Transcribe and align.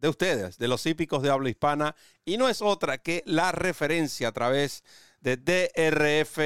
de 0.00 0.08
ustedes, 0.08 0.58
de 0.58 0.68
los 0.68 0.84
hípicos 0.86 1.22
de 1.22 1.30
habla 1.30 1.48
hispana, 1.48 1.96
y 2.24 2.36
no 2.36 2.48
es 2.48 2.62
otra 2.62 2.98
que 2.98 3.22
la 3.26 3.52
referencia 3.52 4.28
a 4.28 4.32
través 4.32 4.84
de 5.20 5.36
DRF 5.36 6.38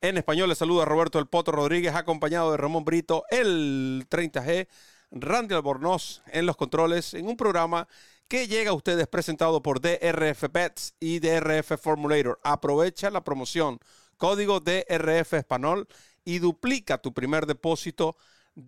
en 0.00 0.18
español. 0.18 0.48
Les 0.48 0.58
saluda 0.58 0.84
Roberto 0.84 1.18
El 1.18 1.26
Potro 1.26 1.56
Rodríguez, 1.56 1.94
acompañado 1.94 2.50
de 2.50 2.56
Ramón 2.56 2.84
Brito, 2.84 3.24
el 3.30 4.06
30G, 4.08 4.68
Randy 5.10 5.54
Albornoz 5.54 6.22
en 6.26 6.46
los 6.46 6.56
controles, 6.56 7.14
en 7.14 7.26
un 7.26 7.36
programa 7.36 7.88
que 8.28 8.46
llega 8.46 8.70
a 8.70 8.74
ustedes 8.74 9.08
presentado 9.08 9.60
por 9.60 9.80
DRF 9.80 10.44
Bets 10.52 10.94
y 11.00 11.18
DRF 11.18 11.72
Formulator. 11.80 12.38
Aprovecha 12.44 13.10
la 13.10 13.24
promoción, 13.24 13.80
código 14.16 14.60
DRF 14.60 15.34
Español 15.34 15.88
y 16.24 16.38
duplica 16.38 16.98
tu 16.98 17.12
primer 17.12 17.46
depósito 17.46 18.16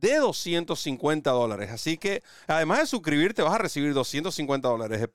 de 0.01 0.16
250 0.16 1.30
dólares. 1.30 1.70
Así 1.70 1.96
que, 1.96 2.23
además 2.46 2.80
de 2.80 2.87
suscribirte, 2.87 3.42
vas 3.42 3.55
a 3.55 3.59
recibir 3.59 3.95
250 3.95 4.68
dólares. 4.68 5.09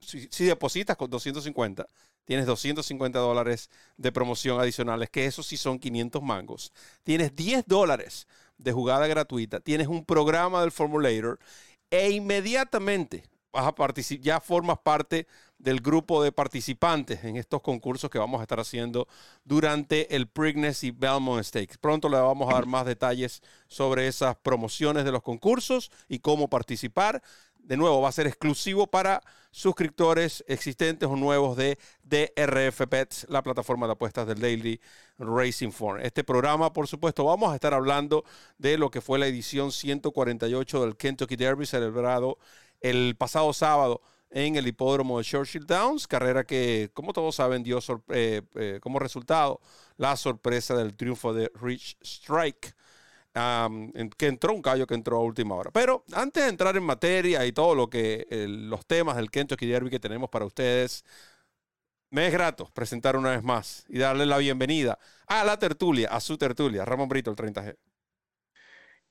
Si, 0.00 0.28
si, 0.30 0.44
depositas 0.44 0.96
con 0.96 1.10
250, 1.10 1.86
tienes 2.24 2.46
250 2.46 3.18
dólares 3.18 3.70
de 3.96 4.12
promoción 4.12 4.60
adicionales, 4.60 5.10
que 5.10 5.26
eso 5.26 5.42
sí 5.42 5.56
son 5.56 5.78
500 5.78 6.22
mangos. 6.22 6.72
Tienes 7.02 7.34
10 7.34 7.64
dólares 7.66 8.26
de 8.58 8.72
jugada 8.72 9.06
gratuita, 9.06 9.60
tienes 9.60 9.88
un 9.88 10.04
programa 10.04 10.60
del 10.60 10.72
Formulator 10.72 11.38
e 11.90 12.10
inmediatamente 12.10 13.24
vas 13.54 13.66
a 13.66 13.74
participar, 13.74 14.24
ya 14.24 14.40
formas 14.40 14.78
parte 14.78 15.26
del 15.58 15.80
grupo 15.80 16.22
de 16.22 16.32
participantes 16.32 17.24
en 17.24 17.36
estos 17.36 17.62
concursos 17.62 18.10
que 18.10 18.18
vamos 18.18 18.40
a 18.40 18.42
estar 18.42 18.60
haciendo 18.60 19.08
durante 19.44 20.14
el 20.14 20.26
Preakness 20.26 20.84
y 20.84 20.90
Belmont 20.90 21.44
Stakes. 21.44 21.78
Pronto 21.78 22.08
le 22.08 22.18
vamos 22.18 22.50
a 22.50 22.54
dar 22.54 22.66
más 22.66 22.86
detalles 22.86 23.42
sobre 23.66 24.06
esas 24.06 24.36
promociones 24.36 25.04
de 25.04 25.12
los 25.12 25.22
concursos 25.22 25.90
y 26.08 26.18
cómo 26.18 26.48
participar. 26.48 27.22
De 27.58 27.78
nuevo, 27.78 28.02
va 28.02 28.10
a 28.10 28.12
ser 28.12 28.26
exclusivo 28.26 28.86
para 28.86 29.22
suscriptores 29.50 30.44
existentes 30.48 31.08
o 31.08 31.16
nuevos 31.16 31.56
de 31.56 31.78
DRF 32.02 32.86
Pets, 32.88 33.26
la 33.30 33.42
plataforma 33.42 33.86
de 33.86 33.92
apuestas 33.92 34.26
del 34.26 34.40
Daily 34.40 34.80
Racing 35.18 35.70
Form. 35.70 36.00
Este 36.00 36.24
programa, 36.24 36.74
por 36.74 36.88
supuesto, 36.88 37.24
vamos 37.24 37.52
a 37.52 37.54
estar 37.54 37.72
hablando 37.72 38.24
de 38.58 38.76
lo 38.76 38.90
que 38.90 39.00
fue 39.00 39.18
la 39.18 39.28
edición 39.28 39.72
148 39.72 40.82
del 40.82 40.96
Kentucky 40.96 41.36
Derby 41.36 41.64
celebrado 41.64 42.36
el 42.82 43.16
pasado 43.16 43.52
sábado 43.54 44.02
en 44.34 44.56
el 44.56 44.66
hipódromo 44.66 45.18
de 45.18 45.24
Churchill 45.24 45.64
Downs, 45.64 46.08
carrera 46.08 46.42
que, 46.42 46.90
como 46.92 47.12
todos 47.12 47.36
saben, 47.36 47.62
dio 47.62 47.78
eh, 48.08 48.42
eh, 48.56 48.80
como 48.82 48.98
resultado 48.98 49.60
la 49.96 50.16
sorpresa 50.16 50.74
del 50.74 50.96
triunfo 50.96 51.32
de 51.32 51.52
Rich 51.54 51.96
Strike, 52.02 52.74
que 54.16 54.26
entró 54.26 54.52
un 54.52 54.60
callo 54.60 54.88
que 54.88 54.94
entró 54.94 55.18
a 55.18 55.20
última 55.20 55.54
hora. 55.54 55.70
Pero 55.70 56.04
antes 56.12 56.42
de 56.42 56.48
entrar 56.48 56.76
en 56.76 56.82
materia 56.82 57.46
y 57.46 57.52
todo 57.52 57.76
lo 57.76 57.88
que 57.88 58.26
los 58.48 58.84
temas 58.86 59.14
del 59.16 59.30
Kentucky 59.30 59.66
Derby 59.66 59.88
que 59.88 60.00
tenemos 60.00 60.28
para 60.30 60.44
ustedes, 60.44 61.04
me 62.10 62.26
es 62.26 62.32
grato 62.32 62.68
presentar 62.74 63.16
una 63.16 63.30
vez 63.30 63.42
más 63.44 63.86
y 63.88 63.98
darle 63.98 64.26
la 64.26 64.38
bienvenida 64.38 64.98
a 65.28 65.44
la 65.44 65.60
tertulia, 65.60 66.08
a 66.08 66.18
su 66.18 66.36
tertulia, 66.38 66.84
Ramón 66.84 67.08
Brito, 67.08 67.30
el 67.30 67.36
30G. 67.36 67.76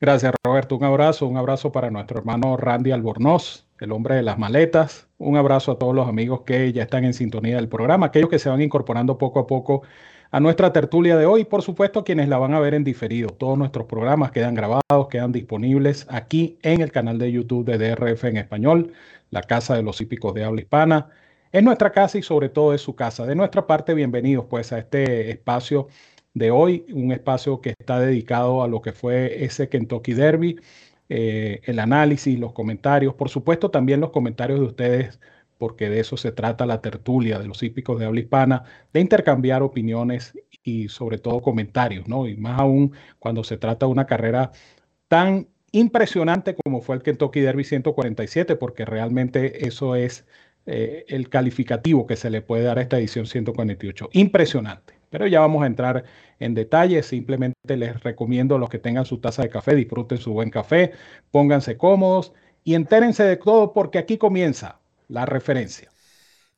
Gracias, 0.04 0.34
Roberto. 0.44 0.76
Un 0.76 0.84
abrazo, 0.84 1.28
un 1.28 1.38
abrazo 1.38 1.72
para 1.72 1.90
nuestro 1.90 2.20
hermano 2.20 2.58
Randy 2.58 2.92
Albornoz, 2.92 3.66
el 3.84 3.92
hombre 3.92 4.16
de 4.16 4.24
las 4.24 4.40
maletas. 4.40 5.08
Un 5.18 5.36
abrazo 5.38 5.74
a 5.74 5.78
todos 5.78 5.94
los 5.94 6.08
amigos 6.08 6.42
que 6.46 6.72
ya 6.72 6.84
están 6.84 7.04
en 7.04 7.14
sintonía 7.14 7.58
del 7.58 7.68
programa, 7.68 8.08
aquellos 8.08 8.30
que 8.30 8.40
se 8.40 8.50
van 8.50 8.62
incorporando 8.62 9.18
poco 9.18 9.40
a 9.40 9.48
poco 9.48 9.84
a 10.32 10.40
nuestra 10.40 10.74
tertulia 10.74 11.16
de 11.16 11.28
hoy, 11.28 11.44
por 11.46 11.62
supuesto, 11.62 12.04
quienes 12.04 12.28
la 12.28 12.40
van 12.40 12.54
a 12.54 12.60
ver 12.60 12.74
en 12.74 12.84
diferido. 12.84 13.30
Todos 13.30 13.58
nuestros 13.58 13.86
programas 13.86 14.32
quedan 14.32 14.56
grabados, 14.56 15.08
quedan 15.10 15.32
disponibles 15.32 16.08
aquí 16.10 16.58
en 16.64 16.82
el 16.82 16.92
canal 16.92 17.20
de 17.20 17.32
YouTube 17.32 17.66
de 17.66 17.78
DRF 17.78 18.24
en 18.24 18.38
español, 18.38 18.94
la 19.30 19.44
Casa 19.44 19.76
de 19.76 19.84
los 19.84 20.02
Hípicos 20.02 20.34
de 20.34 20.44
Habla 20.44 20.62
Hispana. 20.62 21.10
Es 21.52 21.62
nuestra 21.62 21.92
casa 21.92 22.18
y 22.18 22.24
sobre 22.24 22.50
todo 22.50 22.74
es 22.74 22.82
su 22.82 22.96
casa. 22.96 23.28
De 23.28 23.36
nuestra 23.36 23.68
parte, 23.68 23.94
bienvenidos 23.94 24.46
pues 24.50 24.74
a 24.74 24.80
este 24.80 25.30
espacio 25.30 25.88
de 26.34 26.50
hoy, 26.50 26.86
un 26.92 27.12
espacio 27.12 27.62
que 27.62 27.76
está 27.78 28.00
dedicado 28.00 28.64
a 28.64 28.68
lo 28.68 28.82
que 28.82 28.92
fue 28.92 29.44
ese 29.44 29.70
Kentucky 29.70 30.14
Derby, 30.14 30.60
eh, 31.16 31.62
el 31.66 31.78
análisis, 31.78 32.40
los 32.40 32.54
comentarios, 32.54 33.14
por 33.14 33.30
supuesto 33.30 33.70
también 33.70 34.00
los 34.02 34.10
comentarios 34.10 34.60
de 34.60 34.66
ustedes, 34.66 35.20
porque 35.60 35.88
de 35.88 36.00
eso 36.00 36.18
se 36.18 36.32
trata 36.32 36.66
la 36.66 36.82
tertulia 36.82 37.38
de 37.38 37.46
los 37.46 37.62
hípicos 37.62 38.00
de 38.00 38.08
habla 38.08 38.20
hispana, 38.20 38.64
de 38.94 39.00
intercambiar 39.02 39.62
opiniones 39.62 40.34
y 40.64 40.90
sobre 40.90 41.20
todo 41.20 41.40
comentarios, 41.42 42.08
¿no? 42.08 42.28
Y 42.28 42.36
más 42.36 42.60
aún 42.60 42.94
cuando 43.20 43.44
se 43.44 43.58
trata 43.58 43.86
de 43.86 43.92
una 43.92 44.08
carrera 44.08 44.54
tan 45.08 45.50
impresionante 45.72 46.56
como 46.56 46.82
fue 46.82 46.96
el 46.96 47.04
Kentucky 47.04 47.42
Derby 47.42 47.64
147, 47.64 48.56
porque 48.56 48.84
realmente 48.84 49.68
eso 49.68 49.96
es 49.96 50.26
eh, 50.66 51.06
el 51.10 51.30
calificativo 51.30 52.08
que 52.08 52.16
se 52.16 52.32
le 52.32 52.42
puede 52.42 52.64
dar 52.64 52.80
a 52.80 52.82
esta 52.82 52.98
edición 52.98 53.28
148. 53.28 54.10
Impresionante. 54.14 54.96
Pero 55.14 55.28
ya 55.28 55.42
vamos 55.42 55.62
a 55.62 55.68
entrar 55.68 56.06
en 56.40 56.56
detalle. 56.56 57.04
Simplemente 57.04 57.78
les 57.78 58.02
recomiendo 58.02 58.56
a 58.56 58.58
los 58.58 58.68
que 58.68 58.80
tengan 58.80 59.06
su 59.06 59.20
taza 59.20 59.44
de 59.44 59.50
café, 59.50 59.76
disfruten 59.76 60.18
su 60.18 60.34
buen 60.34 60.50
café, 60.50 60.94
pónganse 61.30 61.78
cómodos 61.78 62.34
y 62.64 62.74
entérense 62.74 63.22
de 63.22 63.38
todo 63.38 63.74
porque 63.74 64.00
aquí 64.00 64.18
comienza 64.18 64.80
la 65.10 65.28
referencia. 65.28 65.92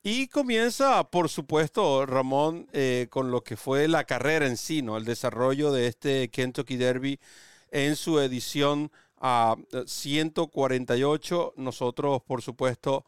Y 0.03 0.29
comienza, 0.29 1.03
por 1.03 1.27
supuesto, 1.27 2.05
Ramón, 2.05 2.69
eh, 2.71 3.07
con 3.09 3.29
lo 3.29 3.43
que 3.43 3.57
fue 3.57 3.89
la 3.89 4.05
carrera 4.05 4.47
en 4.47 4.55
sí, 4.55 4.81
¿no? 4.81 4.95
El 4.95 5.03
desarrollo 5.03 5.73
de 5.73 5.87
este 5.87 6.29
Kentucky 6.29 6.77
Derby 6.77 7.19
en 7.71 7.97
su 7.97 8.21
edición 8.21 8.89
a 9.19 9.57
148. 9.85 11.55
Nosotros, 11.57 12.21
por 12.25 12.41
supuesto, 12.41 13.03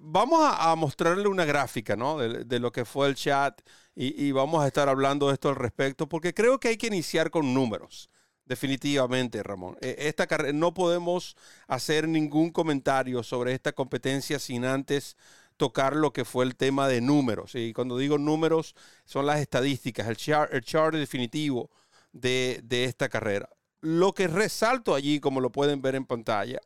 vamos 0.00 0.40
a, 0.42 0.74
mostrarle 0.76 1.28
una 1.28 1.44
gráfica, 1.44 1.96
¿no? 1.96 2.18
de, 2.18 2.58
lo 2.60 2.72
que 2.72 2.84
fue 2.84 3.08
el 3.08 3.14
chat 3.14 3.60
y, 3.94 4.32
vamos 4.32 4.62
a 4.62 4.66
estar 4.66 4.88
hablando 4.88 5.28
de 5.28 5.34
esto 5.34 5.48
al 5.48 5.56
respecto, 5.56 6.08
porque 6.08 6.34
creo 6.34 6.58
que 6.58 6.68
hay 6.68 6.76
que 6.76 6.88
iniciar 6.88 7.30
con 7.30 7.54
números. 7.54 8.10
Definitivamente, 8.46 9.42
Ramón. 9.42 9.78
E, 9.80 9.96
esta 10.00 10.26
no 10.52 10.74
podemos 10.74 11.34
hacer 11.66 12.06
ningún 12.06 12.50
comentario 12.50 13.22
sobre 13.22 13.54
esta 13.54 13.72
competencia 13.72 14.38
sin 14.38 14.66
antes 14.66 15.16
tocar 15.56 15.96
lo 15.96 16.12
que 16.12 16.24
fue 16.24 16.44
el 16.44 16.56
tema 16.56 16.88
de 16.88 17.00
números. 17.00 17.54
Y 17.54 17.72
cuando 17.72 17.96
digo 17.96 18.18
números, 18.18 18.74
son 19.06 19.26
las 19.26 19.40
estadísticas, 19.40 20.08
el 20.08 20.16
chart, 20.16 20.94
el 20.94 21.00
definitivo 21.00 21.70
de, 22.12 22.60
de 22.64 22.84
esta 22.84 23.08
carrera. 23.08 23.48
Lo 23.80 24.12
que 24.12 24.28
resalto 24.28 24.94
allí, 24.94 25.20
como 25.20 25.40
lo 25.40 25.50
pueden 25.50 25.80
ver 25.80 25.94
en 25.94 26.04
pantalla, 26.04 26.60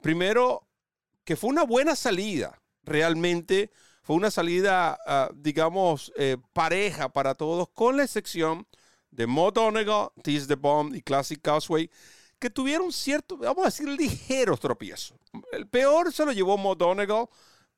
primero, 0.00 0.67
que 1.28 1.36
fue 1.36 1.50
una 1.50 1.64
buena 1.64 1.94
salida. 1.94 2.58
Realmente 2.84 3.70
fue 4.02 4.16
una 4.16 4.30
salida, 4.30 4.98
ah, 5.06 5.28
digamos, 5.34 6.10
eh, 6.16 6.38
pareja 6.54 7.10
para 7.10 7.34
todos, 7.34 7.68
con 7.68 7.98
la 7.98 8.04
excepción 8.04 8.66
de 9.10 9.26
Mo 9.26 9.50
Donegal, 9.50 10.08
Tease 10.22 10.46
the 10.46 10.54
Bomb 10.54 10.94
y 10.94 11.02
Classic 11.02 11.38
Causeway, 11.38 11.90
que 12.38 12.48
tuvieron 12.48 12.90
cierto, 12.92 13.36
vamos 13.36 13.58
a 13.58 13.66
decir, 13.66 13.86
ligeros 13.88 14.58
tropiezos. 14.58 15.18
El 15.52 15.68
peor 15.68 16.14
se 16.14 16.24
lo 16.24 16.32
llevó 16.32 16.74
Donegal 16.74 17.26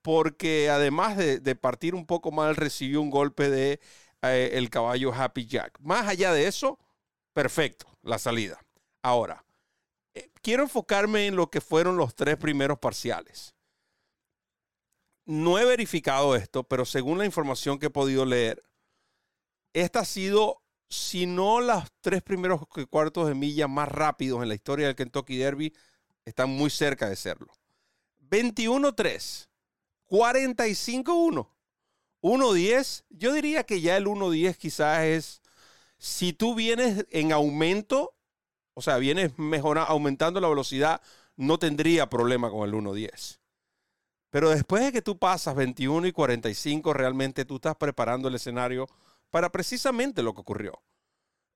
porque 0.00 0.70
además 0.70 1.16
de, 1.16 1.56
partir 1.56 1.96
un 1.96 2.06
poco 2.06 2.30
mal, 2.30 2.54
recibió 2.54 3.02
un 3.02 3.10
golpe 3.10 3.50
de 3.50 3.80
eh, 4.22 4.50
el 4.52 4.70
caballo 4.70 5.12
Happy 5.12 5.46
Jack. 5.46 5.76
Más 5.80 6.06
allá 6.06 6.32
de 6.32 6.46
eso, 6.46 6.78
perfecto, 7.32 7.86
la 8.02 8.20
salida. 8.20 8.60
Ahora, 9.02 9.44
quiero 10.42 10.62
enfocarme 10.62 11.26
en 11.26 11.36
lo 11.36 11.50
que 11.50 11.60
fueron 11.60 11.96
los 11.96 12.14
tres 12.14 12.36
primeros 12.36 12.78
parciales 12.78 13.54
no 15.30 15.60
he 15.60 15.64
verificado 15.64 16.34
esto, 16.34 16.64
pero 16.64 16.84
según 16.84 17.18
la 17.18 17.24
información 17.24 17.78
que 17.78 17.86
he 17.86 17.90
podido 17.90 18.24
leer, 18.24 18.64
esta 19.72 20.00
ha 20.00 20.04
sido, 20.04 20.60
si 20.88 21.26
no 21.26 21.60
los 21.60 21.84
tres 22.00 22.20
primeros 22.22 22.62
cuartos 22.90 23.28
de 23.28 23.36
milla 23.36 23.68
más 23.68 23.88
rápidos 23.88 24.42
en 24.42 24.48
la 24.48 24.56
historia 24.56 24.86
del 24.86 24.96
Kentucky 24.96 25.36
Derby, 25.36 25.72
están 26.24 26.50
muy 26.50 26.68
cerca 26.68 27.08
de 27.08 27.14
serlo. 27.14 27.52
21-3, 28.28 29.48
45-1, 30.08 31.48
1-10. 32.22 33.04
Yo 33.10 33.32
diría 33.32 33.62
que 33.62 33.80
ya 33.80 33.96
el 33.96 34.06
1-10 34.06 34.56
quizás 34.56 35.04
es, 35.04 35.42
si 35.96 36.32
tú 36.32 36.56
vienes 36.56 37.06
en 37.10 37.30
aumento, 37.30 38.16
o 38.74 38.82
sea, 38.82 38.96
vienes 38.98 39.38
mejorando, 39.38 39.90
aumentando 39.90 40.40
la 40.40 40.48
velocidad, 40.48 41.00
no 41.36 41.58
tendría 41.58 42.08
problema 42.10 42.50
con 42.50 42.68
el 42.68 42.74
1-10 42.74 43.38
Pero 44.30 44.50
después 44.50 44.84
de 44.84 44.92
que 44.92 45.02
tú 45.02 45.18
pasas 45.18 45.54
21 45.54 46.06
y 46.06 46.12
45, 46.12 46.92
realmente 46.92 47.44
tú 47.44 47.56
estás 47.56 47.76
preparando 47.76 48.28
el 48.28 48.34
escenario 48.34 48.86
para 49.30 49.50
precisamente 49.50 50.22
lo 50.22 50.34
que 50.34 50.40
ocurrió. 50.40 50.82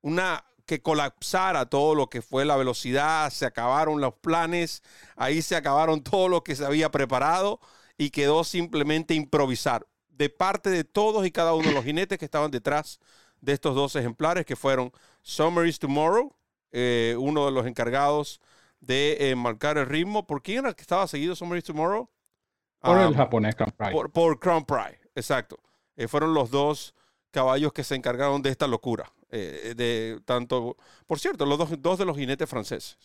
Una 0.03 0.45
que 0.67 0.81
colapsara 0.81 1.67
todo 1.67 1.95
lo 1.95 2.09
que 2.09 2.23
fue 2.23 2.45
la 2.45 2.57
velocidad, 2.57 3.31
se 3.31 3.47
acabaron 3.47 4.01
los 4.01 4.15
planes, 4.15 4.83
ahí 5.17 5.43
se 5.43 5.57
acabaron 5.57 6.03
todo 6.03 6.29
lo 6.29 6.43
que 6.43 6.57
se 6.57 6.65
había 6.65 6.91
preparado 6.91 7.61
y 7.99 8.11
quedó 8.11 8.45
simplemente 8.45 9.15
improvisar 9.15 9.87
de 10.09 10.31
parte 10.31 10.71
de 10.71 10.85
todos 10.85 11.27
y 11.27 11.31
cada 11.31 11.55
uno 11.55 11.69
de 11.69 11.75
los 11.75 11.85
jinetes 11.85 12.19
que 12.19 12.25
estaban 12.25 12.51
detrás 12.51 13.01
de 13.41 13.53
estos 13.53 13.75
dos 13.75 13.95
ejemplares, 13.97 14.47
que 14.47 14.57
fueron 14.57 14.91
Summer 15.23 15.67
is 15.67 15.79
Tomorrow, 15.79 16.35
eh, 16.75 17.17
uno 17.19 17.47
de 17.47 17.53
los 17.53 17.67
encargados 17.67 18.41
de 18.81 19.31
eh, 19.31 19.37
marcar 19.37 19.79
el 19.79 19.87
ritmo. 19.87 20.27
¿Por 20.27 20.43
quién 20.43 20.59
era 20.59 20.69
el 20.69 20.75
que 20.75 20.83
estaba 20.83 21.07
seguido 21.07 21.33
is 21.33 21.65
Tomorrow? 21.65 22.11
Por 22.81 22.99
el 22.99 23.15
japonés 23.15 23.55
Crown 23.55 23.73
Pride. 23.77 23.93
Por, 23.93 24.11
por 24.11 24.39
Crown 24.39 24.65
Pride, 24.65 25.01
exacto. 25.15 25.59
Eh, 25.97 26.09
fueron 26.09 26.35
los 26.35 26.51
dos 26.51 26.95
caballos 27.31 27.73
que 27.73 27.85
se 27.85 27.95
encargaron 27.95 28.43
de 28.43 28.51
esta 28.51 28.67
locura. 28.67 29.11
de 29.31 30.21
tanto, 30.25 30.77
por 31.07 31.19
cierto, 31.19 31.47
los 31.47 31.59
dos, 31.59 31.71
dos 31.81 31.99
de 31.99 32.05
los 32.05 32.17
jinetes 32.17 32.49
franceses. 32.49 32.99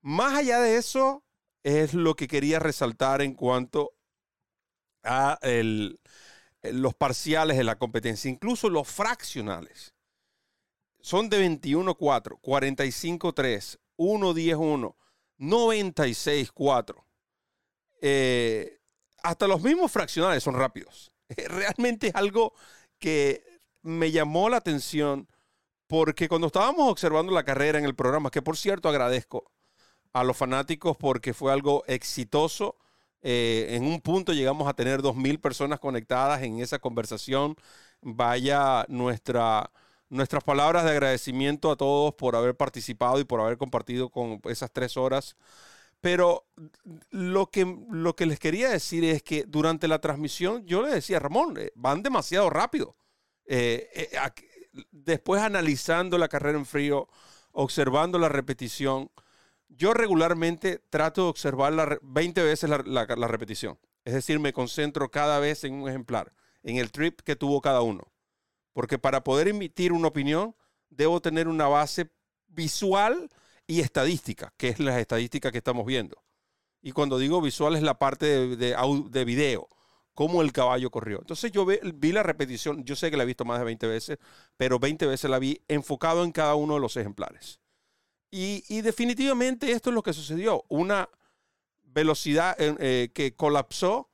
Más 0.00 0.34
allá 0.34 0.60
de 0.60 0.76
eso, 0.76 1.22
es 1.62 1.94
lo 1.94 2.14
que 2.14 2.28
quería 2.28 2.58
resaltar 2.58 3.22
en 3.22 3.34
cuanto 3.34 3.92
a 5.04 5.38
el, 5.42 6.00
los 6.62 6.94
parciales 6.94 7.56
de 7.56 7.64
la 7.64 7.76
competencia, 7.78 8.30
incluso 8.30 8.68
los 8.68 8.88
fraccionales. 8.88 9.94
Son 11.00 11.28
de 11.28 11.48
21-4, 11.48 12.40
45-3, 12.40 13.78
1-10-1, 13.96 14.94
96-4. 15.38 17.04
hasta 19.22 19.46
los 19.46 19.62
mismos 19.62 19.90
fraccionales 19.92 20.42
son 20.42 20.54
rápidos. 20.54 21.12
Realmente 21.28 22.08
es 22.08 22.14
algo 22.14 22.54
que 22.98 23.44
me 23.82 24.10
llamó 24.10 24.48
la 24.48 24.58
atención 24.58 25.28
porque 25.86 26.28
cuando 26.28 26.48
estábamos 26.48 26.90
observando 26.90 27.32
la 27.32 27.44
carrera 27.44 27.78
en 27.78 27.84
el 27.84 27.94
programa, 27.94 28.30
que 28.30 28.42
por 28.42 28.56
cierto 28.56 28.88
agradezco 28.88 29.50
a 30.12 30.24
los 30.24 30.36
fanáticos 30.36 30.96
porque 30.96 31.32
fue 31.32 31.52
algo 31.52 31.84
exitoso, 31.86 32.76
eh, 33.22 33.68
en 33.70 33.84
un 33.84 34.00
punto 34.00 34.32
llegamos 34.32 34.68
a 34.68 34.74
tener 34.74 35.00
2.000 35.00 35.40
personas 35.40 35.80
conectadas 35.80 36.42
en 36.42 36.60
esa 36.60 36.78
conversación. 36.78 37.56
Vaya 38.00 38.84
nuestra, 38.88 39.70
nuestras 40.10 40.44
palabras 40.44 40.84
de 40.84 40.90
agradecimiento 40.90 41.70
a 41.70 41.76
todos 41.76 42.14
por 42.14 42.36
haber 42.36 42.56
participado 42.56 43.20
y 43.20 43.24
por 43.24 43.40
haber 43.40 43.58
compartido 43.58 44.10
con 44.10 44.40
esas 44.44 44.70
tres 44.72 44.96
horas. 44.96 45.36
Pero 46.00 46.46
lo 47.10 47.46
que, 47.46 47.76
lo 47.90 48.14
que 48.14 48.26
les 48.26 48.38
quería 48.38 48.68
decir 48.70 49.04
es 49.04 49.22
que 49.22 49.44
durante 49.46 49.88
la 49.88 50.00
transmisión 50.00 50.64
yo 50.64 50.82
le 50.82 50.90
decía, 50.90 51.18
Ramón, 51.18 51.56
eh, 51.58 51.72
van 51.74 52.02
demasiado 52.02 52.50
rápido. 52.50 52.96
Eh, 53.46 54.10
después 54.92 55.42
analizando 55.42 56.18
la 56.18 56.28
carrera 56.28 56.58
en 56.58 56.66
frío, 56.66 57.08
observando 57.52 58.18
la 58.18 58.28
repetición, 58.28 59.10
yo 59.68 59.94
regularmente 59.94 60.80
trato 60.90 61.24
de 61.24 61.28
observar 61.28 61.98
20 62.02 62.42
veces 62.42 62.70
la, 62.70 63.04
repetición. 63.06 63.78
Es 64.04 64.14
decir, 64.14 64.38
me 64.38 64.52
concentro 64.52 65.10
cada 65.10 65.38
vez 65.38 65.64
en 65.64 65.74
un 65.74 65.88
ejemplar, 65.88 66.32
en 66.62 66.76
el 66.76 66.90
trip 66.90 67.20
que 67.20 67.36
tuvo 67.36 67.60
cada 67.60 67.82
uno. 67.82 68.10
Porque 68.78 68.96
para 68.96 69.24
poder 69.24 69.48
emitir 69.48 69.92
una 69.92 70.06
opinión, 70.06 70.54
debo 70.88 71.20
tener 71.20 71.48
una 71.48 71.66
base 71.66 72.12
visual 72.46 73.28
y 73.66 73.80
estadística, 73.80 74.54
que 74.56 74.68
es 74.68 74.78
la 74.78 75.00
estadística 75.00 75.50
que 75.50 75.58
estamos 75.58 75.84
viendo. 75.84 76.22
Y 76.80 76.92
cuando 76.92 77.18
digo 77.18 77.42
visual 77.42 77.74
es 77.74 77.82
la 77.82 77.98
parte 77.98 78.46
de, 78.56 78.76
de, 79.10 79.24
video, 79.24 79.68
cómo 80.14 80.42
el 80.42 80.52
caballo 80.52 80.92
corrió. 80.92 81.18
Entonces 81.18 81.50
yo 81.50 81.66
vi 81.66 82.12
la 82.12 82.22
repetición, 82.22 82.84
yo 82.84 82.94
sé 82.94 83.10
que 83.10 83.16
la 83.16 83.24
he 83.24 83.26
visto 83.26 83.44
más 83.44 83.58
de 83.58 83.64
20 83.64 83.84
veces, 83.88 84.18
pero 84.56 84.78
20 84.78 85.06
veces 85.06 85.28
la 85.28 85.40
vi 85.40 85.60
enfocado 85.66 86.22
en 86.22 86.30
cada 86.30 86.54
uno 86.54 86.74
de 86.74 86.80
los 86.80 86.96
ejemplares. 86.96 87.58
Y, 88.30 88.80
definitivamente 88.82 89.72
esto 89.72 89.90
es 89.90 89.94
lo 89.94 90.04
que 90.04 90.12
sucedió. 90.12 90.64
Una 90.68 91.08
velocidad 91.82 92.54
eh, 92.60 93.10
que 93.12 93.34
colapsó. 93.34 94.07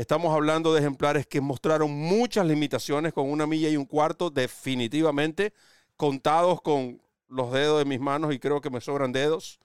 Estamos 0.00 0.34
hablando 0.34 0.72
de 0.72 0.80
ejemplares 0.80 1.26
que 1.26 1.42
mostraron 1.42 1.90
muchas 1.90 2.46
limitaciones 2.46 3.12
con 3.12 3.30
una 3.30 3.46
milla 3.46 3.68
y 3.68 3.76
un 3.76 3.84
cuarto, 3.84 4.30
definitivamente, 4.30 5.52
contados 5.94 6.62
con 6.62 7.02
los 7.28 7.52
dedos 7.52 7.80
de 7.80 7.84
mis 7.84 8.00
manos 8.00 8.32
y 8.32 8.38
creo 8.38 8.62
que 8.62 8.70
me 8.70 8.80
sobran 8.80 9.12
dedos 9.12 9.60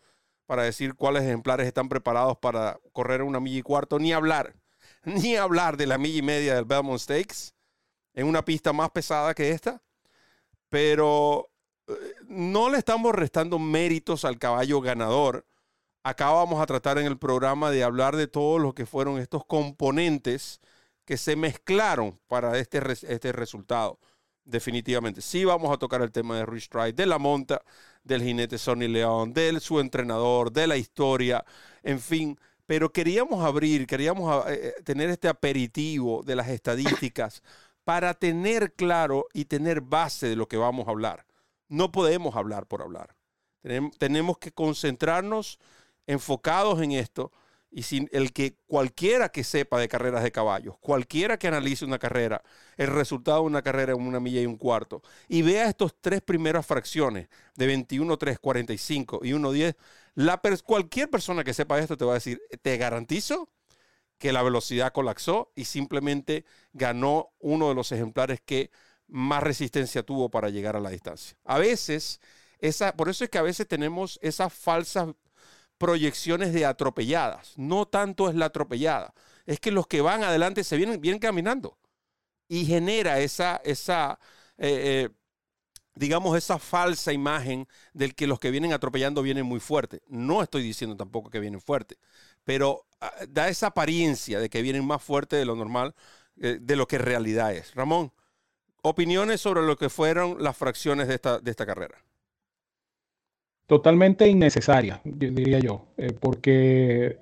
para 0.46 0.64
decir 0.64 0.96
cuáles 0.96 1.24
ejemplares 1.24 1.66
están 1.66 1.88
preparados 1.88 2.38
para 2.38 2.78
correr 2.92 3.22
una 3.22 3.40
milla 3.40 3.60
y 3.60 3.62
cuarto, 3.62 3.98
ni 3.98 4.12
hablar, 4.12 4.58
ni 5.06 5.38
hablar 5.38 5.78
de 5.78 5.88
la 5.88 5.98
milla 5.98 6.20
y 6.20 6.22
media 6.22 6.56
del 6.56 6.66
Belmont 6.66 7.00
Stakes 7.00 7.54
en 8.14 8.28
una 8.28 8.44
pista 8.44 8.74
más 8.74 8.90
pesada 8.90 9.34
que 9.34 9.52
esta. 9.52 9.82
Pero 10.68 11.50
no 12.28 12.70
le 12.70 12.80
estamos 12.80 13.16
restando 13.16 13.58
méritos 13.58 14.26
al 14.26 14.38
caballo 14.38 14.82
ganador. 14.82 15.46
Acá 16.06 16.30
vamos 16.30 16.62
a 16.62 16.68
tratar 16.68 17.00
en 17.00 17.07
el 17.07 17.18
programa 17.18 17.72
de 17.72 17.84
hablar 17.84 18.16
de 18.16 18.28
todo 18.28 18.60
lo 18.60 18.75
que 18.75 18.86
fueron 18.86 19.18
estos 19.18 19.44
componentes 19.46 20.62
que 21.04 21.18
se 21.18 21.36
mezclaron 21.36 22.19
para 22.28 22.60
este, 22.60 22.80
este 22.92 23.31
resultado. 23.31 24.00
Definitivamente. 24.44 25.22
Sí 25.22 25.46
vamos 25.46 25.74
a 25.74 25.78
tocar 25.78 26.04
el 26.04 26.12
tema 26.12 26.38
de 26.38 26.46
Rich 26.46 26.66
Strike, 26.66 26.96
de 26.96 27.07
la 27.07 27.18
monta, 27.18 27.63
del 28.04 28.22
jinete 28.22 28.60
Sonny 28.60 28.88
León, 28.88 29.34
de 29.34 29.60
su 29.60 29.80
entrenador, 29.80 30.52
de 30.52 30.68
la 30.68 30.78
historia, 30.78 31.44
en 31.81 32.00
fin. 32.00 32.40
Pero 32.68 32.92
queríamos 32.92 33.44
abrir, 33.44 33.88
queríamos 33.88 34.46
eh, 34.48 34.75
eh, 34.78 34.84
tener 34.84 35.10
este 35.10 35.28
aperitivo 35.28 36.22
de 36.24 36.36
las 36.36 36.50
estadísticas 36.50 37.42
para 37.84 38.13
tener 38.13 38.74
claro 38.74 39.28
y 39.34 39.46
tener 39.46 39.81
base 39.81 40.28
de 40.28 40.36
lo 40.36 40.48
que 40.48 40.58
vamos 40.58 40.88
a 40.88 40.92
hablar 40.92 41.25
no 41.68 41.92
podemos 41.92 42.36
hablar 42.36 42.68
por 42.68 42.81
hablar. 42.81 43.16
Tenemos 43.98 44.38
que 44.38 44.51
concentrarnos 44.51 45.60
enfocados 46.07 46.81
en 46.81 46.92
esto 46.92 47.31
y 47.75 47.84
sin 47.84 48.10
el 48.13 48.31
que 48.31 48.56
cualquiera 48.68 49.30
que 49.30 49.44
sepa 49.44 49.78
de 49.80 49.90
carreras 49.90 50.24
de 50.24 50.31
caballos, 50.31 50.78
cualquiera 50.80 51.38
que 51.38 51.50
analice 51.50 51.84
una 51.84 52.00
carrera, 52.00 52.42
el 52.78 52.88
resultado 52.88 53.42
de 53.42 53.48
una 53.48 53.62
carrera 53.62 53.92
en 53.92 54.02
una 54.02 54.22
milla 54.22 54.40
y 54.40 54.46
un 54.46 54.56
cuarto, 54.56 55.02
y 55.28 55.42
vea 55.42 55.68
estos 55.68 55.94
tres 56.00 56.22
primeras 56.22 56.66
fracciones 56.66 57.28
de 57.56 57.68
21, 57.68 58.18
3, 58.18 58.40
45 58.40 59.19
y 59.24 59.34
1, 59.34 59.52
10, 59.52 59.75
la 60.16 60.42
cualquier 60.63 61.10
persona 61.10 61.44
que 61.44 61.54
sepa 61.54 61.78
esto 61.80 61.98
te 61.98 62.06
va 62.06 62.12
a 62.12 62.16
decir, 62.16 62.42
te 62.62 62.78
garantizo 62.78 63.50
que 64.18 64.31
la 64.31 64.42
velocidad 64.42 64.94
colapsó 64.94 65.51
y 65.54 65.66
simplemente 65.66 66.46
ganó 66.72 67.34
uno 67.40 67.68
de 67.68 67.75
los 67.75 67.92
ejemplares 67.92 68.39
que 68.39 68.72
más 69.08 69.44
resistencia 69.44 70.03
tuvo 70.03 70.29
para 70.29 70.50
llegar 70.50 70.77
a 70.77 70.79
la 70.79 70.89
distancia. 70.91 71.38
A 71.44 71.58
veces, 71.60 72.22
esa, 72.60 72.96
por 72.96 73.10
eso 73.10 73.25
es 73.25 73.29
que 73.29 73.38
a 73.38 73.41
veces 73.41 73.68
tenemos 73.68 74.18
esas 74.22 74.53
falsas 74.53 75.10
proyecciones 75.77 76.53
de 76.53 76.65
atropelladas. 76.65 77.53
No 77.58 77.86
tanto 77.86 78.29
es 78.29 78.36
la 78.36 78.46
atropellada, 78.48 79.13
es 79.46 79.60
que 79.60 79.72
los 79.72 79.88
que 79.88 80.01
van 80.01 80.24
adelante 80.24 80.63
se 80.63 80.77
vienen, 80.77 81.01
vienen 81.01 81.20
caminando 81.20 81.77
y 82.48 82.65
genera 82.65 83.20
esa, 83.20 83.62
esa 83.63 84.20
eh, 84.58 85.08
eh, 85.08 85.10
digamos, 85.96 86.38
esa 86.38 86.60
falsa 86.60 87.13
imagen 87.13 87.67
del 87.94 88.15
que 88.15 88.27
los 88.27 88.39
que 88.39 88.51
vienen 88.51 88.74
atropellando 88.74 89.22
vienen 89.22 89.46
muy 89.46 89.60
fuerte. 89.60 90.01
No 90.08 90.41
estoy 90.41 90.63
diciendo 90.63 90.96
tampoco 90.98 91.29
que 91.29 91.39
vienen 91.39 91.62
fuerte, 91.62 91.98
pero 92.44 92.86
ah, 93.01 93.13
da 93.29 93.48
esa 93.50 93.67
apariencia 93.67 94.39
de 94.39 94.50
que 94.50 94.62
vienen 94.62 94.86
más 94.86 95.01
fuerte 95.01 95.36
de 95.38 95.46
lo 95.46 95.55
normal, 95.55 95.96
eh, 96.41 96.58
de 96.62 96.75
lo 96.75 96.88
que 96.88 96.98
realidad 96.98 97.53
es. 97.53 97.74
Ramón 97.75 98.12
opiniones 98.86 99.41
sobre 99.41 99.63
lo 99.63 99.77
que 99.77 99.89
fueron 99.89 100.44
las 100.44 100.55
fracciones 100.55 101.08
de 101.08 101.15
esta, 101.15 101.39
de 101.39 101.51
esta 101.51 101.65
carrera. 101.65 101.98
Totalmente 103.67 104.27
innecesaria, 104.27 105.01
diría 105.03 105.60
yo, 105.60 105.88
eh, 105.98 106.13
porque, 106.19 107.17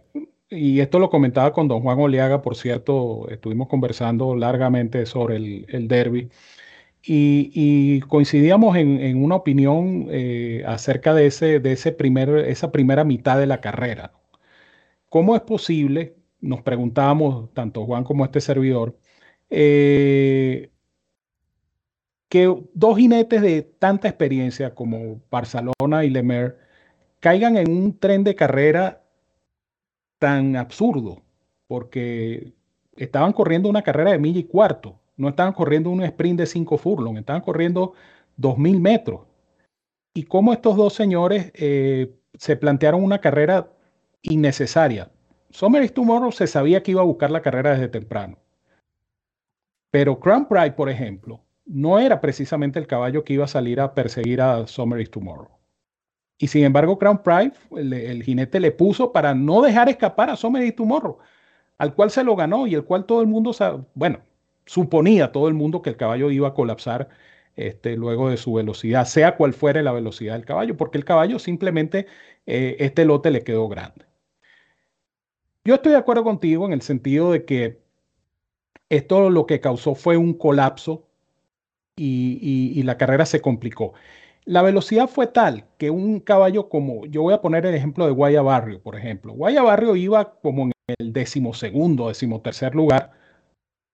y 0.50 0.82
esto 0.82 1.00
lo 1.00 1.10
comentaba 1.10 1.54
con 1.54 1.70
don 1.70 1.82
Juan 1.82 2.00
Oleaga, 2.00 2.42
por 2.42 2.58
cierto, 2.58 3.30
estuvimos 3.30 3.70
conversando 3.70 4.36
largamente 4.36 5.06
sobre 5.06 5.38
el, 5.38 5.66
el 5.70 5.88
derby, 5.88 6.30
y, 7.06 8.00
coincidíamos 8.02 8.78
en, 8.78 9.24
una 9.24 9.36
opinión 9.36 10.08
eh, 10.10 10.64
acerca 10.66 11.14
de, 11.14 11.28
ese, 11.28 11.60
de 11.60 11.74
ese 11.74 11.92
primer, 11.92 12.30
esa 12.48 12.72
primera 12.72 13.04
mitad 13.04 13.38
de 13.38 13.48
la 13.48 13.62
carrera. 13.62 14.14
¿Cómo 15.10 15.36
es 15.36 15.42
posible, 15.42 16.16
nos 16.42 16.62
preguntábamos 16.62 17.54
tanto 17.54 17.86
Juan 17.86 18.04
como 18.04 18.26
este 18.26 18.42
servidor, 18.42 18.98
eh, 19.50 20.72
que 22.34 22.52
dos 22.74 22.98
jinetes 22.98 23.44
de 23.44 23.62
tanta 23.62 24.08
experiencia 24.08 24.74
como 24.74 25.22
Barcelona 25.30 26.04
y 26.04 26.10
Lemer 26.10 26.58
caigan 27.20 27.58
en 27.58 27.70
un 27.70 28.00
tren 28.00 28.24
de 28.24 28.34
carrera 28.34 29.04
tan 30.18 30.56
absurdo, 30.56 31.22
porque 31.68 32.56
estaban 32.96 33.34
corriendo 33.34 33.70
una 33.70 33.84
carrera 33.84 34.14
de 34.14 34.18
milla 34.18 34.40
y 34.40 34.46
cuarto, 34.46 35.00
no 35.16 35.30
estaban 35.30 35.54
corriendo 35.54 35.92
un 35.92 36.02
sprint 36.02 36.40
de 36.40 36.48
cinco 36.48 36.80
furlong, 36.80 37.18
estaban 37.18 37.44
corriendo 37.44 37.94
dos 38.36 38.58
mil 38.58 38.80
metros. 38.80 39.28
Y 40.16 40.24
cómo 40.24 40.54
estos 40.54 40.76
dos 40.76 40.96
señores 40.96 41.52
eh, 41.54 42.16
se 42.34 42.58
plantearon 42.58 43.04
una 43.04 43.22
carrera 43.22 43.72
innecesaria. 44.24 45.12
Summer 45.52 45.84
is 45.84 45.94
Tomorrow 45.94 46.32
se 46.32 46.48
sabía 46.48 46.82
que 46.82 46.94
iba 46.94 47.02
a 47.02 47.06
buscar 47.06 47.30
la 47.30 47.44
carrera 47.44 47.74
desde 47.74 47.90
temprano. 47.90 48.40
Pero 49.92 50.20
Crown 50.20 50.48
Pride, 50.48 50.72
por 50.72 50.90
ejemplo, 50.90 51.44
no 51.66 52.00
era 52.00 52.22
precisamente 52.22 52.80
el 52.80 52.88
caballo 52.88 53.24
que 53.24 53.34
iba 53.34 53.46
a 53.46 53.48
salir 53.48 53.80
a 53.80 53.94
perseguir 53.94 54.42
a 54.42 54.68
Summer 54.68 55.00
is 55.00 55.12
Tomorrow. 55.12 55.50
Y 56.38 56.48
sin 56.48 56.64
embargo, 56.66 56.98
Crown 56.98 57.22
Pride, 57.24 57.54
el, 57.78 58.24
jinete 58.24 58.60
le 58.60 58.72
puso 58.72 59.12
para 59.12 59.34
no 59.34 59.62
dejar 59.62 59.90
escapar 59.90 60.30
a 60.30 60.36
Summer 60.36 60.64
is 60.64 60.76
Tomorrow, 60.76 61.18
al 61.78 61.96
cual 61.96 62.12
se 62.12 62.24
lo 62.24 62.36
ganó 62.36 62.68
y 62.68 62.76
el 62.76 62.84
cual 62.84 63.06
todo 63.06 63.22
el 63.22 63.28
mundo, 63.28 63.54
bueno, 63.94 64.20
suponía 64.66 65.32
todo 65.32 65.48
el 65.48 65.54
mundo 65.54 65.82
que 65.82 65.90
el 65.92 65.98
caballo 65.98 66.32
iba 66.32 66.50
a 66.50 66.54
colapsar 66.54 67.10
este, 67.56 67.96
luego 67.96 68.30
de 68.30 68.38
su 68.38 68.54
velocidad, 68.54 69.06
sea 69.06 69.38
cual 69.38 69.54
fuere 69.54 69.84
la 69.84 69.92
velocidad 69.92 70.34
del 70.34 70.46
caballo, 70.46 70.76
porque 70.76 70.98
el 70.98 71.06
caballo 71.06 71.40
simplemente, 71.40 72.08
eh, 72.46 72.78
este 72.80 73.06
lote 73.06 73.32
le 73.32 73.44
quedó 73.44 73.68
grande. 73.68 74.06
Yo 75.64 75.76
estoy 75.76 75.94
de 75.94 75.98
acuerdo 75.98 76.24
contigo 76.24 76.66
en 76.66 76.74
el 76.74 76.82
sentido 76.82 77.32
de 77.32 77.46
que 77.46 77.82
esto 78.90 79.30
lo 79.30 79.46
que 79.46 79.62
causó 79.62 79.96
fue 79.96 80.18
un 80.18 80.34
colapso 80.34 81.08
y, 81.96 82.84
la 82.84 82.98
carrera 82.98 83.26
se 83.26 83.42
complicó. 83.42 83.94
La 84.46 84.62
velocidad 84.62 85.08
fue 85.08 85.28
tal 85.28 85.66
que 85.78 85.90
un 85.90 86.20
caballo 86.20 86.68
como, 86.70 87.06
yo 87.06 87.22
voy 87.22 87.34
a 87.34 87.42
poner 87.42 87.66
el 87.66 87.76
ejemplo 87.76 88.06
de 88.06 88.12
Guaya 88.12 88.42
Barrio, 88.42 88.82
por 88.82 88.98
ejemplo. 88.98 89.34
Guaya 89.34 89.64
Barrio 89.64 89.96
iba 89.96 90.34
como 90.42 90.64
en 90.64 90.74
el 91.00 91.14
decimosegundo, 91.14 92.10
decimotercer 92.10 92.76
lugar, 92.76 93.12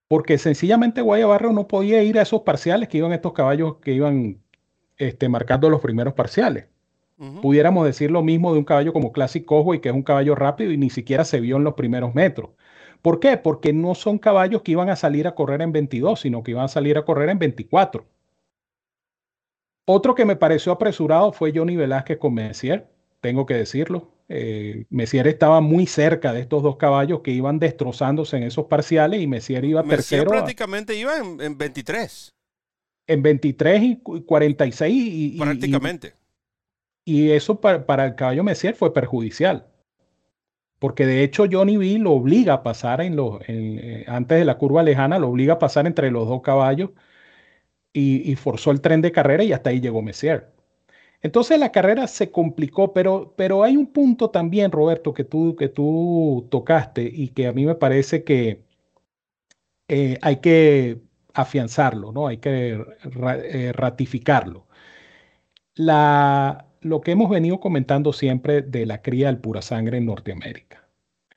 porque 0.07 0.37
sencillamente 0.39 1.01
Guaya 1.01 1.27
Barrio 1.27 1.51
no 1.51 1.67
podía 1.67 2.01
ir 2.01 2.17
a 2.17 2.23
esos 2.23 2.41
parciales 2.41 2.89
que 2.89 2.97
iban 2.97 3.13
estos 3.13 3.33
caballos 3.33 3.77
que 3.77 3.93
iban 3.93 4.39
este, 4.97 5.29
marcando 5.29 5.69
los 5.69 5.81
primeros 5.81 6.13
parciales. 6.13 6.65
Pudiéramos 7.41 7.85
decir 7.85 8.11
lo 8.11 8.23
mismo 8.23 8.53
de 8.53 8.59
un 8.59 8.63
caballo 8.63 8.93
como 8.93 9.11
Classic 9.11 9.45
y 9.73 9.79
que 9.79 9.89
es 9.89 9.95
un 9.95 10.03
caballo 10.03 10.35
rápido 10.35 10.71
y 10.71 10.77
ni 10.77 10.89
siquiera 10.89 11.25
se 11.25 11.41
vio 11.41 11.57
en 11.57 11.65
los 11.65 11.73
primeros 11.73 12.15
metros. 12.15 12.51
¿Por 13.01 13.19
qué? 13.19 13.37
Porque 13.37 13.71
no 13.73 13.95
son 13.95 14.17
caballos 14.17 14.61
que 14.61 14.71
iban 14.71 14.89
a 14.89 14.95
salir 14.95 15.27
a 15.27 15.35
correr 15.35 15.61
en 15.61 15.71
22, 15.71 16.19
sino 16.19 16.43
que 16.43 16.51
iban 16.51 16.65
a 16.65 16.67
salir 16.67 16.97
a 16.97 17.05
correr 17.05 17.29
en 17.29 17.39
24. 17.39 18.05
Otro 19.85 20.15
que 20.15 20.25
me 20.25 20.35
pareció 20.35 20.71
apresurado 20.71 21.31
fue 21.31 21.51
Johnny 21.55 21.75
Velázquez 21.75 22.17
con 22.17 22.33
Messier, 22.33 22.87
tengo 23.21 23.45
que 23.45 23.55
decirlo. 23.55 24.11
Eh, 24.27 24.85
Messier 24.89 25.27
estaba 25.27 25.61
muy 25.61 25.87
cerca 25.87 26.33
de 26.33 26.41
estos 26.41 26.61
dos 26.61 26.75
caballos 26.75 27.21
que 27.21 27.31
iban 27.31 27.57
destrozándose 27.57 28.37
en 28.37 28.43
esos 28.43 28.65
parciales 28.65 29.21
y 29.21 29.27
Messier 29.27 29.65
iba 29.65 29.81
Messier 29.81 29.97
tercero. 29.97 30.29
prácticamente 30.29 30.95
iba 30.95 31.17
en, 31.17 31.57
23. 31.57 32.35
En 33.07 33.23
23 33.23 33.81
y 33.81 33.95
46. 33.95 34.93
Y, 34.95 35.39
prácticamente. 35.39 36.13
Y, 37.05 37.31
eso 37.31 37.59
para, 37.59 37.83
para, 37.87 38.05
el 38.05 38.13
caballo 38.13 38.43
Messier 38.43 38.75
fue 38.75 38.93
perjudicial 38.93 39.68
porque 40.79 41.05
de 41.05 41.23
hecho 41.23 41.45
Johnny 41.51 41.77
B 41.77 41.99
lo 41.99 42.13
obliga 42.13 42.55
a 42.55 42.63
pasar 42.63 43.01
en 43.01 43.15
los, 43.15 43.41
eh, 43.47 44.05
antes 44.07 44.39
de 44.39 44.45
la 44.45 44.57
curva 44.57 44.83
lejana, 44.83 45.19
lo 45.19 45.29
obliga 45.29 45.55
a 45.55 45.59
pasar 45.59 45.87
entre 45.87 46.11
los 46.11 46.27
dos 46.27 46.41
caballos 46.41 46.91
y, 47.93 48.35
forzó 48.35 48.71
el 48.71 48.81
tren 48.81 49.01
de 49.01 49.11
carrera 49.11 49.43
y 49.43 49.53
hasta 49.53 49.71
ahí 49.71 49.81
llegó 49.81 50.01
Messier. 50.01 50.53
Entonces 51.21 51.59
la 51.59 51.71
carrera 51.71 52.07
se 52.07 52.31
complicó, 52.31 52.93
pero, 52.93 53.33
pero 53.37 53.63
hay 53.63 53.77
un 53.77 53.87
punto 53.87 54.29
también, 54.31 54.71
Roberto, 54.71 55.13
que 55.13 55.25
tú, 55.25 55.55
que 55.55 55.69
tú 55.69 56.47
tocaste 56.51 57.03
y 57.03 57.29
que 57.29 57.47
a 57.47 57.53
mí 57.53 57.65
me 57.65 57.75
parece 57.75 58.23
que 58.23 58.63
eh, 59.87 60.17
hay 60.21 60.37
que 60.37 61.01
afianzarlo, 61.33 62.11
¿no? 62.11 62.27
Hay 62.27 62.37
que 62.37 62.85
eh, 63.43 63.71
ratificarlo. 63.73 64.67
La, 65.75 66.68
lo 66.81 67.01
que 67.01 67.11
hemos 67.11 67.29
venido 67.29 67.59
comentando 67.59 68.13
siempre 68.13 68.61
de 68.61 68.85
la 68.85 69.01
cría 69.01 69.27
del 69.27 69.39
pura 69.39 69.61
sangre 69.61 69.97
en 69.97 70.05
Norteamérica. 70.05 70.87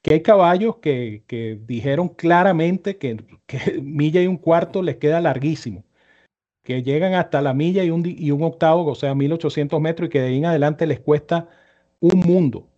Que 0.02 0.14
hay 0.14 0.22
caballos 0.22 0.76
que, 0.76 1.22
dijeron 1.66 2.08
claramente 2.08 2.98
que, 2.98 3.24
milla 3.82 4.22
y 4.22 4.26
un 4.26 4.36
cuarto 4.36 4.82
les 4.82 4.96
queda 4.96 5.20
larguísimo, 5.20 5.84
que 6.62 6.82
llegan 6.82 7.14
hasta 7.14 7.42
la 7.42 7.54
milla 7.54 7.84
y 7.84 7.90
un, 7.90 8.04
y 8.06 8.30
un 8.30 8.42
octavo, 8.42 8.84
o 8.86 8.94
sea, 8.94 9.14
1800 9.14 9.80
metros, 9.80 10.08
y 10.08 10.10
que 10.10 10.20
de 10.20 10.28
ahí 10.28 10.38
en 10.38 10.46
adelante 10.46 10.86
les 10.86 11.00
cuesta 11.00 11.48
un 12.00 12.20
mundo. 12.20 12.68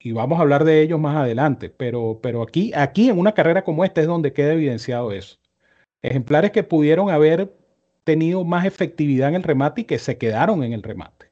Y 0.00 0.12
vamos 0.12 0.38
a 0.38 0.42
hablar 0.42 0.64
de 0.64 0.80
ellos 0.80 1.00
más 1.00 1.16
adelante, 1.16 1.70
pero, 1.70 2.20
pero 2.22 2.42
aquí, 2.42 2.72
aquí 2.74 3.10
en 3.10 3.18
una 3.18 3.34
carrera 3.34 3.64
como 3.64 3.84
esta 3.84 4.00
es 4.00 4.06
donde 4.06 4.32
queda 4.32 4.52
evidenciado 4.52 5.12
eso. 5.12 5.36
Ejemplares 6.02 6.52
que 6.52 6.62
pudieron 6.62 7.10
haber 7.10 7.57
tenido 8.08 8.42
más 8.42 8.64
efectividad 8.64 9.28
en 9.28 9.34
el 9.34 9.42
remate 9.42 9.82
y 9.82 9.84
que 9.84 9.98
se 9.98 10.16
quedaron 10.16 10.64
en 10.64 10.72
el 10.72 10.82
remate. 10.82 11.30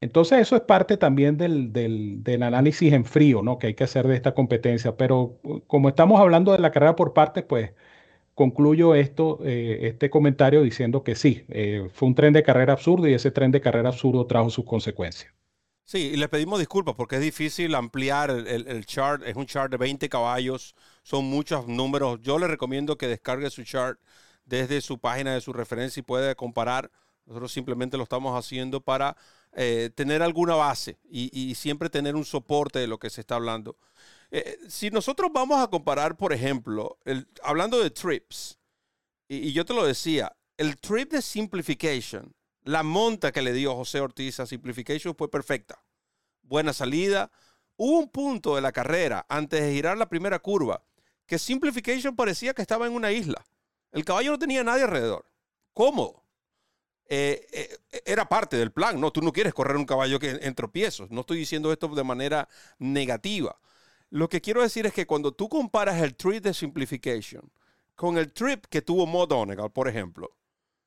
Entonces 0.00 0.38
eso 0.38 0.54
es 0.54 0.62
parte 0.62 0.96
también 0.96 1.36
del, 1.36 1.72
del, 1.72 2.42
análisis 2.44 2.92
en 2.92 3.04
frío 3.04 3.42
¿no? 3.42 3.58
que 3.58 3.66
hay 3.66 3.74
que 3.74 3.82
hacer 3.82 4.06
de 4.06 4.14
esta 4.14 4.34
competencia. 4.34 4.96
Pero 4.96 5.40
uh, 5.42 5.58
como 5.66 5.88
estamos 5.88 6.20
hablando 6.20 6.52
de 6.52 6.60
la 6.60 6.70
carrera 6.70 6.94
por 6.94 7.12
partes, 7.12 7.42
pues 7.42 7.72
concluyo 8.34 8.94
esto, 8.94 9.40
eh, 9.42 9.80
este 9.88 10.10
comentario 10.10 10.62
diciendo 10.62 11.02
que 11.02 11.16
sí, 11.16 11.44
eh, 11.48 11.88
fue 11.92 12.06
un 12.06 12.14
tren 12.14 12.32
de 12.32 12.44
carrera 12.44 12.74
absurdo 12.74 13.08
y 13.08 13.14
ese 13.14 13.32
tren 13.32 13.50
de 13.50 13.60
carrera 13.60 13.88
absurdo 13.88 14.24
trajo 14.28 14.50
sus 14.50 14.64
consecuencias. 14.64 15.34
Sí, 15.86 16.10
y 16.12 16.16
le 16.16 16.28
pedimos 16.28 16.60
disculpas 16.60 16.94
porque 16.94 17.16
es 17.16 17.22
difícil 17.22 17.74
ampliar 17.74 18.30
el, 18.30 18.46
el, 18.46 18.86
chart. 18.86 19.24
Es 19.26 19.34
un 19.34 19.46
chart 19.46 19.72
de 19.72 19.78
20 19.78 20.08
caballos, 20.08 20.76
son 21.02 21.24
muchos 21.24 21.66
números. 21.66 22.20
Yo 22.20 22.38
le 22.38 22.46
recomiendo 22.46 22.96
que 22.96 23.08
descargue 23.08 23.50
su 23.50 23.64
chart 23.64 23.98
desde 24.48 24.80
su 24.80 24.98
página 24.98 25.34
de 25.34 25.40
su 25.40 25.52
referencia 25.52 26.00
y 26.00 26.02
puede 26.02 26.34
comparar. 26.34 26.90
Nosotros 27.26 27.52
simplemente 27.52 27.98
lo 27.98 28.04
estamos 28.04 28.36
haciendo 28.36 28.80
para 28.80 29.16
eh, 29.52 29.90
tener 29.94 30.22
alguna 30.22 30.54
base 30.54 30.98
y, 31.10 31.54
siempre 31.54 31.90
tener 31.90 32.16
un 32.16 32.24
soporte 32.24 32.78
de 32.78 32.86
lo 32.86 32.98
que 32.98 33.10
se 33.10 33.20
está 33.20 33.34
hablando. 33.34 33.76
Eh, 34.30 34.58
si 34.68 34.90
nosotros 34.90 35.30
vamos 35.32 35.60
a 35.62 35.68
comparar, 35.68 36.16
por 36.16 36.32
ejemplo, 36.32 36.98
hablando 37.42 37.78
de 37.78 37.90
trips, 37.90 38.58
y, 39.28 39.52
yo 39.52 39.66
te 39.66 39.74
lo 39.74 39.84
decía, 39.84 40.34
el 40.56 40.78
trip 40.78 41.12
de 41.12 41.20
simplification, 41.20 42.34
la 42.62 42.82
monta 42.82 43.30
que 43.30 43.42
le 43.42 43.52
dio 43.52 43.74
José 43.74 44.00
Ortiz 44.00 44.40
a 44.40 44.46
simplification 44.46 45.14
fue 45.14 45.30
perfecta. 45.30 45.82
Buena 46.42 46.72
salida. 46.72 47.30
Hubo 47.76 47.98
un 47.98 48.08
punto 48.08 48.56
de 48.56 48.62
la 48.62 48.72
carrera 48.72 49.26
antes 49.28 49.62
de 49.62 49.72
girar 49.72 49.98
la 49.98 50.08
primera 50.08 50.38
curva 50.38 50.82
que 51.26 51.38
simplification 51.38 52.16
parecía 52.16 52.54
que 52.54 52.62
estaba 52.62 52.86
en 52.86 52.94
una 52.94 53.12
isla. 53.12 53.44
El 53.92 54.04
caballo 54.04 54.32
no 54.32 54.38
tenía 54.38 54.64
nadie 54.64 54.84
alrededor. 54.84 55.26
¿Cómo? 55.72 56.24
Eh, 57.10 57.46
eh, 57.52 58.02
era 58.04 58.28
parte 58.28 58.56
del 58.56 58.70
plan, 58.70 59.00
¿no? 59.00 59.10
Tú 59.10 59.22
no 59.22 59.32
quieres 59.32 59.54
correr 59.54 59.76
un 59.76 59.86
caballo 59.86 60.18
que, 60.18 60.30
en 60.30 60.54
tropiezos. 60.54 61.10
No 61.10 61.22
estoy 61.22 61.38
diciendo 61.38 61.72
esto 61.72 61.88
de 61.88 62.04
manera 62.04 62.48
negativa. 62.78 63.58
Lo 64.10 64.28
que 64.28 64.40
quiero 64.40 64.62
decir 64.62 64.86
es 64.86 64.92
que 64.92 65.06
cuando 65.06 65.32
tú 65.32 65.48
comparas 65.48 66.00
el 66.02 66.14
trip 66.14 66.42
de 66.42 66.54
simplification 66.54 67.50
con 67.94 68.16
el 68.16 68.32
trip 68.32 68.66
que 68.66 68.82
tuvo 68.82 69.06
Mo 69.06 69.26
Donegal, 69.26 69.72
por 69.72 69.88
ejemplo, 69.88 70.36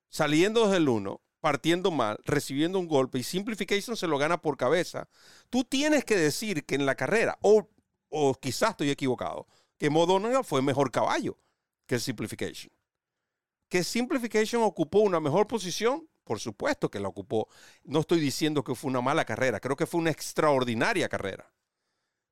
saliendo 0.09 0.63
desde 0.65 0.77
el 0.77 0.89
1, 0.89 1.21
partiendo 1.39 1.91
mal, 1.91 2.19
recibiendo 2.23 2.79
un 2.79 2.87
golpe 2.87 3.19
y 3.19 3.23
simplification 3.23 3.97
se 3.97 4.07
lo 4.07 4.17
gana 4.17 4.41
por 4.41 4.57
cabeza, 4.57 5.09
tú 5.49 5.63
tienes 5.63 6.05
que 6.05 6.15
decir 6.15 6.65
que 6.65 6.75
en 6.75 6.85
la 6.85 6.95
carrera, 6.95 7.37
o, 7.41 7.67
o 8.09 8.33
quizás 8.35 8.71
estoy 8.71 8.91
equivocado, 8.91 9.47
que 9.77 9.89
Mo 9.89 10.05
Donegal 10.05 10.45
fue 10.45 10.61
mejor 10.61 10.91
caballo 10.91 11.37
que 11.85 11.99
simplification. 11.99 12.71
¿Que 13.71 13.85
Simplification 13.85 14.63
ocupó 14.63 14.99
una 14.99 15.21
mejor 15.21 15.47
posición? 15.47 16.05
Por 16.25 16.41
supuesto 16.41 16.91
que 16.91 16.99
la 16.99 17.07
ocupó. 17.07 17.47
No 17.85 18.01
estoy 18.01 18.19
diciendo 18.19 18.65
que 18.65 18.75
fue 18.75 18.89
una 18.89 18.99
mala 18.99 19.23
carrera, 19.23 19.61
creo 19.61 19.77
que 19.77 19.85
fue 19.85 20.01
una 20.01 20.11
extraordinaria 20.11 21.07
carrera. 21.07 21.49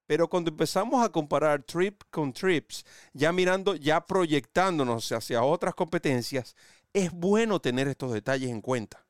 Pero 0.05 0.27
cuando 0.27 0.51
empezamos 0.51 1.01
a 1.01 1.09
comparar 1.09 1.63
trip 1.63 2.03
con 2.09 2.33
trips, 2.33 2.85
ya 3.13 3.31
mirando, 3.31 3.75
ya 3.75 4.05
proyectándonos 4.05 5.09
hacia 5.13 5.41
otras 5.41 5.73
competencias, 5.75 6.57
es 6.91 7.09
bueno 7.09 7.61
tener 7.61 7.87
estos 7.87 8.11
detalles 8.11 8.49
en 8.49 8.59
cuenta. 8.59 9.07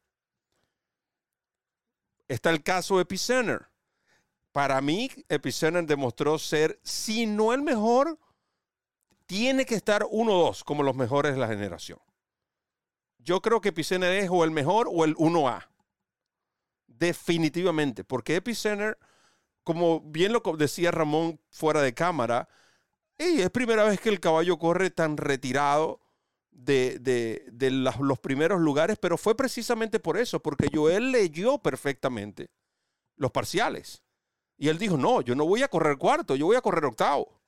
Está 2.27 2.51
el 2.51 2.62
caso 2.62 3.00
Epicenter. 3.00 3.69
Para 4.51 4.79
mí, 4.81 5.09
Epicenter 5.29 5.83
demostró 5.83 6.38
ser, 6.38 6.79
si 6.83 7.25
no 7.25 7.53
el 7.53 7.63
mejor, 7.63 8.19
tiene 9.25 9.65
que 9.65 9.74
estar 9.74 10.05
uno 10.12 10.33
o 10.33 10.45
dos 10.45 10.63
como 10.63 10.83
los 10.83 10.95
mejores 10.95 11.33
de 11.33 11.39
la 11.39 11.48
generación. 11.48 12.00
Yo 13.19 13.41
creo 13.41 13.61
que 13.61 13.69
Epicenter 13.69 14.11
es 14.23 14.29
o 14.31 14.43
el 14.43 14.51
mejor 14.51 14.89
o 14.91 15.05
el 15.05 15.15
1A. 15.15 15.67
Definitivamente, 16.88 18.03
porque 18.03 18.35
Epicenter, 18.35 18.97
como 19.63 20.01
bien 20.01 20.33
lo 20.33 20.41
decía 20.57 20.91
Ramón 20.91 21.39
fuera 21.49 21.81
de 21.81 21.93
cámara, 21.93 22.49
es 23.17 23.49
primera 23.51 23.83
vez 23.83 23.99
que 23.99 24.09
el 24.09 24.19
caballo 24.19 24.57
corre 24.57 24.89
tan 24.89 25.17
retirado 25.17 25.99
de, 26.51 27.43
los 27.99 28.19
primeros 28.19 28.59
lugares, 28.61 28.97
pero 28.99 29.17
fue 29.17 29.35
precisamente 29.35 29.99
por 29.99 30.17
eso, 30.17 30.41
porque 30.41 30.69
Joel 30.73 31.11
leyó 31.11 31.57
perfectamente 31.57 32.49
los 33.15 33.31
parciales. 33.31 34.03
Y 34.57 34.67
él 34.67 34.77
dijo, 34.77 34.97
no, 34.97 35.21
yo 35.21 35.35
no 35.35 35.45
voy 35.45 35.63
a 35.63 35.69
correr 35.69 35.97
cuarto, 35.97 36.35
yo 36.35 36.47
voy 36.47 36.55
a 36.55 36.61
correr 36.61 36.85
octavo. 36.85 37.39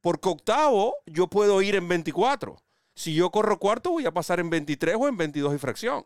Porque 0.00 0.28
octavo 0.28 0.96
yo 1.06 1.28
puedo 1.28 1.60
ir 1.60 1.74
en 1.74 1.86
24. 1.86 2.56
Si 3.00 3.14
yo 3.14 3.30
corro 3.30 3.58
cuarto, 3.58 3.92
voy 3.92 4.04
a 4.04 4.12
pasar 4.12 4.40
en 4.40 4.50
23 4.50 4.94
o 4.98 5.08
en 5.08 5.16
22 5.16 5.54
y 5.54 5.58
fracción. 5.58 6.04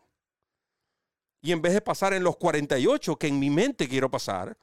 Y 1.41 1.51
en 1.51 1.61
vez 1.61 1.73
de 1.73 1.81
pasar 1.81 2.13
en 2.13 2.23
los 2.23 2.37
48 2.37 3.17
que 3.17 3.27
en 3.27 3.37
mi 3.37 3.49
mente 3.49 3.89
quiero 3.89 4.09
pasar, 4.09 4.57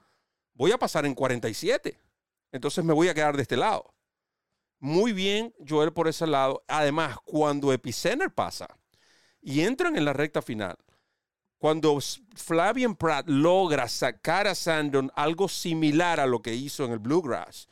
voy 0.55 0.73
a 0.73 0.79
pasar 0.79 1.05
en 1.05 1.15
47. 1.15 2.01
Entonces 2.51 2.83
me 2.87 2.95
voy 2.95 3.09
a 3.09 3.15
quedar 3.15 3.37
de 3.37 3.43
este 3.43 3.59
lado. 3.59 3.93
Muy 4.79 5.13
bien, 5.13 5.55
Joel, 5.69 5.93
por 5.93 6.09
ese 6.09 6.27
lado. 6.27 6.65
Además, 6.69 7.19
cuando 7.23 7.71
Epicenter 7.71 8.33
pasa 8.33 8.79
y 9.43 9.61
entran 9.61 9.95
en 9.97 10.07
la 10.07 10.15
recta 10.15 10.41
final, 10.41 10.79
cuando 11.59 11.99
Flavian 12.35 12.97
Pratt 12.97 13.29
logra 13.29 13.89
sacar 13.89 14.47
a 14.47 14.55
Sandon 14.55 15.13
algo 15.17 15.51
similar 15.51 16.19
a 16.19 16.27
lo 16.27 16.41
que 16.41 16.55
hizo 16.55 16.87
en 16.87 16.93
el 16.93 16.99
Bluegrass, 16.99 17.69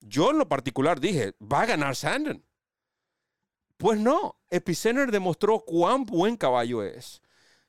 yo 0.00 0.32
en 0.32 0.38
lo 0.38 0.48
particular 0.48 0.98
dije, 0.98 1.34
va 1.40 1.60
a 1.62 1.66
ganar 1.66 1.94
Sandon. 1.94 2.44
Pues 3.80 3.98
no, 3.98 4.36
Epicenter 4.50 5.10
demostró 5.10 5.60
cuán 5.60 6.04
buen 6.04 6.36
caballo 6.36 6.82
es, 6.82 7.22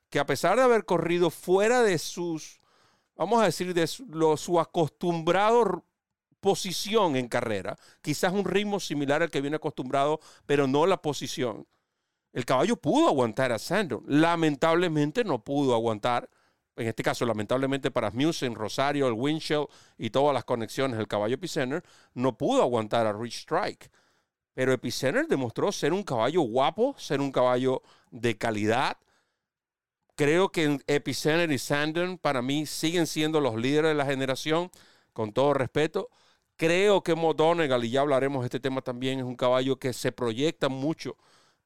que 0.09 0.19
a 0.19 0.25
pesar 0.25 0.57
de 0.57 0.63
haber 0.63 0.83
corrido 0.83 1.29
fuera 1.29 1.83
de 1.83 1.97
sus, 1.97 2.59
vamos 3.15 3.41
a 3.41 3.45
decir, 3.45 3.73
de 3.73 3.87
su, 3.87 4.59
acostumbrado 4.59 5.85
posición 6.41 7.15
en 7.15 7.29
carrera, 7.29 7.77
quizás 8.01 8.33
un 8.33 8.43
ritmo 8.43 8.81
similar 8.81 9.23
al 9.23 9.31
que 9.31 9.39
viene 9.39 9.55
acostumbrado, 9.55 10.19
pero 10.45 10.67
no 10.67 10.85
la 10.85 11.01
posición 11.01 11.65
el 12.33 12.43
caballo 12.43 12.75
pudo 12.75 13.07
aguantar 13.07 13.53
a 13.53 13.59
Sandon. 13.59 14.03
Lamentablemente 14.05 15.23
no 15.23 15.41
pudo 15.41 15.73
aguantar, 15.73 16.29
en 16.75 16.87
este 16.87 17.03
caso, 17.03 17.25
lamentablemente 17.25 17.89
para 17.89 18.11
Musen, 18.11 18.55
Rosario, 18.55 19.07
el 19.07 19.13
Winchell 19.13 19.67
y 19.97 20.09
todas 20.09 20.33
las 20.33 20.43
conexiones 20.43 20.97
del 20.97 21.07
caballo 21.07 21.35
Epicenter, 21.35 21.83
no 22.13 22.37
pudo 22.37 22.63
aguantar 22.63 23.07
a 23.07 23.13
Rich 23.13 23.43
Strike. 23.43 23.89
Pero 24.53 24.73
Epicenter 24.73 25.27
demostró 25.27 25.71
ser 25.71 25.93
un 25.93 26.03
caballo 26.03 26.41
guapo, 26.41 26.95
ser 26.97 27.21
un 27.21 27.31
caballo 27.31 27.81
de 28.11 28.37
calidad. 28.37 28.97
Creo 30.15 30.51
que 30.51 30.79
Epicenter 30.87 31.51
y 31.51 31.57
Sandon 31.57 32.17
para 32.17 32.41
mí 32.41 32.65
siguen 32.65 33.07
siendo 33.07 33.39
los 33.39 33.55
líderes 33.55 33.91
de 33.91 33.95
la 33.95 34.05
generación, 34.05 34.69
con 35.13 35.33
todo 35.33 35.53
respeto. 35.53 36.09
Creo 36.57 37.01
que 37.01 37.15
Modonegal, 37.15 37.83
y 37.85 37.91
ya 37.91 38.01
hablaremos 38.01 38.41
de 38.41 38.47
este 38.47 38.59
tema 38.59 38.81
también, 38.81 39.19
es 39.19 39.25
un 39.25 39.35
caballo 39.35 39.79
que 39.79 39.93
se 39.93 40.11
proyecta 40.11 40.69
mucho 40.69 41.17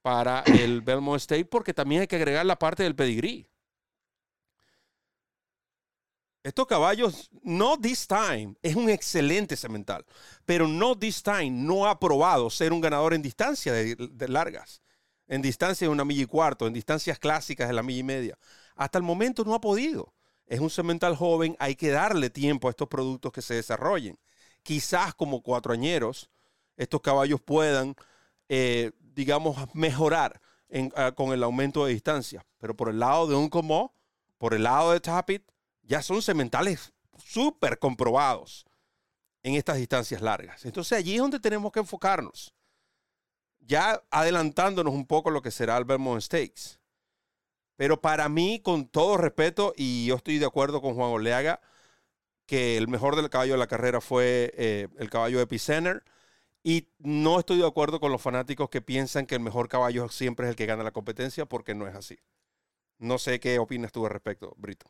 para 0.02 0.42
el 0.42 0.82
Belmont 0.82 1.20
State 1.20 1.46
porque 1.46 1.74
también 1.74 2.02
hay 2.02 2.08
que 2.08 2.16
agregar 2.16 2.46
la 2.46 2.60
parte 2.60 2.84
del 2.84 2.96
pedigrí. 2.96 3.48
Estos 6.46 6.68
caballos, 6.68 7.32
no 7.42 7.76
this 7.80 8.06
time, 8.06 8.56
es 8.62 8.76
un 8.76 8.88
excelente 8.88 9.56
cemental, 9.56 10.06
pero 10.46 10.68
no 10.68 10.96
this 10.96 11.24
time 11.24 11.50
no 11.50 11.88
ha 11.88 12.00
probado 12.00 12.52
ser 12.52 12.72
un 12.72 12.82
ganador 12.82 13.16
en 13.16 13.24
distancia 13.24 13.74
de, 13.74 14.28
largas, 14.28 14.84
en 15.28 15.42
distancia 15.42 15.88
de 15.88 15.92
una 15.92 16.06
milla 16.06 16.22
y 16.22 16.28
cuarto, 16.28 16.68
en 16.68 16.74
distancias 16.74 17.18
clásicas 17.18 17.68
de 17.68 17.74
la 17.74 17.82
milla 17.82 18.00
y 18.00 18.04
media. 18.04 18.38
Hasta 18.76 19.00
el 19.00 19.04
momento 19.04 19.44
no 19.44 19.56
ha 19.56 19.60
podido. 19.60 20.14
Es 20.46 20.60
un 20.60 20.70
cemental 20.70 21.16
joven, 21.16 21.56
hay 21.58 21.76
que 21.76 21.90
darle 21.90 22.30
tiempo 22.30 22.68
a 22.68 22.72
estos 22.72 22.90
productos 22.90 23.32
que 23.32 23.42
se 23.42 23.56
desarrollen. 23.56 24.20
Quizás 24.62 25.16
como 25.16 25.42
cuatroañeros, 25.42 26.30
estos 26.78 27.02
caballos 27.02 27.42
puedan 27.42 27.96
eh, 28.50 28.92
digamos, 29.16 29.58
mejorar 29.74 30.40
ah, 30.96 31.12
con 31.14 31.34
el 31.34 31.42
aumento 31.42 31.86
de 31.86 31.94
distancia. 31.94 32.46
Pero 32.60 32.76
por 32.76 32.90
el 32.90 33.00
lado 33.00 33.26
de 33.26 33.36
un 33.36 33.50
Como, 33.50 33.96
por 34.38 34.54
el 34.54 34.62
lado 34.62 34.92
de 34.92 35.00
Tapit, 35.00 35.44
ya 35.88 36.02
son 36.02 36.22
cementales 36.22 36.94
súper 37.18 37.80
comprobados 37.80 38.66
en 39.44 39.56
estas 39.56 39.78
distancias 39.78 40.22
largas. 40.22 40.66
Entonces 40.66 40.98
allí 40.98 41.16
es 41.16 41.22
donde 41.22 41.40
tenemos 41.40 41.72
que 41.72 41.80
enfocarnos. 41.80 42.54
Ya 43.60 44.04
adelantándonos 44.12 44.94
un 44.94 45.06
poco 45.06 45.30
lo 45.30 45.42
que 45.42 45.52
será 45.52 45.78
el 45.78 45.86
Vermont 45.86 46.22
Stakes. 46.22 46.80
Pero 47.76 48.00
para 48.00 48.30
mí, 48.30 48.62
con 48.64 48.88
todo 48.88 49.18
respeto, 49.18 49.74
y 49.76 50.06
yo 50.06 50.16
estoy 50.16 50.38
de 50.38 50.46
acuerdo 50.46 50.82
con 50.82 50.96
Juan 50.96 51.12
Oleaga, 51.12 51.62
que 52.46 52.78
el 52.78 52.88
mejor 52.88 53.16
del 53.16 53.30
caballo 53.30 53.54
de 53.54 53.60
la 53.60 53.68
carrera 53.68 54.02
fue 54.02 54.54
eh, 54.56 54.88
el 54.98 55.10
caballo 55.10 55.42
Epicenter. 55.42 56.04
Y 56.64 56.88
no 56.98 57.40
estoy 57.40 57.60
de 57.60 57.68
acuerdo 57.68 58.00
con 58.00 58.12
los 58.12 58.22
fanáticos 58.22 58.70
que 58.70 58.82
piensan 58.82 59.28
que 59.28 59.36
el 59.36 59.42
mejor 59.42 59.68
caballo 59.68 60.10
siempre 60.10 60.48
es 60.48 60.52
el 60.52 60.56
que 60.56 60.66
gana 60.66 60.84
la 60.84 60.92
competencia, 60.92 61.46
porque 61.46 61.76
no 61.76 61.88
es 61.88 61.96
así. 61.96 62.18
No 62.98 63.20
sé 63.20 63.40
qué 63.40 63.60
opinas 63.60 63.92
tú 63.92 64.06
al 64.06 64.12
respecto, 64.12 64.56
Brito. 64.58 64.90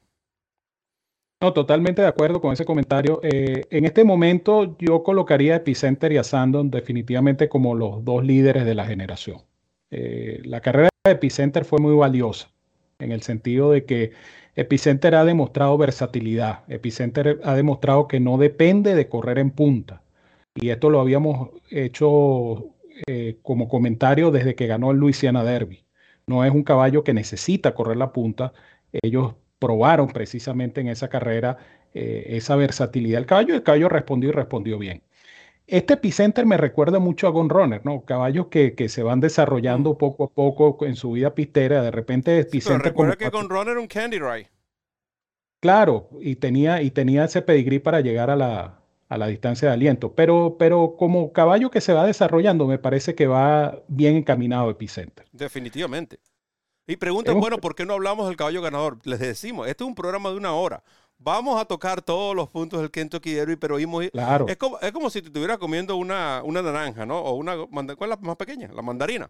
No, 1.45 1.53
totalmente 1.53 2.01
de 2.01 2.07
acuerdo 2.07 2.41
con 2.41 2.53
ese 2.53 2.65
comentario. 2.65 3.19
Eh, 3.21 3.65
en 3.69 3.85
este 3.85 4.03
momento 4.03 4.75
yo 4.79 5.03
colocaría 5.03 5.53
a 5.53 5.57
Epicenter 5.57 6.11
y 6.11 6.17
a 6.17 6.23
Sandon 6.23 6.71
definitivamente 6.71 7.49
como 7.49 7.75
los 7.75 8.03
dos 8.03 8.25
líderes 8.25 8.65
de 8.65 8.73
la 8.73 8.87
generación. 8.87 9.43
Eh, 9.91 10.41
la 10.43 10.59
carrera 10.61 10.89
de 11.03 11.11
Epicenter 11.11 11.63
fue 11.63 11.77
muy 11.77 11.93
valiosa 11.93 12.49
en 12.97 13.11
el 13.11 13.21
sentido 13.21 13.69
de 13.69 13.85
que 13.85 14.13
Epicenter 14.55 15.13
ha 15.13 15.23
demostrado 15.23 15.77
versatilidad. 15.77 16.63
Epicenter 16.67 17.39
ha 17.43 17.53
demostrado 17.53 18.07
que 18.07 18.19
no 18.19 18.39
depende 18.39 18.95
de 18.95 19.07
correr 19.07 19.37
en 19.37 19.51
punta 19.51 20.01
y 20.55 20.69
esto 20.69 20.89
lo 20.89 20.99
habíamos 20.99 21.49
hecho 21.69 22.73
eh, 23.05 23.37
como 23.43 23.67
comentario 23.67 24.31
desde 24.31 24.55
que 24.55 24.65
ganó 24.65 24.89
el 24.89 24.97
Louisiana 24.97 25.43
Derby. 25.43 25.85
No 26.25 26.43
es 26.43 26.51
un 26.51 26.63
caballo 26.63 27.03
que 27.03 27.13
necesita 27.13 27.75
correr 27.75 27.97
la 27.97 28.11
punta. 28.13 28.51
Ellos 28.91 29.35
probaron 29.59 30.07
precisamente 30.07 30.81
en 30.81 30.87
esa 30.87 31.09
carrera 31.09 31.57
eh, 31.93 32.35
esa 32.37 32.55
versatilidad 32.55 33.19
del 33.19 33.25
caballo 33.25 33.53
y 33.53 33.57
el 33.57 33.63
caballo 33.63 33.89
respondió 33.89 34.29
y 34.29 34.33
respondió 34.33 34.77
bien. 34.77 35.01
Este 35.67 35.95
epicenter 35.95 36.45
me 36.45 36.57
recuerda 36.57 36.99
mucho 36.99 37.27
a 37.27 37.31
Gun 37.31 37.49
Runner, 37.49 37.83
¿no? 37.83 38.05
Caballos 38.05 38.47
que, 38.47 38.75
que, 38.75 38.87
se 38.87 39.01
van 39.01 39.19
desarrollando 39.19 39.97
poco 39.97 40.25
a 40.25 40.29
poco 40.29 40.85
en 40.85 40.95
su 40.95 41.13
vida 41.13 41.33
pistera. 41.33 41.81
De 41.81 41.89
repente 41.89 42.37
epicenter. 42.37 42.83
recuerda 42.83 43.15
que 43.15 43.29
Gun 43.29 43.49
Runner 43.49 43.71
era 43.71 43.79
un 43.79 43.87
Candy 43.87 44.19
Rye. 44.19 44.49
Claro, 45.59 46.09
y 46.21 46.35
tenía, 46.35 46.83
y 46.83 46.91
tenía 46.91 47.25
ese 47.25 47.41
pedigrí 47.41 47.79
para 47.79 48.01
llegar 48.01 48.29
a 48.29 48.35
la, 48.35 48.81
a 49.09 49.17
la 49.17 49.27
distancia 49.27 49.69
de 49.69 49.73
aliento. 49.73 50.13
Pero, 50.13 50.57
pero 50.59 50.95
como 50.97 51.31
caballo 51.33 51.71
que 51.71 51.81
se 51.81 51.93
va 51.93 52.05
desarrollando, 52.05 52.67
me 52.67 52.77
parece 52.77 53.15
que 53.15 53.25
va 53.25 53.81
bien 53.87 54.15
encaminado 54.15 54.69
Epicenter. 54.69 55.25
Definitivamente. 55.31 56.19
Y 56.87 56.97
preguntan, 56.97 57.39
bueno, 57.39 57.57
¿por 57.59 57.75
qué 57.75 57.85
no 57.85 57.93
hablamos 57.93 58.27
del 58.27 58.37
caballo 58.37 58.61
ganador? 58.61 58.99
Les 59.03 59.19
decimos, 59.19 59.67
este 59.67 59.83
es 59.83 59.87
un 59.87 59.95
programa 59.95 60.29
de 60.29 60.35
una 60.35 60.53
hora. 60.53 60.83
Vamos 61.17 61.59
a 61.59 61.65
tocar 61.65 62.01
todos 62.01 62.35
los 62.35 62.49
puntos 62.49 62.79
del 62.81 62.91
Kentucky 62.91 63.33
Derby, 63.33 63.55
pero 63.55 63.75
oímos... 63.75 64.05
Claro. 64.11 64.47
Es 64.47 64.57
como, 64.57 64.79
es 64.79 64.91
como 64.91 65.09
si 65.09 65.21
te 65.21 65.27
estuvieras 65.27 65.57
comiendo 65.57 65.95
una, 65.95 66.41
una 66.43 66.61
naranja, 66.61 67.05
¿no? 67.05 67.19
O 67.19 67.35
una... 67.35 67.55
¿Cuál 67.57 67.89
es 67.89 68.09
la 68.09 68.17
más 68.17 68.35
pequeña? 68.35 68.67
La 68.73 68.81
mandarina. 68.81 69.29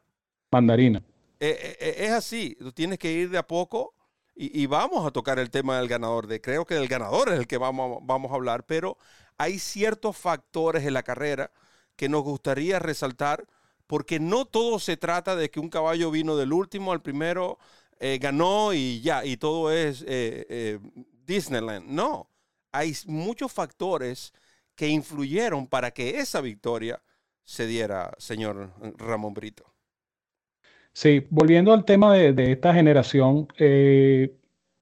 Mandarina. 0.51 1.01
Eh, 1.39 1.57
eh, 1.61 1.77
eh, 1.79 1.95
es 2.05 2.11
así. 2.11 2.55
Tú 2.59 2.71
tienes 2.71 2.99
que 2.99 3.11
ir 3.11 3.29
de 3.29 3.37
a 3.37 3.47
poco 3.47 3.93
y, 4.35 4.61
y, 4.61 4.65
vamos 4.65 5.05
a 5.05 5.11
tocar 5.11 5.39
el 5.39 5.49
tema 5.49 5.77
del 5.77 5.87
ganador. 5.87 6.27
De, 6.27 6.41
creo 6.41 6.65
que 6.65 6.75
el 6.75 6.87
ganador 6.87 7.29
es 7.29 7.39
el 7.39 7.47
que 7.47 7.57
vamos, 7.57 7.99
vamos 8.03 8.31
a 8.31 8.35
hablar, 8.35 8.65
pero 8.65 8.97
hay 9.37 9.59
ciertos 9.59 10.17
factores 10.17 10.85
en 10.85 10.93
la 10.93 11.03
carrera 11.03 11.51
que 11.95 12.09
nos 12.09 12.23
gustaría 12.23 12.79
resaltar, 12.79 13.45
porque 13.87 14.19
no 14.19 14.45
todo 14.45 14.79
se 14.79 14.97
trata 14.97 15.35
de 15.35 15.49
que 15.49 15.59
un 15.59 15.69
caballo 15.69 16.11
vino 16.11 16.35
del 16.35 16.53
último 16.53 16.91
al 16.91 17.01
primero, 17.01 17.57
eh, 17.99 18.17
ganó 18.19 18.73
y 18.73 19.01
ya, 19.01 19.25
y 19.25 19.37
todo 19.37 19.71
es 19.71 20.01
eh, 20.01 20.45
eh, 20.49 20.79
Disneyland. 21.25 21.87
No, 21.87 22.29
hay 22.71 22.93
muchos 23.07 23.51
factores 23.51 24.33
que 24.75 24.87
influyeron 24.87 25.67
para 25.67 25.91
que 25.91 26.19
esa 26.19 26.41
victoria 26.41 27.01
se 27.43 27.67
diera, 27.67 28.11
señor 28.17 28.73
Ramón 28.97 29.33
Brito. 29.33 29.71
Sí, 30.91 31.25
volviendo 31.29 31.73
al 31.73 31.85
tema 31.85 32.13
de, 32.13 32.33
de 32.33 32.53
esta 32.53 32.73
generación, 32.73 33.47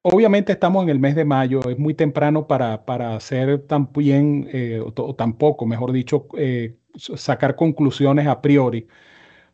Obviamente 0.05 0.51
estamos 0.51 0.83
en 0.83 0.89
el 0.89 0.99
mes 0.99 1.15
de 1.15 1.23
mayo, 1.23 1.61
es 1.69 1.79
muy 1.79 1.93
temprano 1.93 2.45
para, 2.45 2.85
para 2.85 3.15
hacer 3.15 3.59
tan 3.67 3.89
bien, 3.93 4.49
eh, 4.51 4.81
o, 4.81 5.15
tampoco, 5.15 5.65
mejor 5.65 5.93
dicho, 5.93 6.27
eh, 6.37 6.75
sacar 6.95 7.55
conclusiones 7.55 8.27
a 8.27 8.41
priori, 8.41 8.87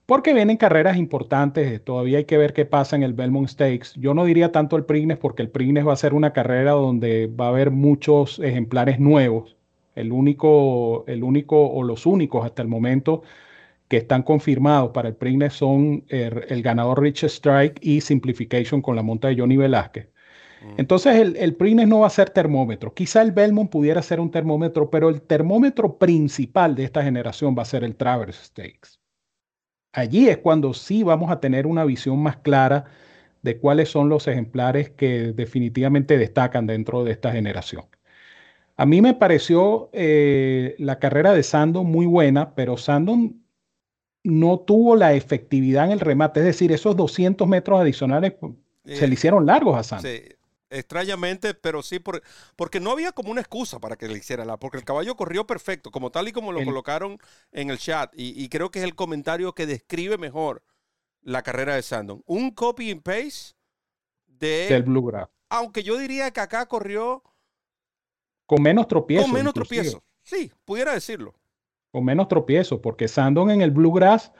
porque 0.07 0.33
vienen 0.33 0.57
carreras 0.57 0.97
importantes, 0.97 1.83
todavía 1.83 2.19
hay 2.19 2.25
que 2.25 2.37
ver 2.37 2.53
qué 2.53 2.65
pasa 2.65 2.95
en 2.95 3.03
el 3.03 3.13
Belmont 3.13 3.49
Stakes. 3.49 3.93
Yo 3.97 4.13
no 4.15 4.25
diría 4.25 4.51
tanto 4.51 4.77
el 4.77 4.85
Prignes, 4.85 5.17
porque 5.19 5.43
el 5.43 5.49
Prignes 5.51 5.87
va 5.87 5.93
a 5.93 5.97
ser 5.97 6.13
una 6.15 6.33
carrera 6.33 6.71
donde 6.71 7.27
va 7.27 7.47
a 7.47 7.49
haber 7.49 7.71
muchos 7.71 8.39
ejemplares 8.39 8.99
nuevos. 8.99 9.57
El 9.95 10.11
único, 10.11 11.05
el 11.07 11.23
único 11.23 11.69
o 11.69 11.83
los 11.83 12.05
únicos 12.07 12.45
hasta 12.45 12.61
el 12.63 12.69
momento 12.69 13.23
que 13.89 13.97
están 13.97 14.23
confirmados 14.23 14.91
para 14.91 15.09
el 15.09 15.15
Prignes 15.15 15.53
son 15.53 16.05
el, 16.09 16.45
el 16.49 16.63
ganador 16.63 17.01
Rich 17.01 17.25
Strike 17.25 17.79
y 17.81 18.01
Simplification 18.01 18.81
con 18.81 18.95
la 18.95 19.03
monta 19.03 19.29
de 19.29 19.37
Johnny 19.37 19.57
Velázquez. 19.57 20.09
Mm. 20.61 20.73
Entonces 20.77 21.15
el, 21.15 21.35
el 21.37 21.55
Prines 21.55 21.87
no 21.87 21.99
va 21.99 22.07
a 22.07 22.11
ser 22.11 22.29
termómetro. 22.29 22.93
Quizá 22.93 23.21
el 23.21 23.31
Belmont 23.31 23.69
pudiera 23.69 24.01
ser 24.01 24.19
un 24.19 24.31
termómetro, 24.31 24.89
pero 24.89 25.09
el 25.09 25.21
termómetro 25.21 25.97
principal 25.97 26.75
de 26.75 26.83
esta 26.83 27.03
generación 27.03 27.55
va 27.57 27.63
a 27.63 27.65
ser 27.65 27.83
el 27.83 27.95
Traverse 27.95 28.45
Stakes. 28.45 28.99
Allí 29.93 30.29
es 30.29 30.37
cuando 30.37 30.73
sí 30.73 31.03
vamos 31.03 31.31
a 31.31 31.39
tener 31.39 31.65
una 31.65 31.83
visión 31.83 32.21
más 32.21 32.37
clara 32.37 32.85
de 33.41 33.57
cuáles 33.57 33.89
son 33.89 34.09
los 34.09 34.27
ejemplares 34.27 34.89
que 34.89 35.33
definitivamente 35.33 36.17
destacan 36.17 36.67
dentro 36.67 37.03
de 37.03 37.11
esta 37.11 37.31
generación. 37.31 37.85
A 38.77 38.85
mí 38.85 39.01
me 39.01 39.13
pareció 39.13 39.89
eh, 39.93 40.75
la 40.77 40.99
carrera 40.99 41.33
de 41.33 41.43
Sandon 41.43 41.85
muy 41.85 42.05
buena, 42.05 42.55
pero 42.55 42.77
Sandon 42.77 43.43
no 44.23 44.59
tuvo 44.59 44.95
la 44.95 45.13
efectividad 45.13 45.85
en 45.85 45.91
el 45.91 45.99
remate, 45.99 46.41
es 46.41 46.45
decir, 46.45 46.71
esos 46.71 46.95
200 46.95 47.47
metros 47.47 47.79
adicionales 47.79 48.35
se 48.85 49.07
le 49.07 49.13
hicieron 49.13 49.45
largos 49.45 49.77
a 49.77 49.83
Sandon. 49.83 50.11
Extrañamente, 50.69 51.55
pero 51.55 51.81
sí, 51.81 51.99
por, 51.99 52.21
porque 52.55 52.79
no 52.79 52.91
había 52.91 53.11
como 53.11 53.31
una 53.31 53.41
excusa 53.41 53.79
para 53.79 53.95
que 53.95 54.07
le 54.07 54.19
hiciera 54.19 54.45
la, 54.45 54.57
porque 54.57 54.77
el 54.77 54.85
caballo 54.85 55.15
corrió 55.15 55.47
perfecto, 55.47 55.89
como 55.89 56.11
tal 56.11 56.27
y 56.27 56.31
como 56.31 56.51
lo 56.51 56.63
colocaron 56.63 57.17
en 57.51 57.71
el 57.71 57.79
chat, 57.79 58.13
y, 58.15 58.47
creo 58.49 58.69
que 58.69 58.79
es 58.79 58.85
el 58.85 58.95
comentario 58.95 59.53
que 59.53 59.65
describe 59.65 60.17
mejor 60.17 60.63
la 61.21 61.41
carrera 61.41 61.75
de 61.75 61.81
Sandon. 61.81 62.23
Un 62.25 62.51
copy 62.51 62.91
and 62.91 63.01
paste 63.01 63.55
de, 64.27 64.67
del 64.69 64.83
Bluegrass. 64.83 65.29
Aunque 65.49 65.81
yo 65.81 65.97
diría 65.97 66.29
que 66.31 66.39
acá 66.39 66.67
corrió 66.67 67.23
con 68.45 68.61
menos 68.61 68.87
tropiezos. 68.87 69.25
Con 69.25 69.33
menos 69.33 69.53
tropiezos, 69.53 70.01
sí, 70.23 70.51
pudiera 70.65 70.93
decirlo. 70.93 71.33
Con 71.91 72.05
menos 72.05 72.27
tropiezos, 72.27 72.79
porque 72.79 73.07
Sandon 73.07 73.49
en 73.49 73.61
el 73.61 73.71
Bluegrass 73.71 74.31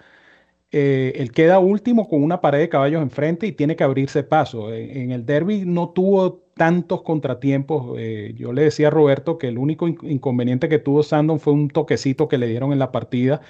eh, 0.71 1.13
él 1.15 1.31
queda 1.31 1.57
último 1.57 2.07
con 2.07 2.23
una 2.23 2.41
pared 2.41 2.59
de 2.59 2.69
caballos 2.69 3.01
enfrente 3.01 3.47
y 3.47 3.53
tiene 3.53 3.75
que 3.75 3.83
abrirse 3.83 4.21
paso. 4.23 4.71
En, 4.71 5.11
el 5.11 5.25
derby 5.25 5.63
no 5.65 5.89
tuvo 5.89 6.43
tantos 6.53 7.01
contratiempos. 7.01 7.97
Eh, 7.97 8.33
yo 8.35 8.53
le 8.53 8.63
decía 8.63 8.87
a 8.87 8.91
Roberto 8.91 9.39
que 9.39 9.47
el 9.47 9.57
único 9.57 9.87
inconveniente 9.87 10.69
que 10.69 10.77
tuvo 10.77 11.01
Sandon 11.01 11.39
fue 11.39 11.53
un 11.53 11.69
toquecito 11.69 12.27
que 12.27 12.37
le 12.37 12.47
dieron 12.47 12.71
en 12.71 12.77
la 12.77 12.91
partida, 12.91 13.41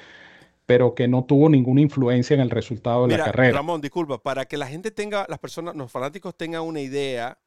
pero 0.65 0.95
que 0.95 1.09
no 1.09 1.25
tuvo 1.25 1.49
ninguna 1.49 1.81
influencia 1.81 2.35
en 2.35 2.39
el 2.39 2.51
resultado 2.51 3.05
de 3.05 3.17
la 3.17 3.25
carrera. 3.25 3.57
Ramón, 3.57 3.81
disculpa, 3.81 4.19
para 4.19 4.45
que 4.45 4.55
la 4.55 4.67
gente 4.67 4.91
tenga, 4.91 5.25
las 5.27 5.39
personas, 5.39 5.75
los 5.75 5.91
fanáticos 5.91 6.37
tengan 6.37 6.61
una 6.61 6.79
idea 6.79 7.37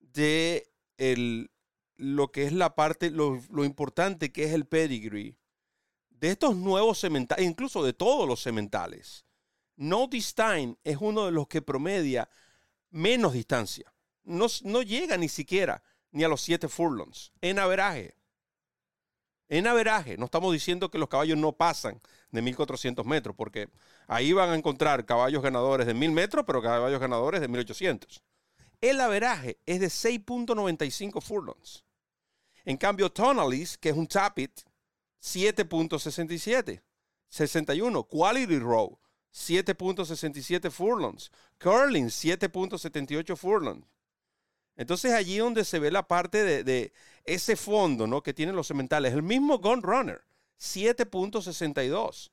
de 0.00 0.66
lo 1.96 2.32
que 2.32 2.44
es 2.44 2.52
la 2.52 2.74
parte, 2.74 3.10
lo, 3.10 3.38
lo 3.52 3.64
importante 3.64 4.32
que 4.32 4.44
es 4.44 4.52
el 4.52 4.64
pedigree 4.64 5.36
de 6.20 6.30
estos 6.30 6.56
nuevos 6.56 6.98
cementales, 6.98 7.44
incluso 7.44 7.84
de 7.84 7.92
todos 7.92 8.28
los 8.28 8.42
cementales, 8.42 9.24
No 9.76 10.08
Stein 10.12 10.78
es 10.84 10.96
uno 11.00 11.26
de 11.26 11.32
los 11.32 11.48
que 11.48 11.62
promedia 11.62 12.28
menos 12.90 13.34
distancia. 13.34 13.92
No, 14.24 14.46
no 14.62 14.82
llega 14.82 15.16
ni 15.16 15.28
siquiera 15.28 15.82
ni 16.10 16.24
a 16.24 16.28
los 16.28 16.40
7 16.40 16.68
furlongs 16.68 17.32
en 17.40 17.58
averaje. 17.58 18.16
En 19.48 19.66
averaje, 19.66 20.16
no 20.16 20.24
estamos 20.24 20.52
diciendo 20.52 20.90
que 20.90 20.98
los 20.98 21.08
caballos 21.08 21.38
no 21.38 21.52
pasan 21.52 22.00
de 22.30 22.42
1400 22.42 23.06
metros, 23.06 23.36
porque 23.36 23.68
ahí 24.08 24.32
van 24.32 24.50
a 24.50 24.56
encontrar 24.56 25.04
caballos 25.04 25.42
ganadores 25.42 25.86
de 25.86 25.94
1000 25.94 26.10
metros, 26.10 26.44
pero 26.46 26.62
caballos 26.62 26.98
ganadores 26.98 27.40
de 27.40 27.48
1800. 27.48 28.22
El 28.80 29.00
averaje 29.00 29.58
es 29.66 29.78
de 29.80 29.86
6.95 29.86 31.20
furlongs. 31.22 31.84
En 32.64 32.76
cambio, 32.76 33.12
Tonalis, 33.12 33.78
que 33.78 33.90
es 33.90 33.96
un 33.96 34.08
tapit, 34.08 34.62
7.67. 35.22 36.82
61. 37.28 38.04
Quality 38.04 38.58
Row, 38.58 38.98
7.67 39.32 40.70
furlongs. 40.70 41.30
Curling, 41.58 42.06
7.78 42.06 43.36
furlongs. 43.36 43.86
Entonces 44.76 45.12
allí 45.12 45.38
donde 45.38 45.64
se 45.64 45.78
ve 45.78 45.90
la 45.90 46.06
parte 46.06 46.62
de, 46.62 46.92
ese 47.24 47.56
fondo 47.56 48.06
¿no? 48.06 48.22
que 48.22 48.34
tienen 48.34 48.54
los 48.54 48.68
cementales. 48.68 49.14
El 49.14 49.22
mismo 49.22 49.58
Gun 49.58 49.82
Runner, 49.82 50.20
7.62. 50.60 52.30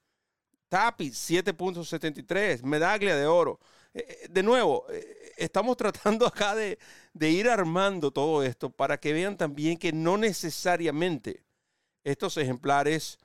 Tapi, 0.68 1.10
7.73. 1.10 2.64
Medaglia 2.64 3.16
de 3.16 3.26
oro. 3.26 3.60
Eh, 3.94 4.06
eh, 4.08 4.28
de 4.30 4.44
nuevo, 4.44 4.86
eh, 4.90 5.34
estamos 5.38 5.78
tratando 5.78 6.26
acá 6.26 6.56
de, 6.56 6.80
de 7.14 7.30
ir 7.30 7.48
armando 7.48 8.12
todo 8.12 8.44
esto 8.44 8.70
para 8.70 9.00
que 9.00 9.14
vean 9.14 9.38
también 9.38 9.78
que 9.78 9.94
no 9.94 10.18
necesariamente 10.18 11.44
estos 12.04 12.38
ejemplares 12.38 13.20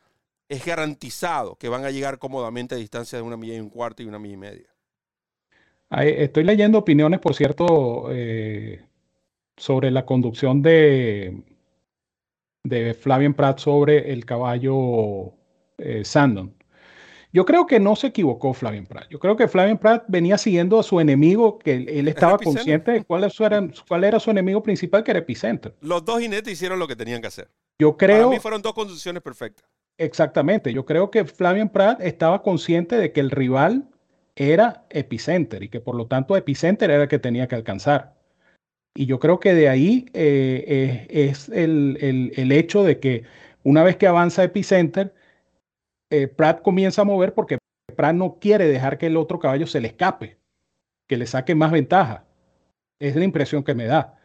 es 0.48 0.64
garantizado 0.64 1.56
que 1.56 1.68
van 1.68 1.84
a 1.84 1.90
llegar 1.90 2.18
cómodamente 2.18 2.74
a 2.74 2.78
distancia 2.78 3.18
de 3.18 3.22
una 3.22 3.36
milla 3.36 3.54
y 3.54 3.60
un 3.60 3.70
cuarto 3.70 4.02
y 4.02 4.06
una 4.06 4.18
milla 4.18 4.34
y 4.34 4.38
media. 4.38 4.68
Estoy 5.90 6.44
leyendo 6.44 6.78
opiniones, 6.78 7.18
por 7.20 7.34
cierto, 7.34 8.08
eh, 8.10 8.84
sobre 9.56 9.90
la 9.90 10.04
conducción 10.04 10.60
de, 10.62 11.42
de 12.62 12.94
Flavian 12.94 13.34
Pratt 13.34 13.58
sobre 13.58 14.12
el 14.12 14.24
caballo 14.24 15.32
eh, 15.78 16.04
Sandon. 16.04 16.57
Yo 17.32 17.44
creo 17.44 17.66
que 17.66 17.78
no 17.78 17.94
se 17.94 18.08
equivocó 18.08 18.54
Flavian 18.54 18.86
Pratt. 18.86 19.08
Yo 19.10 19.18
creo 19.18 19.36
que 19.36 19.48
Flavian 19.48 19.78
Pratt 19.78 20.04
venía 20.08 20.38
siguiendo 20.38 20.78
a 20.78 20.82
su 20.82 20.98
enemigo, 20.98 21.58
que 21.58 21.74
él, 21.74 22.08
estaba 22.08 22.38
consciente 22.38 22.92
de 22.92 23.04
cuál 23.04 23.24
era, 23.24 23.68
cuál 23.86 24.04
era, 24.04 24.18
su 24.18 24.30
enemigo 24.30 24.62
principal, 24.62 25.04
que 25.04 25.10
era 25.10 25.20
Epicenter. 25.20 25.74
Los 25.80 26.04
dos 26.04 26.20
jinetes 26.20 26.52
hicieron 26.52 26.78
lo 26.78 26.88
que 26.88 26.96
tenían 26.96 27.20
que 27.20 27.26
hacer. 27.26 27.48
Yo 27.78 27.96
creo. 27.96 28.24
Para 28.24 28.30
mí 28.30 28.38
fueron 28.40 28.62
dos 28.62 28.72
condiciones 28.72 29.22
perfectas. 29.22 29.66
Exactamente. 29.98 30.72
Yo 30.72 30.86
creo 30.86 31.10
que 31.10 31.24
Flavian 31.24 31.68
Pratt 31.68 32.00
estaba 32.00 32.42
consciente 32.42 32.96
de 32.96 33.12
que 33.12 33.20
el 33.20 33.30
rival 33.30 33.88
era 34.36 34.86
Epicenter 34.90 35.62
y 35.62 35.68
que 35.68 35.80
por 35.80 35.96
lo 35.96 36.06
tanto 36.06 36.36
Epicenter 36.36 36.90
era 36.90 37.02
el 37.02 37.08
que 37.08 37.18
tenía 37.18 37.46
que 37.46 37.56
alcanzar. 37.56 38.14
Y 38.94 39.06
yo 39.06 39.18
creo 39.18 39.38
que 39.38 39.54
de 39.54 39.68
ahí 39.68 40.06
eh, 40.14 41.06
es 41.10 41.48
el, 41.50 42.32
el 42.34 42.52
hecho 42.52 42.84
de 42.84 42.98
que 43.00 43.24
una 43.64 43.82
vez 43.82 43.96
que 43.96 44.06
avanza 44.06 44.44
Epicenter, 44.44 45.12
eh, 46.10 46.28
Pratt 46.28 46.62
comienza 46.62 47.02
a 47.02 47.04
mover 47.04 47.34
porque 47.34 47.58
Pratt 47.96 48.14
no 48.14 48.38
quiere 48.40 48.66
dejar 48.66 48.98
que 48.98 49.06
el 49.06 49.16
otro 49.16 49.38
caballo 49.38 49.66
se 49.66 49.80
le 49.80 49.88
escape, 49.88 50.38
que 51.06 51.16
le 51.16 51.26
saque 51.26 51.54
más 51.54 51.70
ventaja. 51.70 52.24
Es 52.98 53.16
la 53.16 53.24
impresión 53.24 53.62
que 53.62 53.74
me 53.74 53.86
da. 53.86 54.18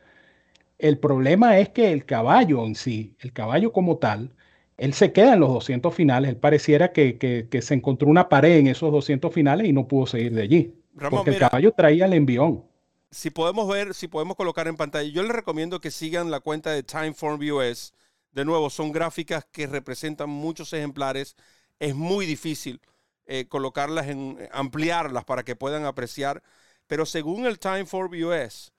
El 0.78 0.98
problema 1.00 1.60
es 1.60 1.69
que 1.69 1.91
el 1.91 2.06
caballo 2.06 2.65
en 2.65 2.76
sí, 2.76 3.15
el 3.19 3.32
caballo 3.32 3.72
como 3.72 3.98
tal, 3.98 4.34
él 4.78 4.93
se 4.93 5.13
queda 5.13 5.34
en 5.34 5.39
los 5.39 5.50
200 5.54 5.93
finales. 5.93 6.30
Él 6.30 6.38
pareciera 6.38 6.91
que, 6.91 7.48
se 7.62 7.74
encontró 7.74 8.10
una 8.10 8.28
pared 8.30 8.58
en 8.58 8.67
esos 8.67 8.91
200 8.91 9.34
finales 9.34 9.67
y 9.67 9.74
no 9.74 9.88
pudo 9.88 10.08
seguir 10.08 10.34
de 10.34 10.41
allí. 10.41 10.76
porque 11.10 11.32
el 11.32 11.39
caballo 11.39 11.72
traía 11.72 12.06
el 12.06 12.13
envión. 12.13 12.65
Si 13.12 13.30
podemos 13.30 13.67
ver, 13.67 13.93
si 13.93 14.08
podemos 14.08 14.36
colocar 14.36 14.67
en 14.67 14.76
pantalla, 14.76 15.08
yo 15.08 15.22
les 15.22 15.32
recomiendo 15.32 15.80
que 15.80 15.91
sigan 15.91 16.32
la 16.32 16.39
cuenta 16.39 16.72
de 16.72 16.82
Timeform 16.82 17.39
US. 17.52 17.93
De 18.32 18.43
nuevo, 18.43 18.72
son 18.72 18.91
gráficas 18.91 19.46
que 19.46 19.67
representan 19.67 20.30
muchos 20.30 20.74
ejemplares 20.74 21.36
es 21.80 21.96
muy 21.96 22.26
difícil 22.26 22.82
eh, 23.26 23.48
colocarlas 23.48 24.08
en, 24.08 24.38
ampliarlas 24.52 25.24
para 25.26 25.44
que 25.44 25.56
puedan 25.56 25.86
apreciar. 25.86 26.44
Pero 26.88 27.06
según 27.06 27.46
el 27.46 27.60
Time 27.60 27.86
for 27.86 28.14
US, 28.14 28.74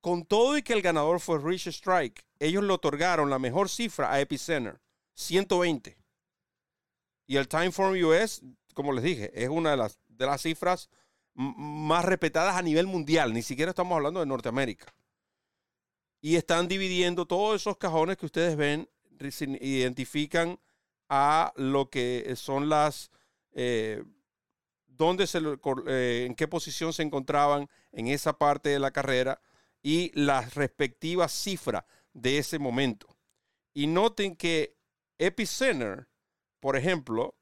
con 0.00 0.24
todo 0.24 0.56
y 0.56 0.62
que 0.62 0.72
el 0.72 0.82
ganador 0.82 1.20
fue 1.20 1.38
Rich 1.38 1.68
Strike, 1.68 2.24
ellos 2.38 2.64
le 2.64 2.72
otorgaron 2.72 3.30
la 3.30 3.38
mejor 3.38 3.68
cifra 3.68 4.12
a 4.12 4.20
Epicenter, 4.20 4.80
120. 5.14 5.98
Y 7.26 7.36
el 7.36 7.48
Time 7.48 7.72
for 7.72 7.94
US, 7.94 8.42
como 8.74 8.92
les 8.92 9.04
dije, 9.04 9.30
es 9.34 9.48
una 9.50 9.72
de 9.72 9.76
las, 9.76 9.98
de 10.08 10.26
las 10.26 10.40
cifras 10.40 10.88
más 11.34 12.04
respetadas 12.04 12.56
a 12.56 12.62
nivel 12.62 12.86
mundial. 12.86 13.34
Ni 13.34 13.42
siquiera 13.42 13.70
estamos 13.70 13.94
hablando 13.96 14.20
de 14.20 14.26
Norteamérica. 14.26 14.94
Y 16.20 16.36
están 16.36 16.66
dividiendo 16.66 17.26
todos 17.26 17.60
esos 17.60 17.76
cajones 17.76 18.16
que 18.16 18.26
ustedes 18.26 18.56
ven, 18.56 18.88
identifican 19.60 20.58
a 21.08 21.52
lo 21.56 21.90
que 21.90 22.34
son 22.36 22.68
las, 22.68 23.10
eh, 23.52 24.02
dónde 24.86 25.26
se, 25.26 25.40
eh, 25.86 26.24
en 26.26 26.34
qué 26.34 26.48
posición 26.48 26.92
se 26.92 27.02
encontraban 27.02 27.68
en 27.92 28.08
esa 28.08 28.38
parte 28.38 28.68
de 28.68 28.78
la 28.78 28.90
carrera 28.90 29.40
y 29.82 30.10
las 30.14 30.54
respectivas 30.54 31.32
cifras 31.32 31.84
de 32.12 32.38
ese 32.38 32.58
momento. 32.58 33.16
Y 33.74 33.86
noten 33.86 34.36
que 34.36 34.76
Epicenter, 35.18 36.08
por 36.60 36.76
ejemplo, 36.76 37.34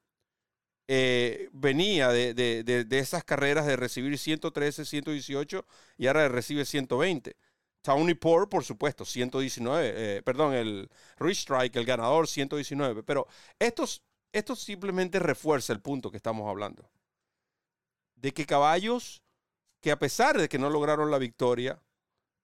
eh, 0.89 1.49
venía 1.53 2.11
de, 2.11 2.33
de, 2.33 2.63
de, 2.63 2.99
esas 2.99 3.25
carreras 3.25 3.67
de 3.67 3.75
recibir 3.75 4.17
113, 4.19 4.85
118 4.85 5.67
y 5.99 6.07
ahora 6.07 6.29
recibe 6.29 6.65
120. 6.65 7.37
Tony 7.87 8.15
Poor, 8.15 8.49
por 8.49 8.65
supuesto, 8.65 9.05
119. 9.05 9.93
Eh, 10.17 10.23
perdón, 10.23 10.55
el 10.55 10.91
Rich 11.19 11.43
Strike, 11.43 11.77
el 11.77 11.85
ganador, 11.85 12.27
119. 12.27 13.05
Pero 13.05 13.29
esto, 13.61 13.85
esto 14.33 14.57
simplemente 14.57 15.21
refuerza 15.21 15.73
el 15.73 15.81
punto 15.81 16.11
que 16.11 16.17
estamos 16.17 16.49
hablando. 16.49 16.91
De 18.17 18.33
que 18.33 18.45
caballos 18.45 19.23
que 19.81 19.93
a 19.93 19.99
pesar 20.01 20.37
de 20.37 20.49
que 20.49 20.59
no 20.59 20.69
lograron 20.69 21.13
la 21.13 21.19
victoria, 21.19 21.81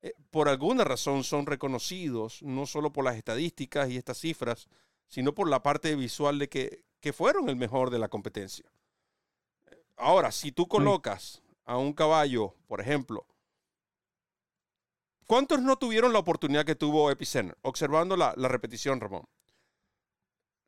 eh, 0.00 0.14
por 0.30 0.48
alguna 0.48 0.84
razón 0.84 1.24
son 1.24 1.44
reconocidos, 1.44 2.40
no 2.42 2.66
solo 2.66 2.92
por 2.92 3.04
las 3.04 3.16
estadísticas 3.16 3.90
y 3.90 3.96
estas 3.96 4.18
cifras, 4.18 4.68
sino 5.08 5.34
por 5.34 5.48
la 5.48 5.60
parte 5.60 5.96
visual 5.96 6.38
de 6.38 6.48
que, 6.48 6.84
que 7.00 7.12
fueron 7.12 7.48
el 7.48 7.56
mejor 7.56 7.90
de 7.90 7.98
la 7.98 8.08
competencia. 8.08 8.70
Ahora, 9.96 10.30
si 10.30 10.52
tú 10.52 10.68
colocas 10.68 11.42
a 11.64 11.78
un 11.78 11.92
caballo, 11.94 12.54
por 12.68 12.80
ejemplo, 12.80 13.26
¿Cuántos 15.32 15.62
no 15.62 15.78
tuvieron 15.78 16.12
la 16.12 16.18
oportunidad 16.18 16.66
que 16.66 16.74
tuvo 16.74 17.10
Epicenter? 17.10 17.56
Observando 17.62 18.18
la, 18.18 18.34
repetición, 18.34 19.00
Ramón. 19.00 19.24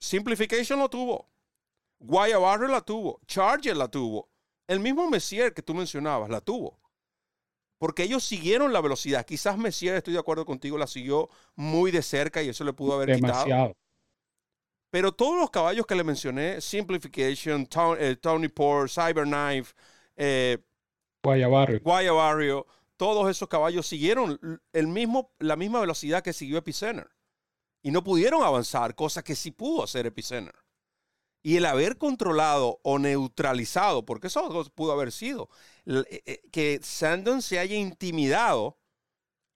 Simplification 0.01 0.79
lo 0.79 0.89
tuvo. 0.89 1.29
Guayabarre 1.99 2.69
la 2.69 2.81
tuvo. 2.81 3.21
Charger 3.27 3.77
la 3.77 3.89
tuvo. 3.89 4.31
El 4.67 4.81
mismo 4.81 5.07
Messier 5.11 5.53
que 5.53 5.61
tú 5.61 5.75
mencionabas 5.75 6.31
la 6.31 6.41
tuvo. 6.41 6.81
Porque 7.77 8.05
ellos 8.05 8.25
siguieron 8.25 8.73
la 8.73 8.81
velocidad. 8.81 9.27
Quizás 9.27 9.59
Messier, 9.59 9.97
estoy 9.97 10.15
de 10.15 10.21
acuerdo 10.21 10.47
contigo, 10.47 10.79
la 10.79 10.87
siguió 10.87 11.29
muy 11.57 11.91
de 11.91 12.01
cerca 12.01 12.43
y 12.43 12.49
eso 12.49 12.65
le 12.65 12.73
pudo 12.73 12.95
haber 12.95 13.17
quitado. 13.17 13.77
Pero 14.89 15.13
todos 15.13 15.39
los 15.39 15.51
caballos 15.51 15.85
que 15.85 15.95
le 15.95 16.05
mencioné, 16.05 16.63
Simplification, 16.63 17.67
Tony, 17.67 17.99
eh, 18.01 18.17
Tony 18.17 18.49
Cyberknife, 18.89 19.75
eh, 20.17 20.57
Guayabarrio 21.23 22.67
todos 22.97 23.31
esos 23.31 23.49
caballos 23.49 23.87
siguieron 23.87 24.61
el 24.73 24.87
mismo, 24.87 25.33
la 25.39 25.57
misma 25.57 25.81
velocidad 25.81 26.23
que 26.23 26.33
siguió 26.33 26.59
Epicenter. 26.59 27.11
Y 27.83 27.91
no 27.91 28.03
pudieron 28.03 28.43
avanzar, 28.43 28.95
cosa 28.95 29.23
que 29.23 29.37
sí 29.37 29.51
pudo 29.51 29.85
hacer 29.85 30.07
Epicenter. 30.07 30.55
Y 31.43 31.57
el 31.57 31.67
haber 31.67 31.99
controlado 31.99 32.81
o 32.83 32.99
neutralizado, 32.99 34.07
porque 34.07 34.29
eso 34.29 34.71
pudo 34.75 34.93
haber 34.93 35.13
sido, 35.13 35.51
eh, 35.85 36.23
eh, 36.25 36.43
que 36.51 36.81
Sandon 36.83 37.43
se 37.43 37.59
haya 37.59 37.77
intimidado 37.77 38.79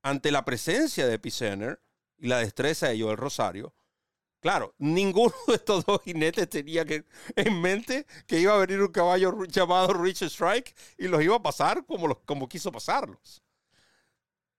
ante 0.03 0.31
la 0.31 0.45
presencia 0.45 1.07
de 1.07 1.15
Epicenter 1.15 1.83
y 2.19 2.29
la 2.29 2.39
destreza 2.39 2.89
de 2.89 3.01
Joel 3.01 3.17
Rosario. 3.17 3.75
Claro, 4.41 4.75
ninguno 4.79 5.35
de 5.49 5.55
estos 5.55 5.85
dos 5.85 6.01
jinetes 6.03 6.49
tenía 6.49 6.85
que, 6.85 7.05
en 7.37 7.61
mente 7.61 8.07
que 8.27 8.39
iba 8.39 8.55
a 8.55 8.59
venir 8.59 8.81
un 8.81 8.93
caballo 8.93 9.45
llamado 9.45 9.93
Rich 9.95 10.23
Strike 10.23 10.75
y 10.97 11.09
los 11.09 11.23
iba 11.23 11.37
a 11.37 11.43
pasar 11.43 11.85
como, 11.85 12.07
los, 12.09 12.19
como 12.25 12.49
quiso 12.49 12.71
pasarlos. 12.71 13.43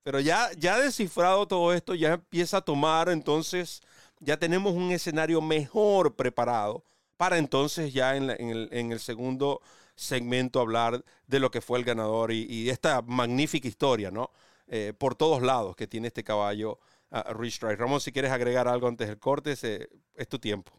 Pero 0.04 0.20
ya, 0.20 0.50
ya 0.58 0.78
descifrado 0.80 1.48
todo 1.48 1.74
esto, 1.74 1.96
ya 1.96 2.13
empieza 2.13 2.58
a 2.58 2.62
tomar, 2.62 3.10
entonces 3.10 3.82
ya 4.20 4.38
tenemos 4.38 4.74
un 4.74 4.92
escenario 4.92 5.42
mejor 5.42 6.15
preparado 6.15 6.84
para 7.18 7.38
entonces 7.38 7.94
ya 7.94 8.15
en, 8.15 8.30
el, 8.30 9.00
segundo 9.00 9.62
segmento 9.96 10.60
hablar 10.60 11.04
de 11.28 11.39
lo 11.39 11.52
que 11.52 11.62
fue 11.62 11.80
el 11.80 11.86
ganador 11.86 12.32
y, 12.32 12.70
esta 12.70 13.02
magnífica 13.02 13.68
historia, 13.68 14.12
¿no? 14.12 14.32
Eh, 14.68 14.94
por 14.98 15.15
todos 15.15 15.42
lados 15.42 15.76
que 15.76 15.88
tiene 15.88 16.08
este 16.08 16.24
caballo 16.24 16.80
Ramón, 17.12 18.02
si 18.02 18.12
quieres 18.12 18.32
agregar 18.32 18.67
algo 18.67 18.88
antes 18.88 19.08
del 19.08 19.17
corte, 19.17 19.54
es 19.54 20.28
tu 20.28 20.39
tiempo. 20.39 20.72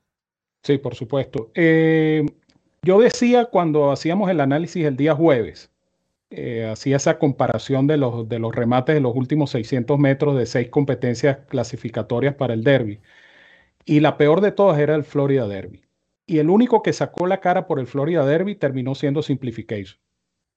Sí, 0.62 0.78
por 0.78 0.94
supuesto. 0.94 1.50
Eh, 1.54 2.26
yo 2.82 3.00
decía 3.00 3.46
cuando 3.46 3.90
hacíamos 3.90 4.30
el 4.30 4.40
análisis 4.40 4.84
el 4.84 4.96
día 4.96 5.14
jueves, 5.14 5.70
eh, 6.30 6.68
hacía 6.70 6.96
esa 6.96 7.18
comparación 7.18 7.86
de 7.86 7.96
los, 7.96 8.28
de 8.28 8.38
los 8.38 8.54
remates 8.54 8.94
de 8.94 9.00
los 9.00 9.16
últimos 9.16 9.50
600 9.50 9.98
metros 9.98 10.36
de 10.36 10.46
seis 10.46 10.68
competencias 10.68 11.38
clasificatorias 11.48 12.34
para 12.34 12.54
el 12.54 12.62
derby. 12.62 13.00
Y 13.84 14.00
la 14.00 14.16
peor 14.16 14.40
de 14.40 14.52
todas 14.52 14.78
era 14.78 14.94
el 14.94 15.04
Florida 15.04 15.48
Derby. 15.48 15.82
Y 16.26 16.38
el 16.38 16.50
único 16.50 16.82
que 16.82 16.92
sacó 16.92 17.26
la 17.26 17.40
cara 17.40 17.66
por 17.66 17.80
el 17.80 17.88
Florida 17.88 18.24
Derby 18.24 18.54
terminó 18.54 18.94
siendo 18.94 19.22
Simplification. 19.22 19.98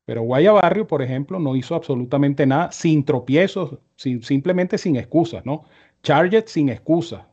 Pero 0.05 0.23
Guaya 0.23 0.51
Barrio, 0.51 0.87
por 0.87 1.01
ejemplo, 1.01 1.39
no 1.39 1.55
hizo 1.55 1.75
absolutamente 1.75 2.45
nada 2.45 2.71
sin 2.71 3.05
tropiezos, 3.05 3.79
sin, 3.95 4.21
simplemente 4.23 4.77
sin 4.77 4.95
excusas, 4.97 5.45
¿no? 5.45 5.63
Charget 6.03 6.47
sin 6.47 6.69
excusas. 6.69 7.25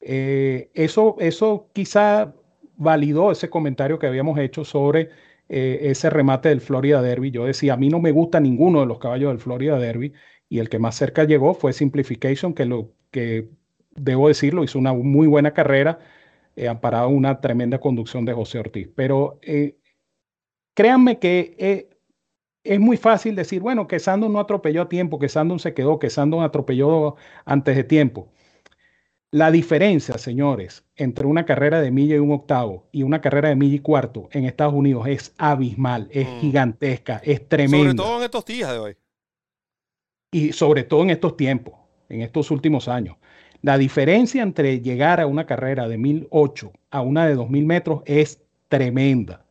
Eh, 0.00 0.70
eso, 0.74 1.16
eso 1.18 1.68
quizá 1.72 2.34
validó 2.76 3.32
ese 3.32 3.50
comentario 3.50 3.98
que 3.98 4.06
habíamos 4.06 4.38
hecho 4.38 4.64
sobre 4.64 5.10
eh, 5.48 5.90
ese 5.90 6.10
remate 6.10 6.48
del 6.48 6.60
Florida 6.60 7.02
Derby. 7.02 7.30
Yo 7.30 7.44
decía, 7.44 7.74
a 7.74 7.76
mí 7.76 7.88
no 7.88 8.00
me 8.00 8.12
gusta 8.12 8.40
ninguno 8.40 8.80
de 8.80 8.86
los 8.86 8.98
caballos 8.98 9.30
del 9.30 9.40
Florida 9.40 9.78
Derby 9.78 10.12
y 10.48 10.60
el 10.60 10.68
que 10.68 10.78
más 10.78 10.96
cerca 10.96 11.24
llegó 11.24 11.54
fue 11.54 11.72
Simplification, 11.72 12.54
que 12.54 12.66
lo 12.66 12.92
que 13.10 13.48
debo 13.90 14.28
decirlo, 14.28 14.64
hizo 14.64 14.78
una 14.78 14.92
muy 14.92 15.26
buena 15.26 15.52
carrera, 15.52 15.98
eh, 16.56 16.68
amparado 16.68 17.08
una 17.08 17.40
tremenda 17.40 17.78
conducción 17.78 18.24
de 18.24 18.32
José 18.32 18.60
Ortiz. 18.60 18.88
Pero 18.94 19.38
eh, 19.42 19.76
créanme 20.74 21.18
que 21.18 21.90
es 22.64 22.80
muy 22.80 22.96
fácil 22.96 23.34
decir, 23.34 23.60
bueno, 23.60 23.86
que 23.86 23.98
Sandon 23.98 24.32
no 24.32 24.40
atropelló 24.40 24.82
a 24.82 24.88
tiempo, 24.88 25.18
que 25.18 25.28
Sandon 25.28 25.58
se 25.58 25.74
quedó, 25.74 25.98
que 25.98 26.10
Sandon 26.10 26.42
atropelló 26.42 27.16
antes 27.44 27.76
de 27.76 27.84
tiempo. 27.84 28.28
La 29.32 29.52
diferencia, 29.52 30.18
señores, 30.18 30.84
entre 30.96 31.26
una 31.26 31.46
carrera 31.46 31.80
de 31.80 31.92
milla 31.92 32.16
y 32.16 32.18
un 32.18 32.32
octavo 32.32 32.88
y 32.90 33.04
una 33.04 33.20
carrera 33.20 33.48
de 33.48 33.54
milla 33.54 33.76
y 33.76 33.78
cuarto 33.78 34.28
en 34.32 34.44
Estados 34.44 34.74
Unidos 34.74 35.06
es 35.06 35.34
abismal, 35.38 36.08
es 36.10 36.28
mm. 36.28 36.40
gigantesca, 36.40 37.20
es 37.24 37.48
tremenda. 37.48 37.78
Sobre 37.78 37.94
todo 37.94 38.18
en 38.18 38.24
estos 38.24 38.44
días 38.44 38.72
de 38.72 38.78
hoy. 38.78 38.96
Y 40.32 40.52
sobre 40.52 40.82
todo 40.82 41.02
en 41.02 41.10
estos 41.10 41.36
tiempos, 41.36 41.74
en 42.08 42.22
estos 42.22 42.50
últimos 42.50 42.88
años. 42.88 43.16
La 43.62 43.78
diferencia 43.78 44.42
entre 44.42 44.80
llegar 44.80 45.20
a 45.20 45.26
una 45.26 45.46
carrera 45.46 45.86
de 45.86 45.96
1008 45.96 46.72
a 46.90 47.00
una 47.00 47.26
de 47.26 47.34
2000 47.36 47.66
metros 47.66 48.02
es 48.06 48.42
tremenda. 48.68 49.44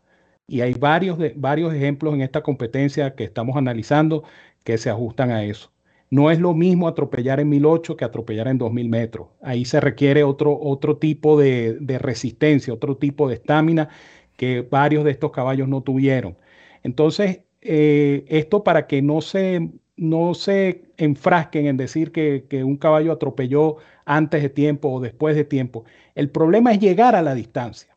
Y 0.49 0.61
hay 0.61 0.73
varios, 0.73 1.17
de, 1.17 1.33
varios 1.35 1.73
ejemplos 1.73 2.13
en 2.13 2.21
esta 2.21 2.41
competencia 2.41 3.15
que 3.15 3.23
estamos 3.23 3.55
analizando 3.55 4.23
que 4.63 4.77
se 4.77 4.89
ajustan 4.89 5.31
a 5.31 5.43
eso. 5.43 5.71
No 6.09 6.31
es 6.31 6.39
lo 6.39 6.53
mismo 6.55 6.87
atropellar 6.87 7.39
en 7.39 7.49
1008 7.49 7.95
que 7.95 8.05
atropellar 8.05 8.47
en 8.47 8.57
2000 8.57 8.89
metros. 8.89 9.27
Ahí 9.41 9.63
se 9.65 9.79
requiere 9.79 10.23
otro, 10.23 10.59
otro 10.59 10.97
tipo 10.97 11.39
de, 11.39 11.77
resistencia, 11.99 12.73
otro 12.73 12.97
tipo 12.97 13.29
de 13.29 13.35
estamina 13.35 13.89
que 14.35 14.61
varios 14.61 15.05
de 15.05 15.11
estos 15.11 15.31
caballos 15.31 15.67
no 15.67 15.81
tuvieron. 15.83 16.37
Entonces, 16.83 17.41
eh, 17.61 18.25
esto 18.29 18.63
para 18.63 18.87
que 18.87 19.01
no 19.01 19.21
se, 19.21 19.69
no 19.97 20.33
se 20.33 20.83
enfrasquen 20.97 21.67
en 21.67 21.77
decir 21.77 22.11
que, 22.11 22.63
un 22.63 22.77
caballo 22.77 23.11
atropelló 23.11 23.77
antes 24.05 24.41
de 24.41 24.49
tiempo 24.49 24.89
o 24.89 24.99
después 24.99 25.35
de 25.35 25.43
tiempo. 25.43 25.85
El 26.15 26.29
problema 26.29 26.71
es 26.73 26.79
llegar 26.79 27.15
a 27.15 27.21
la 27.21 27.35
distancia. 27.35 27.88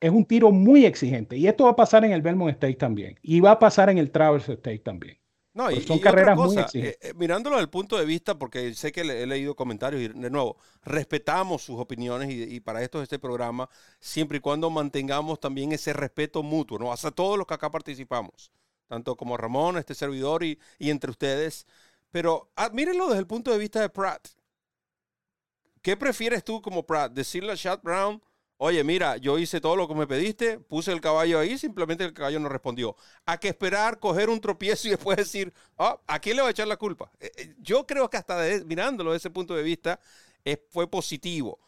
Es 0.00 0.10
un 0.10 0.24
tiro 0.24 0.52
muy 0.52 0.86
exigente 0.86 1.36
y 1.36 1.48
esto 1.48 1.64
va 1.64 1.70
a 1.70 1.76
pasar 1.76 2.04
en 2.04 2.12
el 2.12 2.22
Belmont 2.22 2.52
State 2.52 2.76
también 2.76 3.18
y 3.22 3.40
va 3.40 3.52
a 3.52 3.58
pasar 3.58 3.90
en 3.90 3.98
el 3.98 4.10
Traverse 4.10 4.52
State 4.52 4.80
también. 4.80 5.18
No, 5.54 5.70
y, 5.70 5.82
son 5.82 5.98
carreras 5.98 6.36
muy 6.36 6.56
eh, 6.56 6.96
eh, 6.98 7.12
mirándolo 7.14 7.56
desde 7.56 7.64
el 7.64 7.70
punto 7.70 7.98
de 7.98 8.06
vista, 8.06 8.38
porque 8.38 8.72
sé 8.72 8.90
que 8.90 9.02
he 9.02 9.26
leído 9.26 9.54
comentarios 9.54 10.00
y 10.00 10.08
de 10.08 10.30
nuevo, 10.30 10.56
respetamos 10.82 11.62
sus 11.62 11.78
opiniones 11.78 12.30
y, 12.30 12.58
para 12.60 12.82
esto 12.82 12.98
es 12.98 13.02
este 13.02 13.18
programa, 13.18 13.68
siempre 14.00 14.38
y 14.38 14.40
cuando 14.40 14.70
mantengamos 14.70 15.40
también 15.40 15.72
ese 15.72 15.92
respeto 15.92 16.42
mutuo, 16.42 16.78
¿no? 16.78 16.90
Hacia 16.90 17.10
todos 17.10 17.36
los 17.36 17.46
que 17.46 17.52
acá 17.52 17.70
participamos, 17.70 18.50
tanto 18.86 19.14
como 19.14 19.36
Ramón, 19.36 19.76
este 19.76 19.94
servidor 19.94 20.42
y, 20.42 20.58
entre 20.78 21.10
ustedes. 21.10 21.66
Pero 22.10 22.50
ah, 22.56 22.70
mírenlo 22.72 23.08
desde 23.08 23.20
el 23.20 23.26
punto 23.26 23.50
de 23.50 23.58
vista 23.58 23.80
de 23.82 23.90
Pratt. 23.90 24.28
¿Qué 25.82 25.98
prefieres 25.98 26.44
tú 26.44 26.62
como 26.62 26.86
Pratt? 26.86 27.12
¿Decirle 27.12 27.52
a 27.52 27.56
Chad 27.56 27.80
Brown? 27.82 28.22
Oye, 28.64 28.84
mira, 28.84 29.16
yo 29.16 29.40
hice 29.40 29.60
todo 29.60 29.74
lo 29.74 29.88
que 29.88 29.94
me 29.96 30.06
pediste, 30.06 30.60
puse 30.60 30.92
el 30.92 31.00
caballo 31.00 31.40
ahí, 31.40 31.58
simplemente 31.58 32.04
el 32.04 32.12
caballo 32.12 32.38
no 32.38 32.48
respondió. 32.48 32.94
¿A 33.26 33.36
que 33.36 33.48
esperar, 33.48 33.98
coger 33.98 34.30
un 34.30 34.40
tropiezo 34.40 34.86
y 34.86 34.92
después 34.92 35.16
decir, 35.16 35.52
oh, 35.78 36.00
¿a 36.06 36.20
quién 36.20 36.36
le 36.36 36.42
va 36.42 36.48
a 36.48 36.52
echar 36.52 36.68
la 36.68 36.76
culpa? 36.76 37.10
Eh, 37.18 37.32
eh, 37.38 37.54
yo 37.58 37.84
creo 37.88 38.08
que 38.08 38.18
hasta 38.18 38.40
mirándolo 38.64 39.10
desde 39.10 39.26
ese 39.26 39.30
punto 39.30 39.56
de 39.56 39.64
vista 39.64 39.98
fue 40.70 40.88
positivo. 40.88 41.58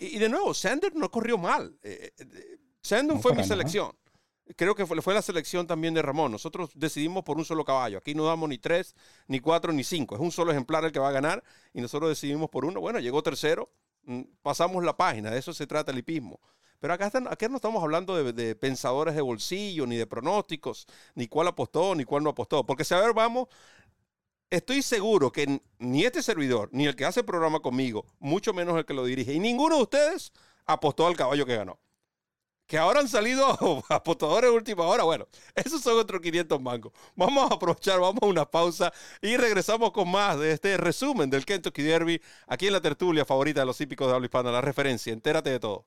Y, 0.00 0.18
de 0.18 0.30
nuevo, 0.30 0.54
Sander 0.54 0.94
no 0.94 1.10
corrió 1.10 1.36
mal. 1.36 1.78
Eh, 1.82 2.12
Sander 2.80 3.18
fue 3.18 3.34
mi 3.34 3.44
selección. 3.44 3.94
Creo 4.56 4.74
que 4.74 4.86
fue, 4.86 5.02
fue, 5.02 5.12
la 5.12 5.20
selección 5.20 5.66
también 5.66 5.92
de 5.92 6.00
Ramón. 6.00 6.32
Nosotros 6.32 6.70
decidimos 6.74 7.24
por 7.24 7.36
un 7.36 7.44
solo 7.44 7.62
caballo. 7.62 7.98
Aquí 7.98 8.14
no 8.14 8.24
damos 8.24 8.48
ni 8.48 8.56
tres, 8.56 8.96
ni 9.26 9.40
cuatro, 9.40 9.70
ni 9.70 9.84
cinco. 9.84 10.14
Es 10.14 10.20
un 10.22 10.32
solo 10.32 10.50
ejemplar 10.50 10.82
el 10.86 10.92
que 10.92 10.98
va 10.98 11.10
a 11.10 11.12
ganar 11.12 11.44
y 11.74 11.82
nosotros 11.82 12.08
decidimos 12.08 12.48
por 12.48 12.64
uno. 12.64 12.80
Bueno, 12.80 13.00
llegó 13.00 13.22
tercero 13.22 13.70
pasamos 14.42 14.84
la 14.84 14.96
página, 14.96 15.30
de 15.30 15.38
eso 15.38 15.52
se 15.52 15.66
trata 15.66 15.92
el 15.92 15.98
hipismo. 15.98 16.40
Pero 16.80 16.92
acá, 16.94 17.06
están, 17.06 17.24
no 17.24 17.56
estamos 17.56 17.82
hablando 17.82 18.32
de, 18.32 18.54
pensadores 18.54 19.14
de 19.14 19.20
bolsillo, 19.20 19.86
ni 19.86 19.96
de 19.96 20.06
pronósticos, 20.06 20.86
ni 21.14 21.26
cuál 21.26 21.48
apostó, 21.48 21.94
ni 21.94 22.04
cuál 22.04 22.22
no 22.22 22.30
apostó. 22.30 22.64
Porque 22.64 22.84
si 22.84 22.94
a 22.94 23.00
ver, 23.00 23.12
vamos, 23.12 23.48
estoy 24.48 24.82
seguro 24.82 25.32
que 25.32 25.60
ni 25.78 26.04
este 26.04 26.22
servidor, 26.22 26.68
ni 26.72 26.86
el 26.86 26.94
que 26.94 27.04
hace 27.04 27.20
el 27.20 27.26
programa 27.26 27.60
conmigo, 27.60 28.06
mucho 28.20 28.54
menos 28.54 28.78
el 28.78 28.84
que 28.84 28.94
lo 28.94 29.04
dirige, 29.04 29.32
y 29.32 29.40
ninguno 29.40 29.76
de 29.76 29.82
ustedes 29.82 30.32
apostó 30.66 31.06
al 31.06 31.16
caballo 31.16 31.44
que 31.46 31.56
ganó 31.56 31.80
que 32.68 32.78
ahora 32.78 33.00
han 33.00 33.08
salido 33.08 33.82
apostadores 33.88 34.50
de 34.50 34.56
última 34.56 34.84
hora. 34.84 35.02
Bueno, 35.02 35.26
esos 35.54 35.80
son 35.82 35.98
otros 35.98 36.20
500 36.20 36.60
mangos. 36.60 36.92
Vamos 37.16 37.50
a 37.50 37.54
aprovechar, 37.54 37.98
vamos 37.98 38.22
a 38.22 38.26
una 38.26 38.44
pausa 38.44 38.92
y 39.22 39.36
regresamos 39.36 39.90
con 39.90 40.08
más 40.10 40.38
de 40.38 40.52
este 40.52 40.76
resumen 40.76 41.30
del 41.30 41.46
Kentucky 41.46 41.82
Derby 41.82 42.20
aquí 42.46 42.66
en 42.68 42.74
la 42.74 42.80
tertulia 42.80 43.24
favorita 43.24 43.60
de 43.60 43.66
los 43.66 43.80
hípicos 43.80 44.06
de 44.06 44.14
habla 44.14 44.26
hispana, 44.26 44.52
la 44.52 44.60
referencia. 44.60 45.12
Entérate 45.12 45.50
de 45.50 45.58
todo. 45.58 45.86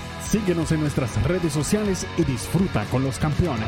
Síguenos 0.31 0.71
en 0.71 0.79
nuestras 0.79 1.21
redes 1.23 1.51
sociales 1.51 2.07
y 2.17 2.23
disfruta 2.23 2.85
con 2.85 3.03
los 3.03 3.19
campeones. 3.19 3.67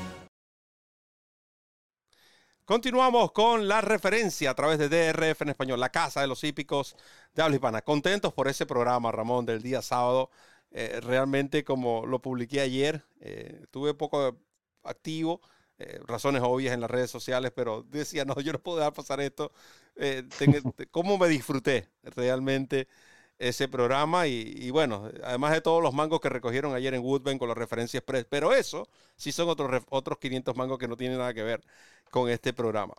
Continuamos 2.71 3.33
con 3.33 3.67
la 3.67 3.81
referencia 3.81 4.49
a 4.49 4.55
través 4.55 4.79
de 4.79 4.87
DRF 4.87 5.41
en 5.41 5.49
español, 5.49 5.77
la 5.77 5.89
casa 5.89 6.21
de 6.21 6.27
los 6.27 6.41
hípicos 6.45 6.95
de 7.35 7.41
habla 7.41 7.55
hispana. 7.57 7.81
Contentos 7.81 8.31
por 8.31 8.47
ese 8.47 8.65
programa, 8.65 9.11
Ramón, 9.11 9.45
del 9.45 9.61
día 9.61 9.81
sábado. 9.81 10.29
Eh, 10.71 11.01
realmente, 11.01 11.65
como 11.65 12.05
lo 12.05 12.21
publiqué 12.21 12.61
ayer, 12.61 13.03
eh, 13.19 13.59
estuve 13.63 13.93
poco 13.93 14.37
activo, 14.83 15.41
eh, 15.79 15.99
razones 16.07 16.43
obvias 16.45 16.73
en 16.73 16.79
las 16.79 16.89
redes 16.89 17.11
sociales, 17.11 17.51
pero 17.53 17.83
decía, 17.83 18.23
no, 18.23 18.39
yo 18.39 18.53
no 18.53 18.59
puedo 18.59 18.77
dejar 18.77 18.93
pasar 18.93 19.19
esto. 19.19 19.51
¿Cómo 20.91 21.17
me 21.17 21.27
disfruté 21.27 21.89
realmente 22.03 22.87
ese 23.41 23.67
programa? 23.67 24.27
Y, 24.27 24.69
bueno, 24.71 25.09
además 25.23 25.51
de 25.53 25.61
todos 25.61 25.81
los 25.81 25.93
mangos 25.93 26.21
que 26.21 26.29
recogieron 26.29 26.73
ayer 26.73 26.93
en 26.93 27.01
Woodbine 27.03 27.39
con 27.39 27.49
la 27.49 27.55
referencia 27.55 27.97
express, 27.97 28.25
pero 28.29 28.53
eso 28.53 28.87
sí 29.15 29.31
son 29.31 29.49
otros, 29.49 29.83
otros 29.89 30.17
500 30.19 30.55
mangos 30.55 30.77
que 30.77 30.87
no 30.87 30.97
tienen 30.97 31.17
nada 31.17 31.33
que 31.33 31.43
ver 31.43 31.63
con 32.11 32.29
este 32.29 32.53
programa. 32.53 32.93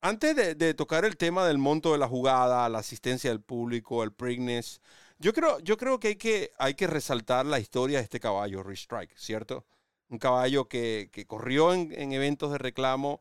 antes 0.00 0.36
de, 0.58 0.74
tocar 0.74 1.04
el 1.04 1.16
tema 1.16 1.46
del 1.46 1.58
monto 1.58 1.92
de 1.92 1.98
la 1.98 2.08
jugada, 2.08 2.68
la 2.68 2.78
asistencia 2.78 3.30
del 3.30 3.40
público, 3.40 4.02
el 4.02 4.12
Preakness, 4.12 4.80
yo 5.18 5.32
creo, 5.32 5.60
yo 5.60 5.76
creo 5.76 6.00
que, 6.00 6.08
hay 6.08 6.16
que 6.16 6.50
hay 6.58 6.74
que 6.74 6.88
resaltar 6.88 7.46
la 7.46 7.60
historia 7.60 7.98
de 7.98 8.04
este 8.04 8.18
caballo, 8.18 8.62
Rich 8.64 8.80
Strike, 8.80 9.16
¿cierto? 9.16 9.64
Un 10.08 10.18
caballo 10.18 10.68
que, 10.68 11.10
corrió 11.28 11.72
en, 11.72 12.12
eventos 12.12 12.50
de 12.50 12.58
reclamo. 12.58 13.20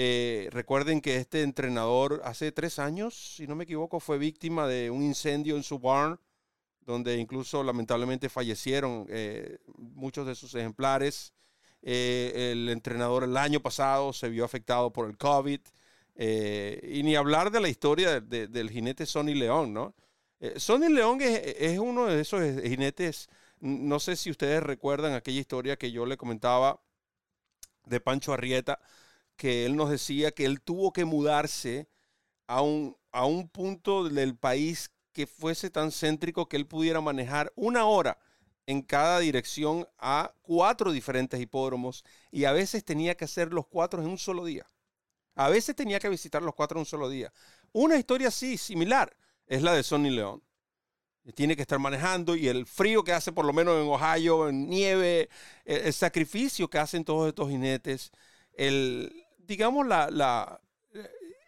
Eh, 0.00 0.48
recuerden 0.52 1.00
que 1.00 1.16
este 1.16 1.42
entrenador 1.42 2.22
hace 2.24 2.52
tres 2.52 2.78
años, 2.78 3.34
si 3.34 3.48
no 3.48 3.56
me 3.56 3.64
equivoco, 3.64 3.98
fue 3.98 4.16
víctima 4.16 4.68
de 4.68 4.92
un 4.92 5.02
incendio 5.02 5.56
en 5.56 5.64
su 5.64 5.80
barn, 5.80 6.20
donde 6.82 7.16
incluso 7.16 7.64
lamentablemente 7.64 8.28
fallecieron 8.28 9.06
eh, 9.08 9.58
muchos 9.76 10.24
de 10.24 10.36
sus 10.36 10.54
ejemplares. 10.54 11.34
Eh, 11.82 12.52
el 12.52 12.68
entrenador 12.68 13.24
el 13.24 13.36
año 13.36 13.58
pasado 13.58 14.12
se 14.12 14.28
vio 14.28 14.44
afectado 14.44 14.92
por 14.92 15.10
el 15.10 15.18
COVID. 15.18 15.60
Y 16.14 17.02
ni 17.02 17.16
hablar 17.16 17.50
de 17.50 17.58
la 17.58 17.68
historia 17.68 18.20
del 18.20 18.70
jinete 18.70 19.04
Sonny 19.04 19.34
León, 19.34 19.72
¿no? 19.74 19.96
Sonny 20.56 20.90
León 20.90 21.18
es, 21.20 21.76
uno 21.80 22.06
de 22.06 22.20
esos 22.20 22.40
jinetes, 22.62 23.28
no 23.58 23.98
sé 23.98 24.14
si 24.14 24.30
ustedes 24.30 24.62
recuerdan 24.62 25.14
aquella 25.14 25.40
historia 25.40 25.76
que 25.76 25.90
yo 25.90 26.06
le 26.06 26.16
comentaba 26.16 26.80
de 27.86 28.00
Pancho 28.00 28.32
Arrieta, 28.32 28.80
que 29.38 29.64
él 29.64 29.76
nos 29.76 29.88
decía 29.88 30.32
que 30.32 30.44
él 30.44 30.60
tuvo 30.60 30.92
que 30.92 31.06
mudarse 31.06 31.88
a 32.46 32.60
un, 32.60 32.94
a 33.12 33.24
un 33.24 33.48
punto 33.48 34.04
del 34.08 34.36
país 34.36 34.90
que 35.12 35.26
fuese 35.26 35.70
tan 35.70 35.90
céntrico 35.90 36.48
que 36.48 36.56
él 36.56 36.66
pudiera 36.66 37.00
manejar 37.00 37.52
una 37.56 37.86
hora 37.86 38.18
en 38.66 38.82
cada 38.82 39.18
dirección 39.20 39.88
a 39.98 40.34
cuatro 40.42 40.92
diferentes 40.92 41.40
hipódromos 41.40 42.04
y 42.30 42.44
a 42.44 42.52
veces 42.52 42.84
tenía 42.84 43.16
que 43.16 43.24
hacer 43.24 43.52
los 43.52 43.66
cuatro 43.66 44.02
en 44.02 44.08
un 44.08 44.18
solo 44.18 44.44
día. 44.44 44.66
A 45.36 45.48
veces 45.48 45.74
tenía 45.74 46.00
que 46.00 46.08
visitar 46.08 46.42
los 46.42 46.54
cuatro 46.54 46.76
en 46.76 46.80
un 46.80 46.86
solo 46.86 47.08
día. 47.08 47.32
Una 47.72 47.96
historia 47.96 48.28
así, 48.28 48.58
similar, 48.58 49.16
es 49.46 49.62
la 49.62 49.72
de 49.72 49.82
Sonny 49.82 50.10
León. 50.10 50.42
Tiene 51.34 51.56
que 51.56 51.62
estar 51.62 51.78
manejando 51.78 52.36
y 52.36 52.48
el 52.48 52.66
frío 52.66 53.04
que 53.04 53.12
hace 53.12 53.32
por 53.32 53.44
lo 53.44 53.52
menos 53.52 53.74
en 53.80 53.88
Ohio, 53.88 54.48
en 54.48 54.68
nieve, 54.68 55.28
el, 55.64 55.92
sacrificio 55.92 56.68
que 56.68 56.78
hacen 56.78 57.04
todos 57.04 57.28
estos 57.28 57.48
jinetes, 57.48 58.10
el, 58.52 59.27
digamos, 59.48 59.86
la, 59.86 60.60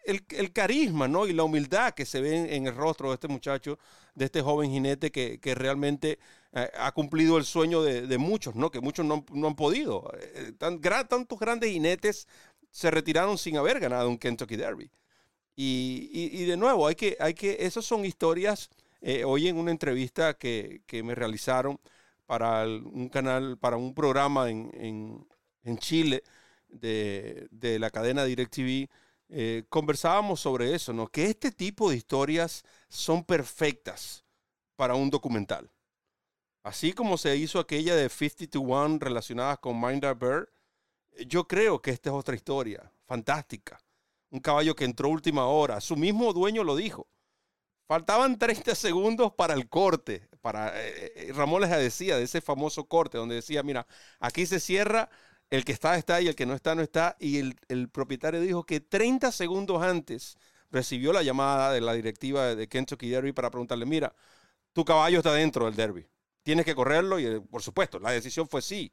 el, 0.05 0.53
carisma 0.53 1.07
¿no? 1.07 1.27
y 1.27 1.33
la 1.33 1.45
humildad 1.45 1.95
que 1.95 2.05
se 2.05 2.21
ve 2.21 2.57
en, 2.57 2.67
el 2.67 2.75
rostro 2.75 3.11
de 3.11 3.15
este 3.15 3.29
muchacho, 3.29 3.79
de 4.15 4.25
este 4.25 4.43
joven 4.43 4.71
jinete 4.71 5.13
que, 5.13 5.39
que 5.39 5.55
realmente 5.55 6.19
eh, 6.53 6.69
ha 6.79 6.91
cumplido 6.93 7.39
el 7.39 7.45
sueño 7.45 7.83
de, 7.83 8.19
muchos, 8.19 8.57
¿no? 8.57 8.71
Que 8.71 8.81
muchos 8.81 9.07
no, 9.07 9.25
han 9.47 9.55
podido. 9.55 10.11
Eh, 10.19 10.53
tan, 10.59 10.81
tantos 10.81 11.39
grandes 11.39 11.71
jinetes 11.71 12.27
se 12.71 12.91
retiraron 12.91 13.39
sin 13.39 13.57
haber 13.57 13.79
ganado 13.79 14.09
un 14.09 14.19
Kentucky 14.19 14.57
Derby. 14.57 14.91
Y, 15.57 16.45
de 16.47 16.57
nuevo, 16.57 16.87
hay 16.87 16.95
que, 16.95 17.19
hay 17.21 17.35
que, 17.35 17.59
esas 17.61 17.85
son 17.85 18.05
historias. 18.07 18.71
Eh, 19.03 19.25
hoy 19.25 19.49
en 19.49 19.59
una 19.59 19.71
entrevista 19.71 20.35
que, 20.35 20.83
me 21.05 21.15
realizaron 21.15 21.79
para 22.27 22.65
un 22.65 23.09
canal, 23.11 23.59
para 23.59 23.77
un 23.77 23.95
programa 23.95 24.49
en, 24.49 25.27
Chile 25.79 26.23
de, 26.71 27.49
de, 27.51 27.79
la 27.79 27.91
cadena 27.91 28.25
DirecTV, 28.25 28.89
conversábamos 29.69 30.41
sobre 30.41 30.75
eso, 30.75 30.93
¿no? 30.93 31.07
Que 31.07 31.27
este 31.27 31.53
tipo 31.53 31.91
de 31.91 31.97
historias 31.97 32.65
son 32.89 33.25
perfectas 33.25 34.25
para 34.77 34.95
un 34.95 35.11
documental. 35.11 35.71
Así 36.63 36.93
como 36.93 37.17
se 37.17 37.37
hizo 37.37 37.59
aquella 37.59 37.95
de 37.95 38.09
50 38.09 38.47
to 38.49 38.61
1 38.61 38.99
relacionada 38.99 39.57
con 39.57 39.81
Minder 39.81 40.15
Bird, 40.15 40.49
yo 41.27 41.47
creo 41.47 41.81
que 41.81 41.91
esta 41.91 42.11
es 42.11 42.15
otra 42.15 42.35
historia 42.35 42.93
fantástica. 43.07 43.81
Un 44.31 44.41
caballo 44.41 44.75
que 44.75 44.85
entró 44.85 45.09
última 45.09 45.47
hora. 45.47 45.81
Su 45.81 45.97
mismo 45.97 46.33
dueño 46.33 46.63
lo 46.63 46.77
dijo. 46.77 47.09
Faltaban 47.87 48.39
30 48.39 48.75
segundos 48.75 49.33
para 49.33 49.55
el 49.55 49.69
corte. 49.69 50.29
Para, 50.41 50.69
eh, 50.81 51.13
eh, 51.17 51.33
Ramón 51.35 51.63
les 51.63 51.71
decía 51.71 52.17
de 52.17 52.25
ese 52.25 52.41
famoso 52.41 52.85
corte 52.85 53.19
donde 53.19 53.35
decía, 53.37 53.63
mira, 53.63 53.87
aquí 54.21 54.47
se 54.47 54.61
cierra, 54.61 55.11
el 55.51 55.65
que 55.65 55.73
está 55.73 55.97
está 55.97 56.21
y 56.21 56.29
el 56.29 56.35
que 56.35 56.47
no 56.47 56.55
está 56.55 56.75
no 56.75 56.83
está. 56.83 57.17
Y 57.21 57.39
el, 57.69 57.89
propietario 57.91 58.41
dijo 58.41 58.65
que 58.65 58.81
30 58.81 59.33
segundos 59.33 59.83
antes 59.83 60.37
recibió 60.71 61.13
la 61.13 61.23
llamada 61.23 61.73
de 61.73 61.81
la 61.81 61.93
directiva 61.95 62.55
de 62.55 62.69
Kentucky 62.69 63.09
Derby 63.09 63.33
para 63.33 63.51
preguntarle, 63.51 63.87
mira, 63.87 64.15
tu 64.73 64.85
caballo 64.85 65.19
está 65.19 65.35
dentro 65.35 65.67
del 65.67 65.77
derby 65.77 66.07
tienes 66.43 66.65
que 66.65 66.75
correrlo 66.75 67.19
y 67.19 67.27
eh, 67.27 67.41
por 67.41 67.63
supuesto, 67.63 67.99
la 67.99 68.11
decisión 68.13 68.49
fue 68.49 68.63
sí, 68.63 68.93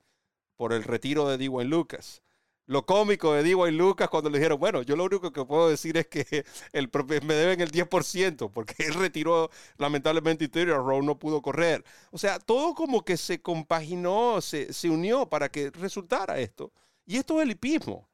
por 0.55 0.73
el 0.73 0.83
retiro 0.83 1.27
de 1.27 1.37
D.Y. 1.37 1.63
Lucas. 1.65 2.21
Lo 2.67 2.85
cómico 2.85 3.33
de 3.33 3.43
D.Y. 3.43 3.71
Lucas 3.71 4.09
cuando 4.09 4.29
le 4.29 4.39
dijeron, 4.39 4.59
bueno, 4.59 4.81
yo 4.81 4.97
lo 4.97 5.05
único 5.05 5.31
que 5.31 5.45
puedo 5.45 5.69
decir 5.69 5.95
es 5.97 6.07
que 6.07 6.45
el, 6.73 6.89
me 7.23 7.33
deben 7.33 7.61
el 7.61 7.71
10% 7.71 8.51
porque 8.51 8.75
él 8.85 8.93
retiró 8.93 9.49
lamentablemente 9.77 10.43
Interior 10.45 10.85
Row, 10.85 11.01
no 11.01 11.17
pudo 11.17 11.41
correr. 11.41 11.83
O 12.11 12.17
sea, 12.17 12.39
todo 12.39 12.75
como 12.75 13.03
que 13.05 13.15
se 13.15 13.41
compaginó, 13.41 14.41
se, 14.41 14.73
se 14.73 14.89
unió 14.89 15.29
para 15.29 15.49
que 15.49 15.71
resultara 15.71 16.39
esto. 16.39 16.73
Y 17.05 17.15
esto 17.15 17.37
es 17.37 17.43
el 17.43 17.51
hipismo. 17.51 18.09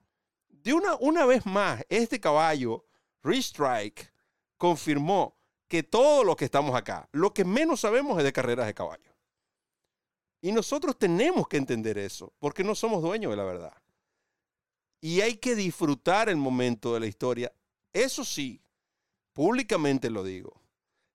De 0.47 0.71
una, 0.71 0.95
una 0.99 1.25
vez 1.25 1.45
más, 1.47 1.83
este 1.89 2.19
caballo, 2.19 2.85
Restrike, 3.23 4.11
confirmó 4.55 5.35
que 5.67 5.81
todos 5.81 6.23
los 6.23 6.35
que 6.35 6.45
estamos 6.45 6.75
acá, 6.75 7.09
lo 7.11 7.33
que 7.33 7.43
menos 7.43 7.79
sabemos 7.79 8.19
es 8.19 8.23
de 8.23 8.31
carreras 8.31 8.67
de 8.67 8.75
caballo. 8.75 9.11
Y 10.41 10.51
nosotros 10.51 10.99
tenemos 10.99 11.47
que 11.47 11.57
entender 11.57 11.97
eso, 11.97 12.33
porque 12.37 12.63
no 12.63 12.75
somos 12.75 13.01
dueños 13.01 13.31
de 13.31 13.37
la 13.37 13.43
verdad. 13.45 13.82
Y 15.03 15.19
hay 15.19 15.35
que 15.35 15.53
disfrutar 15.53 16.29
el 16.29 16.37
momento 16.37 16.93
de 16.93 17.01
la 17.01 17.07
historia. 17.07 17.51
Eso 17.91 18.23
sí, 18.23 18.61
públicamente 19.33 20.09
lo 20.09 20.23
digo, 20.23 20.61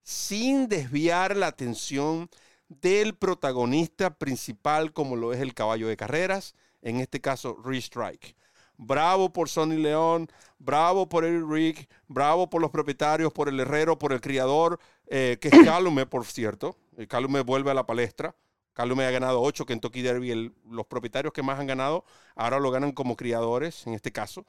sin 0.02 0.68
desviar 0.68 1.34
la 1.34 1.46
atención 1.46 2.28
del 2.68 3.14
protagonista 3.14 4.10
principal 4.10 4.92
como 4.92 5.16
lo 5.16 5.32
es 5.32 5.40
el 5.40 5.54
caballo 5.54 5.88
de 5.88 5.96
carreras, 5.96 6.54
en 6.82 7.00
este 7.00 7.22
caso 7.22 7.56
Restrike. 7.64 8.36
Bravo 8.76 9.32
por 9.32 9.48
Sonny 9.48 9.78
León, 9.78 10.28
bravo 10.58 11.08
por 11.08 11.24
Eric 11.24 11.46
Rick, 11.48 11.90
bravo 12.08 12.50
por 12.50 12.60
los 12.60 12.70
propietarios, 12.70 13.32
por 13.32 13.48
el 13.48 13.58
herrero, 13.58 13.98
por 13.98 14.12
el 14.12 14.20
criador, 14.20 14.78
eh, 15.06 15.38
que 15.40 15.48
es 15.48 15.54
Calume, 15.64 16.04
por 16.04 16.26
cierto. 16.26 16.76
El 16.98 17.08
Calume 17.08 17.40
vuelve 17.40 17.70
a 17.70 17.74
la 17.74 17.86
palestra. 17.86 18.36
Calume 18.78 19.04
ha 19.06 19.10
ganado 19.10 19.42
ocho 19.42 19.66
Kentucky 19.66 20.02
Derby. 20.02 20.52
los 20.70 20.86
propietarios 20.86 21.32
que 21.32 21.42
más 21.42 21.58
han 21.58 21.66
ganado 21.66 22.04
ahora 22.36 22.60
lo 22.60 22.70
ganan 22.70 22.92
como 22.92 23.16
criadores, 23.16 23.84
en 23.88 23.94
este 23.94 24.12
caso. 24.12 24.46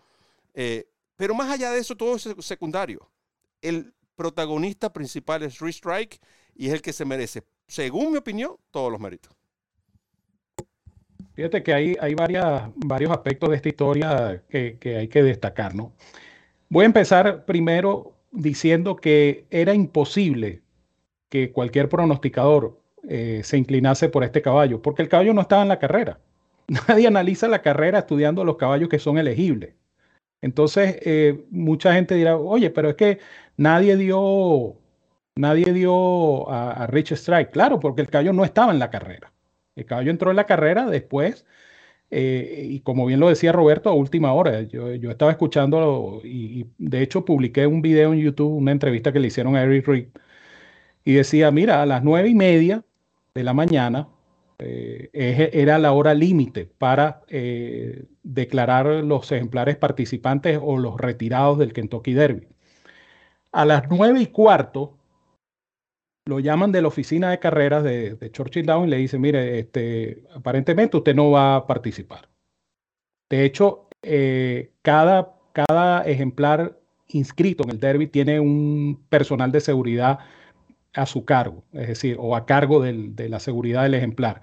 Eh, 0.54 0.86
pero 1.16 1.34
más 1.34 1.50
allá 1.50 1.72
de 1.72 1.80
eso, 1.80 1.96
todo 1.96 2.16
es 2.16 2.30
secundario. 2.38 3.10
El 3.60 3.92
protagonista 4.16 4.94
principal 4.94 5.42
es 5.42 5.60
Strike 5.60 6.20
y 6.54 6.68
es 6.68 6.74
el 6.74 6.84
que 6.84 6.94
se 6.94 7.06
merece, 7.06 7.42
según 7.66 8.12
mi 8.12 8.20
opinión, 8.20 8.56
todos 8.70 8.92
los 8.92 9.02
méritos. 9.02 9.34
Fíjate 11.34 11.64
que 11.64 11.74
hay, 11.74 11.98
hay 12.00 12.14
varias, 12.14 12.70
varios 12.76 13.10
aspectos 13.10 13.50
de 13.50 13.56
esta 13.56 13.70
historia 13.70 14.44
que, 14.48 14.78
que 14.78 14.98
hay 14.98 15.08
que 15.08 15.24
destacar, 15.24 15.74
¿no? 15.74 15.94
Voy 16.70 16.84
a 16.84 16.86
empezar 16.86 17.46
primero 17.46 18.14
diciendo 18.32 18.96
que 18.96 19.48
era 19.50 19.74
imposible 19.74 20.62
que 21.30 21.52
cualquier 21.52 21.90
pronosticador 21.90 22.80
eh, 23.08 23.42
se 23.44 23.58
inclinase 23.58 24.10
por 24.10 24.24
este 24.24 24.42
caballo, 24.42 24.82
porque 24.82 25.02
el 25.02 25.10
caballo 25.10 25.34
no 25.34 25.42
estaba 25.42 25.62
en 25.62 25.70
la 25.70 25.80
carrera. 25.80 26.20
Nadie 26.88 27.08
analiza 27.08 27.48
la 27.48 27.62
carrera 27.62 28.00
estudiando 28.00 28.44
los 28.44 28.58
caballos 28.58 28.90
que 28.90 29.00
son 29.00 29.18
elegibles. 29.18 29.74
Entonces, 30.42 30.98
eh, 31.02 31.46
mucha 31.52 31.94
gente 31.94 32.16
dirá, 32.16 32.38
oye, 32.38 32.70
pero 32.70 32.90
es 32.90 32.96
que 32.96 33.20
nadie 33.58 33.98
dio, 33.98 34.76
nadie 35.36 35.74
dio 35.74 36.50
a, 36.50 36.88
Rich 36.88 37.14
Strike. 37.14 37.52
Claro, 37.52 37.80
porque 37.80 38.02
el 38.02 38.10
caballo 38.10 38.34
no 38.34 38.46
estaba 38.46 38.72
en 38.72 38.80
la 38.80 38.90
carrera. 38.90 39.34
El 39.76 39.86
caballo 39.86 40.12
entró 40.12 40.30
en 40.32 40.38
la 40.38 40.46
carrera 40.46 40.86
después, 40.88 41.46
eh, 42.12 42.68
y 42.70 42.82
como 42.82 43.06
bien 43.06 43.20
lo 43.20 43.30
decía 43.30 43.52
Roberto, 43.52 43.90
a 43.90 43.94
última 43.94 44.34
hora. 44.34 44.62
Yo, 44.64 44.92
estaba 45.12 45.32
escuchando 45.32 46.22
y, 46.24 46.68
de 46.78 47.02
hecho 47.02 47.26
publiqué 47.26 47.68
un 47.68 47.82
video 47.82 48.14
en 48.14 48.20
YouTube, 48.20 48.56
una 48.56 48.72
entrevista 48.72 49.12
que 49.14 49.20
le 49.20 49.28
hicieron 49.28 49.56
a 49.56 49.64
Eric 49.64 49.88
Reed, 49.88 50.08
y 51.04 51.14
decía, 51.14 51.52
mira, 51.52 51.82
a 51.82 51.86
las 51.86 52.04
nueve 52.04 52.30
y 52.30 52.36
media 52.36 52.84
de 53.40 53.44
la 53.46 53.54
mañana 53.54 54.10
eh, 54.60 55.10
era 55.54 55.80
la 55.80 55.94
hora 55.94 56.14
límite 56.14 56.66
para 56.66 57.24
eh, 57.30 58.06
declarar 58.24 58.86
los 58.86 59.32
ejemplares 59.32 59.78
participantes 59.78 60.60
o 60.62 60.78
los 60.78 61.00
retirados 61.00 61.58
del 61.58 61.72
Kentucky 61.72 62.14
Derby. 62.14 62.48
A 63.54 63.64
las 63.66 63.90
nueve 63.90 64.22
y 64.22 64.28
cuarto 64.28 64.98
lo 66.26 66.40
llaman 66.40 66.74
de 66.74 66.82
la 66.82 66.90
oficina 66.90 67.32
de 67.32 67.40
carreras 67.40 67.84
de, 67.84 68.30
Churchill 68.32 68.66
Down 68.66 68.88
y 68.88 68.92
le 68.92 68.98
dicen, 68.98 69.22
mire, 69.22 69.60
este, 69.60 70.24
aparentemente 70.36 70.98
usted 70.98 71.16
no 71.16 71.32
va 71.32 71.56
a 71.56 71.66
participar. 71.66 72.30
De 73.30 73.46
hecho, 73.46 73.88
eh, 74.04 74.74
cada, 74.82 75.36
cada 75.54 76.04
ejemplar 76.04 76.78
inscrito 77.08 77.64
en 77.64 77.72
el 77.72 77.80
derby 77.80 78.08
tiene 78.08 78.40
un 78.40 79.02
personal 79.10 79.52
de 79.52 79.62
seguridad 79.62 80.20
a 80.94 81.06
su 81.06 81.26
cargo, 81.26 81.64
es 81.74 81.88
decir, 81.88 82.18
o 82.20 82.36
a 82.36 82.46
cargo 82.46 82.82
de 82.82 83.30
la 83.30 83.40
seguridad 83.40 83.84
del 83.84 83.94
ejemplar. 83.94 84.42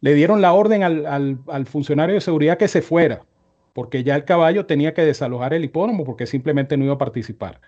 Le 0.00 0.14
dieron 0.14 0.40
la 0.40 0.52
orden 0.52 0.82
al, 0.82 1.66
funcionario 1.66 2.14
de 2.14 2.20
seguridad 2.20 2.58
que 2.58 2.68
se 2.68 2.82
fuera, 2.82 3.24
porque 3.72 4.04
ya 4.04 4.14
el 4.16 4.24
caballo 4.24 4.66
tenía 4.66 4.94
que 4.94 5.02
desalojar 5.02 5.54
el 5.54 5.64
hipódromo 5.64 6.04
porque 6.04 6.26
simplemente 6.26 6.76
no 6.76 6.84
iba 6.84 6.94
a 6.94 6.98
participar. 6.98 7.60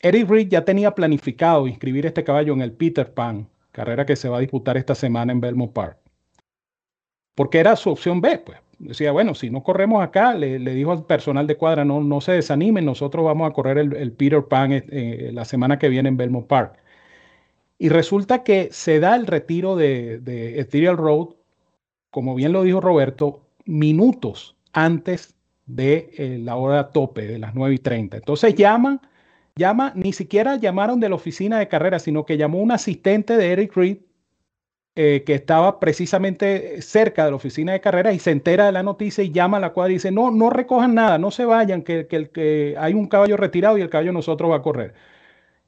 Eric 0.00 0.28
Reed 0.28 0.48
ya 0.48 0.64
tenía 0.64 0.94
planificado 0.94 1.66
inscribir 1.66 2.06
este 2.06 2.24
caballo 2.24 2.52
en 2.52 2.62
el 2.62 2.72
Peter 2.72 3.12
Pan, 3.12 3.48
carrera 3.72 4.06
que 4.06 4.16
se 4.16 4.28
va 4.28 4.38
a 4.38 4.40
disputar 4.40 4.76
esta 4.76 4.94
semana 4.94 5.32
en 5.32 5.40
Belmont 5.40 5.72
Park. 5.72 5.98
Porque 7.34 7.58
era 7.58 7.76
su 7.76 7.90
opción 7.90 8.20
B, 8.20 8.38
pues. 8.38 8.58
Decía, 8.78 9.12
bueno, 9.12 9.34
si 9.34 9.50
no 9.50 9.62
corremos 9.62 10.02
acá, 10.02 10.32
le, 10.32 10.58
dijo 10.58 10.92
al 10.92 11.04
personal 11.04 11.46
de 11.46 11.56
cuadra, 11.56 11.84
no, 11.84 12.00
no 12.02 12.22
se 12.22 12.32
desanimen, 12.32 12.86
nosotros 12.86 13.26
vamos 13.26 13.50
a 13.50 13.52
correr 13.52 13.76
el, 13.76 14.12
Peter 14.12 14.42
Pan 14.44 14.72
eh, 14.72 15.30
la 15.34 15.44
semana 15.44 15.78
que 15.78 15.90
viene 15.90 16.08
en 16.08 16.16
Belmont 16.16 16.46
Park. 16.46 16.78
Y 17.82 17.88
resulta 17.88 18.44
que 18.44 18.68
se 18.72 19.00
da 19.00 19.16
el 19.16 19.26
retiro 19.26 19.74
de, 19.74 20.18
de 20.18 20.60
Ethereal 20.60 20.98
Road, 20.98 21.28
como 22.10 22.34
bien 22.34 22.52
lo 22.52 22.62
dijo 22.62 22.82
Roberto, 22.82 23.46
minutos 23.64 24.54
antes 24.74 25.34
de 25.64 26.10
eh, 26.18 26.38
la 26.42 26.56
hora 26.56 26.90
tope, 26.90 27.26
de 27.26 27.38
las 27.38 27.54
9 27.54 27.76
y 27.76 27.78
30. 27.78 28.18
Entonces 28.18 28.54
llaman, 28.54 29.00
llama, 29.56 29.94
ni 29.96 30.12
siquiera 30.12 30.56
llamaron 30.56 31.00
de 31.00 31.08
la 31.08 31.14
oficina 31.14 31.58
de 31.58 31.68
carrera, 31.68 31.98
sino 31.98 32.26
que 32.26 32.36
llamó 32.36 32.58
un 32.58 32.70
asistente 32.70 33.38
de 33.38 33.50
Eric 33.50 33.74
Reed, 33.74 33.98
eh, 34.94 35.22
que 35.24 35.34
estaba 35.34 35.80
precisamente 35.80 36.82
cerca 36.82 37.24
de 37.24 37.30
la 37.30 37.36
oficina 37.36 37.72
de 37.72 37.80
carrera 37.80 38.12
y 38.12 38.18
se 38.18 38.30
entera 38.30 38.66
de 38.66 38.72
la 38.72 38.82
noticia 38.82 39.24
y 39.24 39.32
llama 39.32 39.56
a 39.56 39.60
la 39.60 39.72
cuadra 39.72 39.92
y 39.92 39.94
dice, 39.94 40.12
no, 40.12 40.30
no 40.30 40.50
recojan 40.50 40.94
nada, 40.94 41.16
no 41.16 41.30
se 41.30 41.46
vayan, 41.46 41.80
que, 41.80 42.06
que, 42.06 42.74
hay 42.78 42.92
un 42.92 43.06
caballo 43.06 43.38
retirado 43.38 43.78
y 43.78 43.80
el 43.80 43.88
caballo 43.88 44.12
nosotros 44.12 44.50
va 44.50 44.56
a 44.56 44.62
correr. 44.62 44.92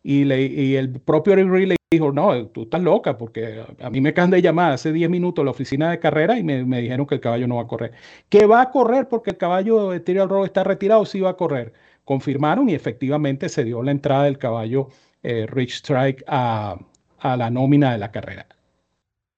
Y 0.03 0.31
el 0.75 1.01
propio 1.01 1.33
Eric 1.33 1.49
Reed 1.49 1.69
le 1.69 1.77
dijo, 1.93 2.12
no, 2.12 2.47
tú 2.49 2.62
estás 2.62 2.82
loca, 2.82 3.18
porque 3.18 3.64
a 3.80 3.90
mí 3.90 4.01
me 4.01 4.11
acaban 4.11 4.30
de 4.30 4.43
llamar 4.43 4.72
hace 4.72 4.93
10 4.93 5.11
minutos 5.11 5.43
a 5.43 5.45
la 5.45 5.51
oficina 5.51 5.90
de 5.90 5.99
carrera 5.99 6.38
y 6.38 6.43
me, 6.43 6.80
dijeron 6.80 7.07
que 7.07 7.16
el 7.16 7.20
caballo 7.20 7.47
no 7.47 7.57
va 7.57 7.62
a 7.62 7.66
correr. 7.66 7.93
Que 8.28 8.47
va 8.47 8.62
a 8.62 8.70
correr 8.70 9.09
porque 9.09 9.30
el 9.30 9.36
caballo 9.36 9.90
de 9.90 10.01
Tirial 10.01 10.28
Road 10.28 10.47
está 10.47 10.64
retirado, 10.64 11.05
sí 11.05 11.20
va 11.20 11.30
a 11.30 11.36
correr. 11.36 11.72
Confirmaron 12.05 12.68
y 12.68 12.74
efectivamente 12.74 13.49
se 13.49 13.64
dio 13.64 13.82
la 13.82 13.90
entrada 13.93 14.24
del 14.24 14.38
caballo 14.38 14.88
eh, 15.22 15.47
Rich 15.49 15.76
Strike 15.76 16.24
a, 16.26 16.78
la 17.22 17.51
nómina 17.51 17.93
de 17.93 17.99
la 17.99 18.11
carrera. 18.11 18.47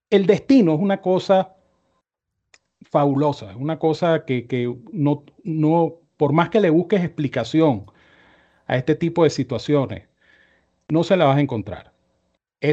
El 0.09 0.25
destino 0.25 0.73
es 0.73 0.79
una 0.79 1.01
cosa 1.01 1.55
fabulosa, 2.81 3.51
es 3.51 3.57
una 3.57 3.79
cosa 3.79 4.25
que, 4.25 4.47
que 4.47 4.73
no, 4.91 5.23
no, 5.43 5.95
por 6.17 6.33
más 6.33 6.49
que 6.49 6.61
le 6.61 6.69
busques 6.69 7.03
explicación 7.03 7.85
a 8.67 8.77
este 8.77 8.95
tipo 8.95 9.23
de 9.23 9.29
situaciones, 9.29 10.07
no 10.89 11.03
se 11.03 11.17
la 11.17 11.25
vas 11.25 11.37
a 11.37 11.41
encontrar 11.41 11.94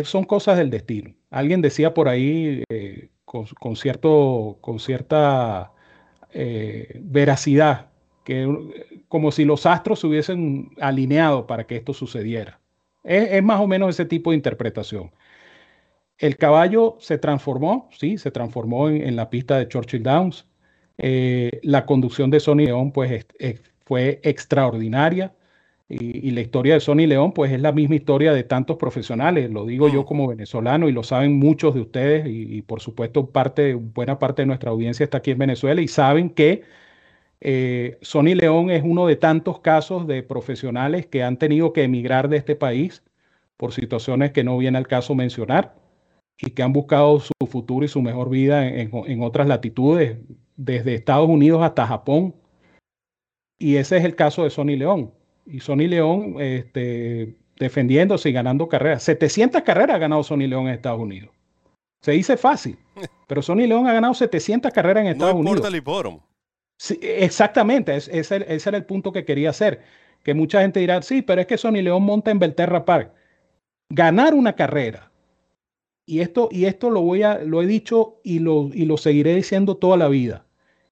son 0.04 0.24
cosas 0.24 0.58
del 0.58 0.70
destino. 0.70 1.14
Alguien 1.30 1.62
decía 1.62 1.94
por 1.94 2.08
ahí 2.08 2.62
eh, 2.68 3.08
con, 3.24 3.76
cierto, 3.76 4.58
con 4.60 4.78
cierta 4.78 5.72
eh, 6.32 7.00
veracidad, 7.02 7.90
que 8.24 8.46
como 9.08 9.32
si 9.32 9.44
los 9.44 9.66
astros 9.66 10.00
se 10.00 10.06
hubiesen 10.06 10.70
alineado 10.80 11.46
para 11.46 11.66
que 11.66 11.76
esto 11.76 11.94
sucediera. 11.94 12.60
Es, 13.02 13.42
más 13.42 13.60
o 13.60 13.66
menos 13.66 13.90
ese 13.90 14.04
tipo 14.04 14.30
de 14.30 14.36
interpretación. 14.36 15.10
El 16.18 16.36
caballo 16.36 16.96
se 17.00 17.18
transformó, 17.18 17.88
sí, 17.98 18.16
se 18.18 18.30
transformó 18.30 18.88
en, 18.88 19.16
la 19.16 19.28
pista 19.28 19.58
de 19.58 19.66
Churchill 19.66 20.02
Downs. 20.02 20.46
Eh, 20.98 21.60
la 21.62 21.84
conducción 21.84 22.30
de 22.30 22.38
Sonny 22.38 22.66
León 22.66 22.92
pues, 22.92 23.26
fue 23.84 24.20
extraordinaria. 24.22 25.34
Y, 25.88 26.30
la 26.30 26.40
historia 26.40 26.74
de 26.74 26.80
Sony 26.80 27.06
León, 27.06 27.32
pues 27.32 27.52
es 27.52 27.60
la 27.60 27.72
misma 27.72 27.96
historia 27.96 28.32
de 28.32 28.44
tantos 28.44 28.76
profesionales. 28.78 29.50
Lo 29.50 29.66
digo 29.66 29.88
yo 29.88 30.02
mm. 30.02 30.04
como 30.06 30.28
venezolano 30.28 30.88
y 30.88 30.92
lo 30.92 31.02
saben 31.02 31.38
muchos 31.38 31.74
de 31.74 31.80
ustedes 31.82 32.26
y, 32.26 32.62
por 32.62 32.80
supuesto 32.80 33.30
parte, 33.30 33.74
buena 33.74 34.18
parte 34.18 34.42
de 34.42 34.46
nuestra 34.46 34.70
audiencia 34.70 35.04
está 35.04 35.18
aquí 35.18 35.32
en 35.32 35.38
Venezuela 35.38 35.82
y 35.82 35.88
saben 35.88 36.30
que 36.30 36.62
eh, 37.40 37.98
Sony 38.02 38.34
León 38.34 38.70
es 38.70 38.82
uno 38.84 39.06
de 39.06 39.16
tantos 39.16 39.60
casos 39.60 40.06
de 40.06 40.22
profesionales 40.22 41.06
que 41.06 41.22
han 41.22 41.38
tenido 41.38 41.72
que 41.72 41.82
emigrar 41.84 42.28
de 42.28 42.38
este 42.38 42.56
país 42.56 43.02
por 43.56 43.72
situaciones 43.72 44.32
que 44.32 44.44
no 44.44 44.56
viene 44.58 44.78
al 44.78 44.88
caso 44.88 45.14
mencionar 45.14 45.76
y 46.38 46.52
que 46.52 46.62
han 46.62 46.72
buscado 46.72 47.20
su 47.20 47.32
futuro 47.48 47.84
y 47.84 47.88
su 47.88 48.02
mejor 48.02 48.30
vida 48.30 48.66
en, 48.66 48.90
en 49.06 49.22
otras 49.22 49.46
latitudes, 49.48 50.18
desde 50.56 50.94
Estados 50.94 51.28
Unidos 51.28 51.62
hasta 51.62 51.86
Japón. 51.86 52.34
Y 53.58 53.76
ese 53.76 53.96
es 53.98 54.04
el 54.04 54.16
caso 54.16 54.44
de 54.44 54.50
Sony 54.50 54.76
León 54.76 55.12
y 55.46 55.60
Sony 55.60 55.88
León 55.88 56.36
este, 56.40 57.34
defendiéndose 57.58 58.30
y 58.30 58.32
ganando 58.32 58.68
carreras. 58.68 59.02
700 59.02 59.62
carreras 59.62 59.96
ha 59.96 59.98
ganado 59.98 60.22
Sony 60.22 60.46
León 60.48 60.68
en 60.68 60.74
Estados 60.74 61.00
Unidos. 61.00 61.30
Se 62.00 62.12
dice 62.12 62.36
fácil, 62.36 62.78
pero 63.28 63.42
Sony 63.42 63.66
León 63.66 63.86
ha 63.86 63.92
ganado 63.92 64.14
700 64.14 64.72
carreras 64.72 65.04
en 65.04 65.10
Estados 65.12 65.34
Unidos. 65.34 65.66
El 65.66 65.76
hipódromo. 65.76 66.26
Sí, 66.78 66.98
exactamente, 67.00 67.94
ese, 67.94 68.18
ese, 68.20 68.68
era 68.68 68.76
el 68.76 68.84
punto 68.84 69.12
que 69.12 69.24
quería 69.24 69.50
hacer. 69.50 69.82
Que 70.24 70.34
mucha 70.34 70.60
gente 70.62 70.80
dirá, 70.80 71.00
sí, 71.02 71.22
pero 71.22 71.40
es 71.40 71.46
que 71.46 71.58
Sony 71.58 71.82
León 71.82 72.02
monta 72.02 72.30
en 72.30 72.38
Belterra 72.38 72.84
Park. 72.84 73.12
Ganar 73.88 74.34
una 74.34 74.54
carrera, 74.54 75.12
y 76.06 76.20
esto, 76.20 76.48
y 76.50 76.64
esto 76.64 76.90
lo, 76.90 77.02
voy 77.02 77.22
a, 77.22 77.38
lo 77.38 77.62
he 77.62 77.66
dicho 77.66 78.20
y 78.24 78.40
lo, 78.40 78.70
y 78.72 78.84
lo 78.84 78.96
seguiré 78.96 79.34
diciendo 79.34 79.76
toda 79.76 79.96
la 79.96 80.08
vida. 80.08 80.44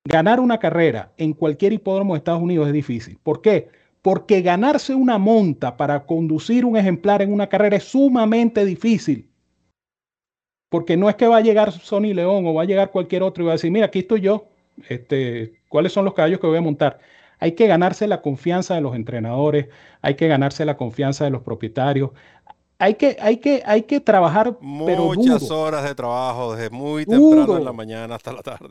Ganar 0.05 0.40
una 0.40 0.59
carrera 0.59 1.12
en 1.16 1.32
cualquier 1.32 1.72
hipódromo 1.72 2.14
de 2.14 2.18
Estados 2.18 2.42
Unidos 2.42 2.68
es 2.68 2.72
difícil. 2.72 3.18
¿Por 3.22 3.42
qué? 3.42 3.68
Porque 4.03 4.40
ganarse 4.40 4.94
una 4.94 5.18
monta 5.18 5.76
para 5.76 6.07
conducir 6.07 6.64
un 6.64 6.76
ejemplar 6.76 7.22
en 7.22 7.32
una 7.32 7.48
carrera 7.48 7.76
es 7.76 7.84
sumamente 7.84 8.64
difícil. 8.64 9.28
Porque 10.68 10.96
no 10.96 11.09
es 11.09 11.16
que 11.16 11.26
va 11.26 11.38
a 11.38 11.42
llegar 11.42 11.72
Sony 11.72 12.14
León 12.14 12.46
o 12.46 12.55
va 12.55 12.62
a 12.62 12.66
llegar 12.66 12.90
cualquier 12.90 13.22
otro 13.22 13.42
y 13.42 13.46
va 13.46 13.53
a 13.53 13.57
decir, 13.57 13.70
mira, 13.70 13.86
aquí 13.86 14.01
estoy 14.01 14.20
yo, 14.20 14.46
este, 14.88 15.61
¿cuáles 15.68 15.92
son 15.92 16.05
los 16.05 16.14
caballos 16.14 16.40
que 16.40 16.46
voy 16.46 16.59
a 16.59 16.62
montar? 16.62 17.01
Hay 17.40 17.53
que 17.53 17.66
ganarse 17.66 18.07
la 18.07 18.22
confianza 18.22 18.74
de 18.74 18.80
los 18.80 18.94
entrenadores, 18.94 19.68
hay 20.01 20.14
que 20.14 20.28
ganarse 20.28 20.64
la 20.64 20.76
confianza 20.76 21.24
de 21.24 21.30
los 21.30 21.42
propietarios. 21.42 22.11
Hay 22.78 22.94
que, 22.94 23.16
hay 23.20 23.38
que, 23.38 23.62
hay 23.66 23.82
que 23.82 24.01
trabajar. 24.01 24.57
Muchas 24.61 25.51
horas 25.51 25.84
de 25.84 25.94
trabajo, 25.94 26.55
desde 26.55 26.70
muy 26.70 27.05
temprano 27.05 27.59
en 27.59 27.64
la 27.64 27.72
mañana 27.72 28.14
hasta 28.14 28.32
la 28.32 28.42
tarde. 28.42 28.70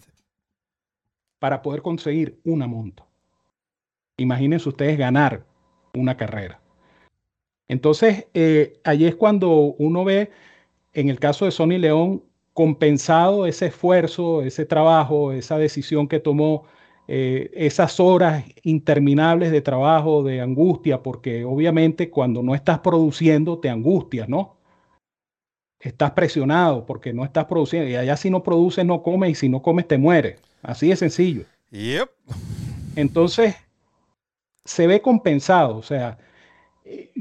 Para 1.37 1.61
poder 1.61 1.81
conseguir 1.81 2.39
una 2.43 2.65
monta. 2.65 3.08
Imagínense 4.23 4.69
ustedes 4.69 4.97
ganar 4.97 5.45
una 5.93 6.17
carrera. 6.17 6.59
Entonces, 7.67 8.27
eh, 8.33 8.79
allí 8.83 9.05
es 9.05 9.15
cuando 9.15 9.51
uno 9.77 10.03
ve, 10.03 10.31
en 10.93 11.09
el 11.09 11.19
caso 11.19 11.45
de 11.45 11.51
Sony 11.51 11.77
León, 11.77 12.23
compensado 12.53 13.45
ese 13.45 13.67
esfuerzo, 13.67 14.41
ese 14.41 14.65
trabajo, 14.65 15.31
esa 15.31 15.57
decisión 15.57 16.07
que 16.07 16.19
tomó, 16.19 16.65
eh, 17.07 17.49
esas 17.53 17.99
horas 17.99 18.43
interminables 18.63 19.51
de 19.51 19.61
trabajo, 19.61 20.23
de 20.23 20.41
angustia, 20.41 21.01
porque 21.01 21.45
obviamente 21.45 22.09
cuando 22.09 22.43
no 22.43 22.53
estás 22.55 22.79
produciendo 22.79 23.59
te 23.59 23.69
angustias, 23.69 24.27
¿no? 24.27 24.57
Estás 25.79 26.11
presionado 26.11 26.85
porque 26.85 27.13
no 27.13 27.23
estás 27.23 27.45
produciendo. 27.45 27.89
Y 27.89 27.95
allá 27.95 28.17
si 28.17 28.29
no 28.29 28.43
produces, 28.43 28.85
no 28.85 29.01
comes, 29.01 29.31
y 29.31 29.35
si 29.35 29.49
no 29.49 29.61
comes, 29.61 29.87
te 29.87 29.97
mueres. 29.97 30.41
Así 30.61 30.89
de 30.89 30.95
sencillo. 30.97 31.45
Yep. 31.71 32.09
Entonces, 32.95 33.55
se 34.65 34.87
ve 34.87 35.01
compensado, 35.01 35.77
o 35.77 35.83
sea, 35.83 36.17
eh, 36.85 37.11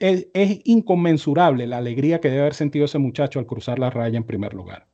es, 0.00 0.60
inconmensurable 0.64 1.66
la 1.66 1.78
alegría 1.78 2.20
que 2.20 2.28
debe 2.28 2.42
haber 2.42 2.54
sentido 2.54 2.84
ese 2.84 2.98
muchacho 2.98 3.38
al 3.38 3.46
cruzar 3.46 3.78
la 3.78 3.90
raya 3.90 4.16
en 4.16 4.24
primer 4.24 4.54
lugar. 4.54 4.86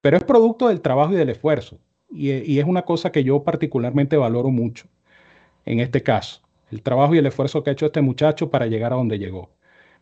Pero 0.00 0.16
es 0.16 0.24
producto 0.24 0.68
del 0.68 0.80
trabajo 0.80 1.12
y 1.12 1.16
del 1.16 1.30
esfuerzo, 1.30 1.78
y, 2.10 2.58
es 2.58 2.64
una 2.64 2.82
cosa 2.82 3.12
que 3.12 3.24
yo 3.24 3.42
particularmente 3.44 4.16
valoro 4.16 4.50
mucho. 4.50 4.86
en 5.66 5.80
este 5.80 6.02
caso. 6.02 6.42
El 6.70 6.82
trabajo 6.82 7.14
y 7.14 7.18
el 7.18 7.26
esfuerzo 7.26 7.62
que 7.62 7.70
ha 7.70 7.72
hecho 7.74 7.86
este 7.86 8.00
muchacho 8.00 8.50
para 8.50 8.66
llegar 8.66 8.92
a 8.92 8.96
donde 8.96 9.18
llegó. 9.18 9.50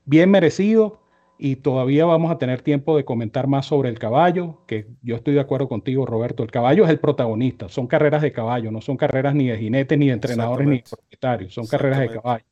Bien 0.05 0.31
merecido 0.31 1.01
y 1.39 1.57
todavía 1.57 2.05
vamos 2.05 2.33
a 2.33 2.39
tener 2.39 2.63
tiempo 2.63 2.97
de 2.97 3.05
comentar 3.05 3.47
más 3.47 3.67
sobre 3.67 3.89
el 3.89 3.99
caballo, 3.99 4.65
que 4.67 4.89
yo 5.03 5.15
estoy 5.15 5.35
de 5.35 5.41
acuerdo 5.41 5.69
contigo, 5.69 6.05
Roberto. 6.05 6.43
El 6.43 6.51
caballo 6.51 6.85
es 6.85 6.91
el 6.91 6.99
protagonista. 6.99 7.69
Son 7.69 7.87
carreras 7.87 8.23
de 8.23 8.33
caballo, 8.33 8.73
no 8.73 8.81
son 8.81 8.97
carreras 8.97 9.37
ni 9.37 9.47
de 9.47 9.57
jinetes, 9.57 9.97
ni 9.97 10.09
de 10.09 10.15
entrenadores, 10.15 10.67
ni 10.67 10.79
de 10.79 10.85
propietarios. 10.91 11.55
Son 11.55 11.67
carreras 11.67 12.01
de 12.01 12.11
caballo. 12.11 12.45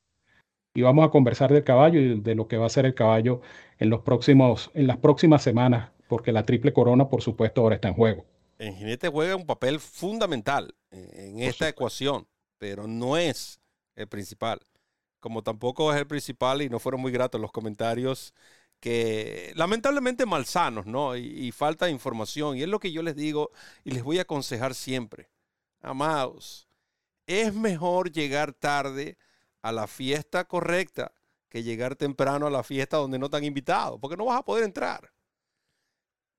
Y 0.74 0.82
vamos 0.82 1.04
a 1.04 1.10
conversar 1.10 1.52
del 1.52 1.64
caballo 1.64 1.98
y 1.98 2.20
de 2.20 2.34
lo 2.36 2.46
que 2.46 2.58
va 2.58 2.66
a 2.66 2.70
ser 2.70 2.86
el 2.86 2.94
caballo 2.94 3.40
en, 3.78 3.90
los 3.90 4.02
próximos, 4.02 4.70
en 4.74 4.86
las 4.86 4.98
próximas 4.98 5.42
semanas, 5.42 5.90
porque 6.06 6.30
la 6.30 6.44
triple 6.44 6.72
corona, 6.72 7.08
por 7.08 7.22
supuesto, 7.22 7.62
ahora 7.62 7.74
está 7.74 7.88
en 7.88 7.94
juego. 7.94 8.24
El 8.58 8.72
jinete 8.74 9.08
juega 9.08 9.34
un 9.34 9.46
papel 9.46 9.80
fundamental 9.80 10.74
en 10.92 11.40
esta 11.40 11.68
ecuación, 11.68 12.26
pero 12.58 12.86
no 12.86 13.16
es 13.16 13.60
el 13.96 14.06
principal. 14.06 14.60
Como 15.18 15.42
tampoco 15.42 15.92
es 15.92 15.98
el 15.98 16.06
principal 16.06 16.62
y 16.62 16.68
no 16.68 16.78
fueron 16.78 17.00
muy 17.00 17.10
gratos 17.10 17.40
los 17.40 17.50
comentarios 17.50 18.32
que 18.80 19.52
lamentablemente 19.56 20.26
malsanos, 20.26 20.86
¿no? 20.86 21.16
Y, 21.16 21.50
falta 21.52 21.86
de 21.86 21.92
información. 21.92 22.56
Y 22.56 22.62
es 22.62 22.68
lo 22.68 22.78
que 22.78 22.92
yo 22.92 23.02
les 23.02 23.16
digo 23.16 23.50
y 23.84 23.90
les 23.90 24.02
voy 24.02 24.18
a 24.18 24.22
aconsejar 24.22 24.74
siempre. 24.74 25.30
Amados, 25.80 26.68
es 27.26 27.54
mejor 27.54 28.12
llegar 28.12 28.52
tarde 28.52 29.16
a 29.62 29.72
la 29.72 29.86
fiesta 29.86 30.44
correcta 30.44 31.12
que 31.48 31.62
llegar 31.62 31.96
temprano 31.96 32.46
a 32.46 32.50
la 32.50 32.62
fiesta 32.62 32.96
donde 32.98 33.18
no 33.18 33.26
están 33.26 33.44
invitados, 33.44 33.98
porque 34.00 34.16
no 34.16 34.26
vas 34.26 34.38
a 34.38 34.44
poder 34.44 34.64
entrar. 34.64 35.12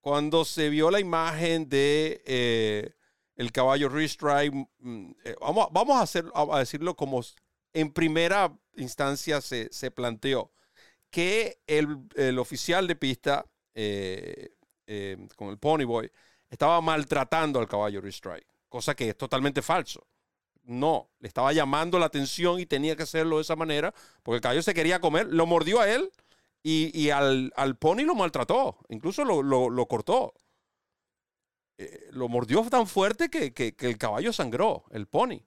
Cuando 0.01 0.45
se 0.45 0.69
vio 0.69 0.91
la 0.91 0.99
imagen 0.99 1.67
de 1.67 2.21
eh, 2.25 2.93
el 3.35 3.51
caballo 3.51 3.89
Rich 3.89 4.19
mm, 4.21 5.11
eh, 5.23 5.35
vamos, 5.41 5.67
vamos 5.71 5.97
a, 5.97 6.01
hacer, 6.01 6.25
a 6.33 6.59
decirlo 6.59 6.95
como 6.95 7.21
en 7.73 7.91
primera 7.91 8.57
instancia 8.75 9.41
se, 9.41 9.91
planteó 9.91 10.51
que 11.09 11.59
el, 11.67 12.39
oficial 12.39 12.87
de 12.87 12.95
pista 12.95 13.45
eh, 13.73 14.49
eh, 14.85 15.27
con 15.35 15.49
el 15.49 15.57
Pony 15.57 15.85
Boy 15.85 16.11
estaba 16.49 16.81
maltratando 16.81 17.59
al 17.59 17.67
caballo 17.67 18.05
Strike, 18.05 18.47
cosa 18.69 18.95
que 18.95 19.09
es 19.09 19.17
totalmente 19.17 19.61
falso. 19.61 20.07
No, 20.63 21.09
le 21.19 21.29
estaba 21.29 21.53
llamando 21.53 21.97
la 21.97 22.07
atención 22.07 22.59
y 22.59 22.65
tenía 22.65 22.95
que 22.95 23.03
hacerlo 23.03 23.37
de 23.37 23.43
esa 23.43 23.55
manera, 23.55 23.93
porque 24.21 24.35
el 24.37 24.41
caballo 24.41 24.61
se 24.61 24.73
quería 24.73 24.99
comer, 24.99 25.27
lo 25.27 25.45
mordió 25.45 25.79
a 25.79 25.89
él 25.89 26.11
y, 26.61 27.09
al, 27.11 27.53
pony 27.79 28.01
lo 28.03 28.13
maltrató, 28.15 28.77
incluso 28.89 29.23
lo, 29.23 29.85
cortó. 29.87 30.33
Eh, 31.77 32.09
lo 32.11 32.27
mordió 32.27 32.61
tan 32.69 32.87
fuerte 32.87 33.29
que, 33.29 33.53
que, 33.53 33.73
el 33.79 33.97
caballo 33.97 34.33
sangró, 34.33 34.85
el 34.91 35.07
pony. 35.07 35.39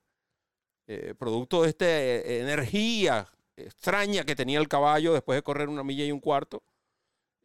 Producto 1.18 1.62
de 1.62 1.68
esta 1.68 1.86
energía 1.86 3.30
extraña 3.66 4.24
que 4.24 4.36
tenía 4.36 4.58
el 4.58 4.68
caballo 4.68 5.12
después 5.12 5.36
de 5.36 5.42
correr 5.42 5.68
una 5.68 5.84
milla 5.84 6.04
y 6.04 6.12
un 6.12 6.20
cuarto, 6.20 6.62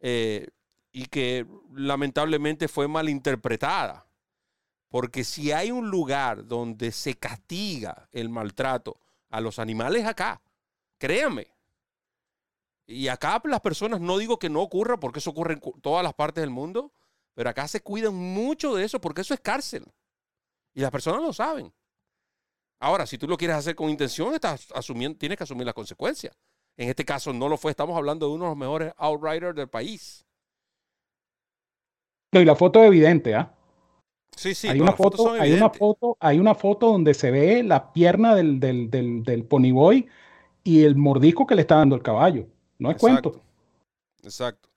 eh, 0.00 0.48
y 0.92 1.06
que 1.06 1.46
lamentablemente 1.74 2.68
fue 2.68 2.88
malinterpretada. 2.88 4.06
Porque 4.88 5.24
si 5.24 5.52
hay 5.52 5.70
un 5.70 5.90
lugar 5.90 6.46
donde 6.46 6.92
se 6.92 7.14
castiga 7.14 8.08
el 8.12 8.28
maltrato 8.28 9.00
a 9.30 9.40
los 9.40 9.58
animales 9.58 10.06
acá, 10.06 10.40
créanme, 10.98 11.48
y 12.86 13.08
acá 13.08 13.42
las 13.44 13.60
personas, 13.60 14.00
no 14.00 14.16
digo 14.16 14.38
que 14.38 14.48
no 14.48 14.62
ocurra, 14.62 14.98
porque 14.98 15.18
eso 15.18 15.30
ocurre 15.30 15.54
en 15.54 15.60
todas 15.82 16.04
las 16.04 16.14
partes 16.14 16.42
del 16.42 16.50
mundo, 16.50 16.92
pero 17.34 17.50
acá 17.50 17.66
se 17.66 17.80
cuidan 17.82 18.14
mucho 18.14 18.74
de 18.74 18.84
eso, 18.84 19.00
porque 19.00 19.22
eso 19.22 19.34
es 19.34 19.40
cárcel. 19.40 19.84
Y 20.72 20.80
las 20.80 20.90
personas 20.90 21.20
lo 21.20 21.32
saben. 21.32 21.72
Ahora, 22.78 23.06
si 23.06 23.16
tú 23.16 23.26
lo 23.26 23.36
quieres 23.36 23.56
hacer 23.56 23.74
con 23.74 23.88
intención, 23.88 24.34
estás 24.34 24.68
asumiendo, 24.74 25.18
tienes 25.18 25.38
que 25.38 25.44
asumir 25.44 25.64
las 25.64 25.74
consecuencias. 25.74 26.36
En 26.76 26.90
este 26.90 27.04
caso 27.04 27.32
no 27.32 27.48
lo 27.48 27.56
fue, 27.56 27.70
estamos 27.70 27.96
hablando 27.96 28.28
de 28.28 28.34
uno 28.34 28.44
de 28.44 28.50
los 28.50 28.58
mejores 28.58 28.92
outriders 28.98 29.54
del 29.54 29.68
país. 29.68 30.26
y 32.32 32.44
la 32.44 32.54
foto 32.54 32.80
es 32.82 32.88
evidente, 32.88 33.34
¿ah? 33.34 33.52
Sí, 34.36 34.54
sí, 34.54 34.68
hay 34.68 34.80
una, 34.80 34.92
foto, 34.92 35.32
hay 35.32 35.54
una 35.54 35.70
foto, 35.70 36.18
hay 36.20 36.38
una 36.38 36.54
foto 36.54 36.88
donde 36.88 37.14
se 37.14 37.30
ve 37.30 37.62
la 37.62 37.94
pierna 37.94 38.34
del, 38.34 38.60
del, 38.60 38.90
del, 38.90 39.44
ponyboy 39.46 40.06
y 40.62 40.84
el 40.84 40.94
mordisco 40.94 41.46
que 41.46 41.54
le 41.54 41.62
está 41.62 41.76
dando 41.76 41.96
el 41.96 42.02
caballo. 42.02 42.46
No 42.78 42.90
es 42.90 42.98
cuento. 42.98 43.40
Exacto. 44.22 44.68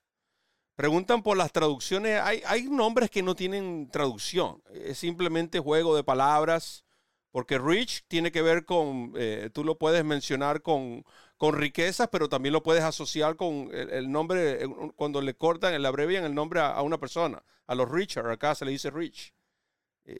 Preguntan 0.78 1.22
por 1.22 1.36
las 1.36 1.52
traducciones. 1.52 2.22
Hay, 2.22 2.42
hay 2.46 2.70
nombres 2.70 3.10
que 3.10 3.22
no 3.22 3.36
tienen 3.36 3.90
traducción. 3.92 4.62
Es 4.72 5.00
simplemente 5.00 5.60
juego 5.60 5.94
de 5.94 6.06
palabras 6.06 6.86
porque 7.32 7.60
rich 7.60 8.04
tiene 8.08 8.32
que 8.32 8.42
ver 8.42 8.66
con, 8.66 9.14
eh, 9.16 9.50
tú 9.54 9.64
lo 9.64 9.78
puedes 9.78 10.04
mencionar 10.04 10.62
con, 10.62 11.04
con 11.38 11.56
riquezas, 11.56 12.10
pero 12.12 12.28
también 12.28 12.54
lo 12.54 12.64
puedes 12.64 12.84
asociar 12.84 13.36
con 13.36 13.70
el, 13.74 14.12
nombre, 14.12 14.64
eh, 14.64 14.68
cuando 14.96 15.22
le 15.22 15.36
cortan, 15.36 15.80
le 15.80 15.88
abrevian 15.88 16.26
el 16.26 16.34
nombre 16.34 16.60
a, 16.60 16.82
una 16.82 16.98
persona. 16.98 17.44
A 17.68 17.76
los 17.76 17.90
Richard, 17.90 18.30
acá 18.30 18.56
se 18.56 18.66
le 18.66 18.72
dice 18.72 18.90
Rich. 18.90 19.34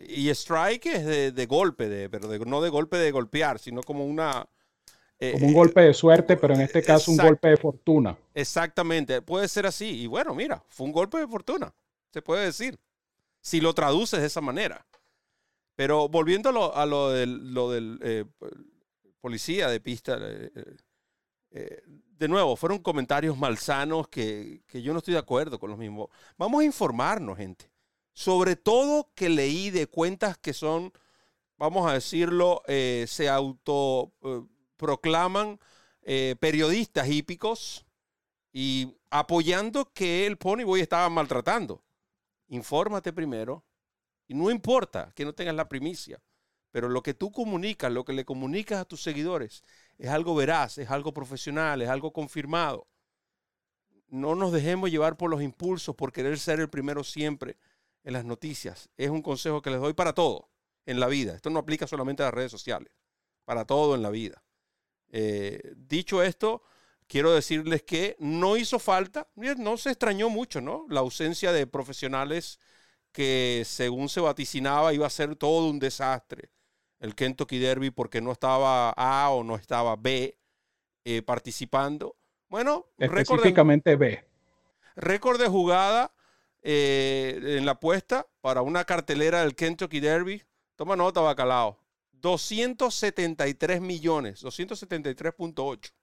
Y 0.02 0.30
strike 0.30 0.86
es 0.86 1.34
de, 1.36 1.46
golpe, 1.48 1.90
de, 1.90 2.10
pero 2.10 2.28
no 2.46 2.62
de 2.62 2.70
golpe 2.70 2.98
de 2.98 3.12
golpear, 3.12 3.58
sino 3.58 3.82
como 3.82 4.06
una... 4.06 4.48
Eh, 5.18 5.34
como 5.34 5.48
un 5.48 5.54
golpe 5.54 5.82
de 5.82 5.94
suerte, 5.94 6.38
pero 6.38 6.54
en 6.54 6.62
este 6.62 6.84
caso 6.84 7.12
un 7.12 7.18
golpe 7.18 7.50
de 7.50 7.58
fortuna. 7.58 8.16
Exactamente, 8.34 9.22
puede 9.22 9.48
ser 9.48 9.66
así. 9.66 10.04
Y 10.04 10.08
bueno, 10.08 10.36
mira, 10.36 10.64
fue 10.70 10.86
un 10.86 10.94
golpe 10.94 11.18
de 11.18 11.28
fortuna, 11.28 11.74
se 12.14 12.22
puede 12.22 12.46
decir, 12.46 12.80
si 13.42 13.60
lo 13.60 13.74
traduces 13.74 14.22
de 14.22 14.28
esa 14.28 14.42
manera. 14.42 14.86
Pero 15.80 16.10
volviendo 16.10 16.76
a 16.76 16.86
lo, 16.86 17.12
del, 17.12 17.54
lo 17.54 17.72
del 17.72 18.00
eh, 18.04 18.26
policía 19.22 19.70
de 19.70 19.80
pista, 19.80 20.18
eh, 20.20 20.52
eh, 21.52 21.82
de 21.88 22.28
nuevo, 22.28 22.58
fueron 22.58 22.80
comentarios 22.80 23.38
malsanos 23.38 24.10
que, 24.10 24.62
que 24.68 24.82
yo 24.82 24.92
no 24.92 25.00
estoy 25.00 25.14
de 25.14 25.22
acuerdo 25.22 25.58
con 25.58 25.70
los 25.70 25.80
mismos. 25.80 26.10
Vamos 26.38 26.60
a 26.60 26.66
informarnos, 26.66 27.38
gente. 27.38 27.72
Sobre 28.12 28.58
todo 28.58 29.10
que 29.16 29.30
leí 29.30 29.70
de 29.70 29.88
cuentas 29.88 30.38
que 30.38 30.52
son, 30.52 30.92
vamos 31.56 31.90
a 31.90 31.94
decirlo, 31.94 32.62
se 32.68 33.30
autoproclaman 33.30 35.62
periodistas 36.42 37.08
hípicos 37.08 37.86
y 38.52 38.98
apoyando 39.10 39.94
que 39.94 40.28
el 40.28 40.38
Ponyboy 40.38 40.82
estaba 40.82 41.08
maltratando. 41.08 41.82
Infórmate 42.50 43.14
primero, 43.14 43.64
y 44.30 44.36
no 44.36 44.52
importa 44.52 45.12
que 45.16 45.26
no 45.26 45.34
tengas 45.34 45.56
la 45.56 45.68
primicia, 45.68 46.22
pero 46.70 46.88
lo 46.88 47.02
que 47.02 47.16
tú 47.16 47.32
comunicas, 47.32 47.92
lo 47.92 48.06
que 48.06 48.14
le 48.14 48.26
comunicas 48.26 48.80
a 48.80 48.86
tus 48.86 49.02
seguidores, 49.02 49.64
es 49.98 50.08
algo 50.08 50.36
veraz, 50.36 50.78
es 50.78 50.92
algo 50.92 51.12
profesional, 51.12 51.82
es 51.82 51.90
algo 51.90 52.14
confirmado. 52.14 52.88
No 54.08 54.36
nos 54.36 54.52
dejemos 54.54 54.92
llevar 54.92 55.18
por 55.18 55.32
los 55.32 55.42
impulsos, 55.42 55.96
por 55.96 56.14
querer 56.14 56.38
ser 56.38 56.60
el 56.60 56.70
primero 56.70 57.04
siempre 57.04 57.58
en 58.04 58.14
las 58.14 58.24
noticias. 58.24 58.90
Es 58.98 59.10
un 59.10 59.24
consejo 59.24 59.64
que 59.64 59.72
les 59.72 59.82
doy 59.82 59.94
para 59.94 60.14
todo 60.14 60.52
en 60.86 61.00
la 61.00 61.08
vida. 61.08 61.34
Esto 61.34 61.50
no 61.50 61.58
aplica 61.58 61.88
solamente 61.88 62.22
a 62.22 62.28
las 62.28 62.36
redes 62.36 62.52
sociales, 62.52 62.94
para 63.46 63.66
todo 63.66 63.96
en 63.96 64.04
la 64.04 64.12
vida. 64.12 64.44
Eh, 65.10 65.74
dicho 65.76 66.22
esto, 66.22 66.62
quiero 67.08 67.34
decirles 67.34 67.82
que 67.82 68.16
no 68.20 68.58
hizo 68.58 68.78
falta, 68.78 69.28
no 69.58 69.78
se 69.78 69.90
extrañó 69.90 70.30
mucho, 70.30 70.62
¿no? 70.62 70.86
La 70.88 71.00
ausencia 71.00 71.52
de 71.52 71.66
profesionales 71.66 72.60
que 73.12 73.64
según 73.66 74.10
se 74.10 74.22
vaticinaba 74.22 74.94
iba 74.94 75.08
a 75.08 75.10
ser 75.10 75.36
todo 75.36 75.70
un 75.70 75.80
desastre 75.80 76.50
el 77.00 77.16
Kentucky 77.16 77.60
Derby 77.60 77.92
porque 77.92 78.22
no 78.22 78.32
estaba 78.32 78.92
A 78.92 79.30
o 79.30 79.44
no 79.44 79.56
estaba 79.56 79.96
B 79.96 80.38
eh, 81.06 81.22
participando. 81.22 82.16
Bueno, 82.50 82.88
específicamente 82.98 83.96
B. 83.96 84.24
Récord 84.96 85.40
de 85.40 85.48
jugada 85.48 86.14
eh, 86.62 87.40
en 87.58 87.66
la 87.66 87.74
apuesta 87.74 88.28
para 88.42 88.62
una 88.62 88.84
cartelera 88.84 89.42
del 89.42 89.56
Kentucky 89.56 90.00
Derby. 90.00 90.44
Toma 90.76 90.96
nota, 90.96 91.22
bacalao. 91.22 91.80
273 92.14 93.80
millones, 93.80 94.44
273.8 94.44 95.94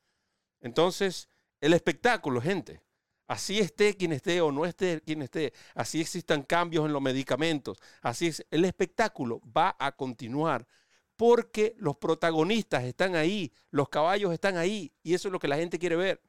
Entonces, 0.61 1.29
el 1.61 1.73
espectáculo, 1.73 2.41
gente. 2.41 2.81
Así 3.27 3.59
esté 3.59 3.97
quien 3.97 4.13
esté 4.13 4.41
o 4.41 4.53
no 4.53 4.65
esté 4.65 5.01
quien 5.01 5.21
esté, 5.23 5.53
así 5.75 6.01
existan 6.01 6.45
cambios 6.45 6.87
en 6.87 6.93
los 6.93 7.03
medicamentos, 7.03 7.77
así 8.01 8.29
es, 8.29 8.47
el 8.53 8.65
espectáculo 8.65 9.41
va 9.45 9.75
a 9.81 9.97
continuar 9.97 10.65
porque 11.17 11.75
los 11.79 11.97
protagonistas 11.97 12.85
están 12.85 13.17
ahí, 13.17 13.53
los 13.73 13.89
caballos 13.89 14.33
están 14.33 14.57
ahí 14.57 14.93
y 15.03 15.15
eso 15.15 15.27
es 15.27 15.33
lo 15.33 15.41
que 15.41 15.49
la 15.49 15.57
gente 15.57 15.79
quiere 15.79 15.97
ver. 15.97 16.23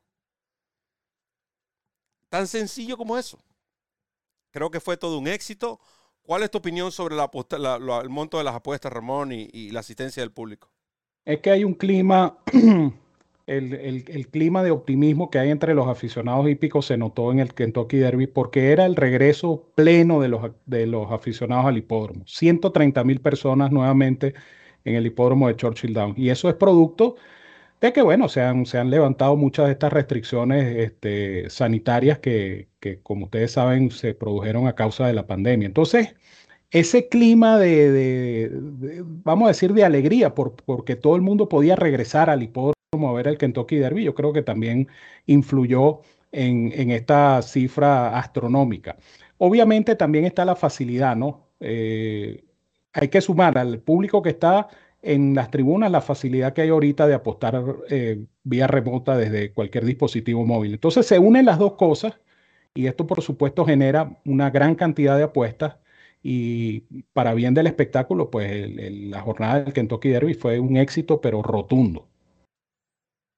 Tan 2.30 2.47
sencillo 2.47 2.97
como 2.97 3.18
eso. 3.18 3.39
Creo 4.51 4.72
que 4.72 4.80
fue 4.80 4.97
todo 4.97 5.20
un 5.20 5.28
éxito. 5.28 5.80
¿Cuál 6.28 6.43
es 6.43 6.51
tu 6.51 6.59
opinión 6.59 6.91
sobre 6.91 7.15
el 7.15 8.09
monto 8.09 8.38
de 8.38 8.43
las 8.43 8.53
apuestas, 8.53 8.93
Ramón, 8.93 9.32
y 9.32 9.71
la 9.71 9.80
asistencia 9.80 10.21
del 10.21 10.32
público? 10.32 10.69
Es 11.25 11.39
que 11.39 11.49
hay 11.49 11.63
un 11.63 11.73
clima 11.73 12.38
el, 13.47 14.28
clima 14.30 14.61
de 14.61 14.71
optimismo 14.71 15.32
que 15.32 15.39
hay 15.39 15.49
entre 15.49 15.73
los 15.73 15.88
aficionados 15.88 16.49
hípicos 16.49 16.86
se 16.86 16.97
notó 16.97 17.32
en 17.32 17.39
el 17.39 17.53
Kentucky 17.53 17.97
Derby 17.97 18.28
porque 18.28 18.71
era 18.73 18.86
el 18.86 18.95
regreso 18.95 19.71
pleno 19.73 20.19
de 20.19 20.28
los, 20.28 20.51
de 20.65 20.86
los 20.86 21.11
aficionados 21.11 21.65
al 21.65 21.78
hipódromo. 21.78 22.23
130 22.28 23.03
mil 23.05 23.21
personas 23.21 23.71
nuevamente 23.71 24.34
en 24.84 24.95
el 24.95 25.05
hipódromo 25.05 25.47
de 25.47 25.55
Churchill 25.55 25.93
Downs. 25.93 26.17
Y 26.17 26.30
eso 26.30 26.49
es 26.49 26.55
producto 26.55 27.15
de 27.82 27.93
que, 27.93 28.01
bueno, 28.01 28.30
se 28.30 28.41
han, 28.41 28.65
se 28.65 28.78
han 28.80 28.89
levantado 28.89 29.36
muchas 29.36 29.67
de 29.67 29.73
estas 29.73 29.93
restricciones 29.93 30.78
este, 30.78 31.49
sanitarias 31.49 32.19
que, 32.19 32.69
como 33.03 33.25
ustedes 33.25 33.51
saben, 33.51 33.91
se 33.91 34.13
produjeron 34.15 34.67
a 34.67 34.75
causa 34.75 35.07
de 35.07 35.13
la 35.13 35.28
pandemia. 35.28 35.67
Entonces, 35.67 36.15
ese 36.71 37.07
clima 37.09 37.57
de, 37.57 38.51
vamos 39.23 39.45
a 39.45 39.49
decir, 39.49 39.73
de 39.73 39.86
alegría, 39.86 40.34
porque 40.36 40.95
todo 40.95 41.15
el 41.15 41.21
mundo 41.21 41.49
podía 41.49 41.75
regresar 41.75 42.30
al 42.30 42.43
hipódromo 42.43 42.75
a 43.09 43.13
ver 43.13 43.28
el 43.28 43.38
Kentucky 43.38 43.78
Derby, 43.78 44.03
yo 44.03 44.15
creo 44.15 44.34
que 44.34 44.41
también 44.41 44.88
influyó 45.25 46.01
en, 46.32 46.91
esta 46.91 47.41
cifra 47.41 48.17
astronómica. 48.17 48.97
Obviamente 49.38 49.95
también 49.95 50.25
está 50.25 50.45
la 50.45 50.55
facilidad, 50.55 51.15
¿no? 51.15 51.47
Eh, 51.59 52.43
hay 52.93 53.09
que 53.09 53.21
sumar 53.21 53.57
al 53.57 53.80
público 53.80 54.21
que 54.21 54.30
está 54.30 54.67
en 55.08 55.34
las 55.36 55.49
tribunas 55.51 55.89
la 55.89 56.01
facilidad 56.01 56.53
que 56.53 56.62
hay 56.62 56.70
ahorita 56.70 57.08
de 57.08 57.14
apostar 57.14 57.64
eh, 57.89 58.26
vía 58.43 58.68
remota 58.68 59.16
desde 59.18 59.53
cualquier 59.53 59.86
dispositivo 59.86 60.45
móvil. 60.45 60.74
Entonces 60.74 61.05
se 61.08 61.18
unen 61.18 61.45
las 61.45 61.60
dos 61.60 61.74
cosas 61.74 62.20
y 62.74 62.88
esto 62.88 63.08
por 63.08 63.22
supuesto 63.22 63.66
genera 63.66 64.20
una 64.26 64.49
gran 64.49 64.76
cantidad 64.76 65.18
de 65.18 65.24
apuestas 65.24 65.78
y 66.22 66.82
para 67.14 67.34
bien 67.34 67.53
del 67.53 67.68
espectáculo, 67.68 68.30
pues 68.30 68.70
la 68.76 69.22
jornada 69.22 69.62
del 69.62 69.74
Kentucky 69.74 70.10
Derby 70.10 70.34
fue 70.34 70.60
un 70.60 70.76
éxito 70.76 71.22
pero 71.22 71.41
rotundo. 71.41 72.10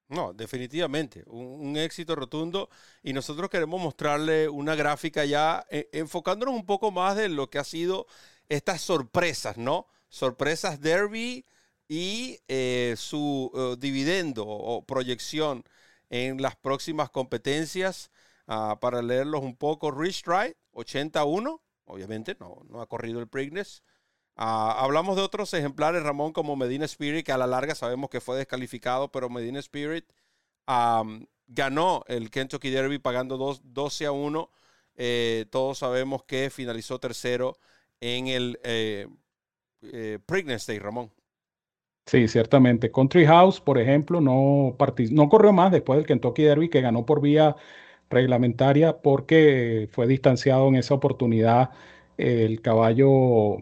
No, 0.08 0.32
definitivamente, 0.32 1.22
un, 1.28 1.76
éxito 1.76 2.16
rotundo 2.16 2.68
y 3.00 3.12
nosotros 3.12 3.48
queremos 3.48 3.80
mostrarle 3.80 4.48
una 4.48 4.74
gráfica 4.74 5.24
ya 5.24 5.64
eh, 5.70 5.88
enfocándonos 5.92 6.52
un 6.52 6.66
poco 6.66 6.90
más 6.90 7.14
de 7.16 7.28
lo 7.28 7.48
que 7.48 7.60
ha 7.60 7.64
sido 7.64 8.08
estas 8.48 8.80
sorpresas, 8.80 9.56
¿no? 9.56 9.86
Sorpresas 10.08 10.80
Derby 10.80 11.44
y 11.90 12.38
eh, 12.46 12.94
su 12.96 13.50
eh, 13.52 13.76
dividendo 13.80 14.46
o 14.46 14.86
proyección 14.86 15.64
en 16.08 16.40
las 16.40 16.54
próximas 16.56 17.10
competencias. 17.10 18.12
Ah, 18.46 18.78
para 18.80 19.02
leerlos 19.02 19.42
un 19.42 19.56
poco, 19.56 19.90
Rich 19.90 20.24
Ride, 20.26 20.56
81, 20.72 21.60
obviamente 21.86 22.36
no, 22.38 22.62
no 22.68 22.80
ha 22.80 22.86
corrido 22.88 23.18
el 23.20 23.28
Preakness. 23.28 23.82
Ah, 24.36 24.76
hablamos 24.78 25.16
de 25.16 25.22
otros 25.22 25.52
ejemplares, 25.54 26.04
Ramón, 26.04 26.32
como 26.32 26.54
Medina 26.56 26.84
Spirit, 26.84 27.26
que 27.26 27.32
a 27.32 27.38
la 27.38 27.48
larga 27.48 27.74
sabemos 27.74 28.08
que 28.08 28.20
fue 28.20 28.38
descalificado, 28.38 29.10
pero 29.10 29.28
Medina 29.28 29.58
Spirit 29.58 30.04
ganó 31.48 32.04
el 32.06 32.30
Kentucky 32.30 32.70
Derby 32.70 32.98
pagando 32.98 33.36
12 33.36 34.06
a 34.06 34.12
1. 34.12 34.50
Eh, 34.94 35.46
todos 35.50 35.78
sabemos 35.78 36.22
que 36.24 36.50
finalizó 36.50 37.00
tercero 37.00 37.58
en 38.00 38.28
el 38.28 38.60
eh, 38.62 39.08
eh 39.82 40.20
Pregnancy 40.24 40.78
Ramón. 40.78 41.12
Sí, 42.06 42.26
ciertamente. 42.26 42.90
Country 42.90 43.24
House, 43.26 43.60
por 43.60 43.78
ejemplo, 43.78 44.20
no, 44.20 44.76
no 45.12 45.28
corrió 45.28 45.52
más 45.52 45.70
después 45.70 45.96
del 45.98 46.06
Kentucky 46.06 46.42
Derby, 46.42 46.68
que 46.68 46.80
ganó 46.80 47.06
por 47.06 47.20
vía 47.20 47.54
reglamentaria 48.10 49.00
porque 49.00 49.88
fue 49.92 50.08
distanciado 50.08 50.66
en 50.68 50.74
esa 50.76 50.94
oportunidad 50.94 51.70
el 52.16 52.60
caballo 52.62 53.58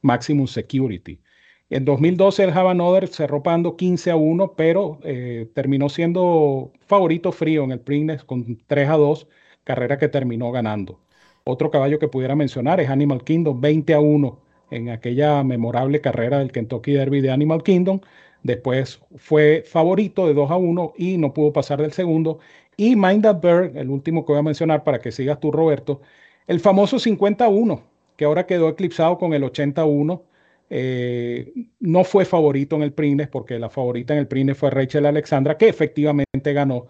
Maximum 0.00 0.46
Security. 0.46 1.20
En 1.68 1.84
2012 1.84 2.42
el 2.44 2.50
Havanoder 2.50 3.08
cerró 3.08 3.42
pagando 3.42 3.76
15 3.76 4.10
a 4.10 4.16
1, 4.16 4.54
pero 4.56 4.98
eh, 5.04 5.50
terminó 5.54 5.88
siendo 5.90 6.72
favorito 6.86 7.32
frío 7.32 7.64
en 7.64 7.72
el 7.72 7.80
Preakness 7.80 8.24
con 8.24 8.56
3 8.66 8.88
a 8.88 8.96
2, 8.96 9.28
carrera 9.64 9.98
que 9.98 10.08
terminó 10.08 10.50
ganando. 10.52 11.00
Otro 11.44 11.70
caballo 11.70 11.98
que 11.98 12.08
pudiera 12.08 12.34
mencionar 12.34 12.80
es 12.80 12.88
Animal 12.88 13.24
Kingdom, 13.24 13.60
20 13.60 13.92
a 13.94 14.00
1 14.00 14.40
en 14.70 14.90
aquella 14.90 15.42
memorable 15.44 16.00
carrera 16.00 16.38
del 16.38 16.52
Kentucky 16.52 16.92
Derby 16.92 17.20
de 17.20 17.30
Animal 17.30 17.62
Kingdom. 17.62 18.00
Después 18.42 19.00
fue 19.16 19.64
favorito 19.66 20.26
de 20.26 20.34
2 20.34 20.50
a 20.50 20.56
1 20.56 20.94
y 20.96 21.18
no 21.18 21.34
pudo 21.34 21.52
pasar 21.52 21.80
del 21.82 21.92
segundo. 21.92 22.38
Y 22.76 22.96
Mind 22.96 23.26
Bird, 23.42 23.76
el 23.76 23.90
último 23.90 24.24
que 24.24 24.32
voy 24.32 24.40
a 24.40 24.42
mencionar 24.42 24.84
para 24.84 25.00
que 25.00 25.12
sigas 25.12 25.40
tú, 25.40 25.52
Roberto, 25.52 26.00
el 26.46 26.60
famoso 26.60 26.98
50 26.98 27.44
a 27.44 27.48
1, 27.48 27.82
que 28.16 28.24
ahora 28.24 28.46
quedó 28.46 28.68
eclipsado 28.70 29.18
con 29.18 29.34
el 29.34 29.44
81. 29.44 30.24
Eh, 30.70 31.52
no 31.80 32.04
fue 32.04 32.24
favorito 32.24 32.76
en 32.76 32.82
el 32.82 32.92
Prines, 32.92 33.28
porque 33.28 33.58
la 33.58 33.70
favorita 33.70 34.14
en 34.14 34.20
el 34.20 34.28
Prines 34.28 34.56
fue 34.56 34.70
Rachel 34.70 35.06
Alexandra, 35.06 35.58
que 35.58 35.68
efectivamente 35.68 36.52
ganó. 36.52 36.86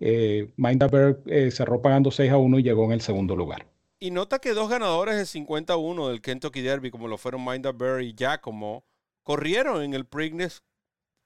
Eh, 0.00 0.50
Mindaberg 0.56 1.20
eh, 1.26 1.50
cerró 1.50 1.80
pagando 1.82 2.10
6 2.10 2.30
a 2.32 2.38
1 2.38 2.58
y 2.58 2.62
llegó 2.62 2.84
en 2.84 2.92
el 2.92 3.00
segundo 3.00 3.36
lugar. 3.36 3.66
Y 4.02 4.10
nota 4.10 4.38
que 4.38 4.54
dos 4.54 4.70
ganadores 4.70 5.16
de 5.16 5.26
51 5.26 6.08
del 6.08 6.22
Kentucky 6.22 6.62
Derby, 6.62 6.90
como 6.90 7.06
lo 7.06 7.18
fueron 7.18 7.44
Mindaberg 7.44 8.00
y 8.00 8.14
Giacomo, 8.14 8.82
corrieron 9.22 9.82
en 9.82 9.92
el 9.92 10.06
Preakness 10.06 10.62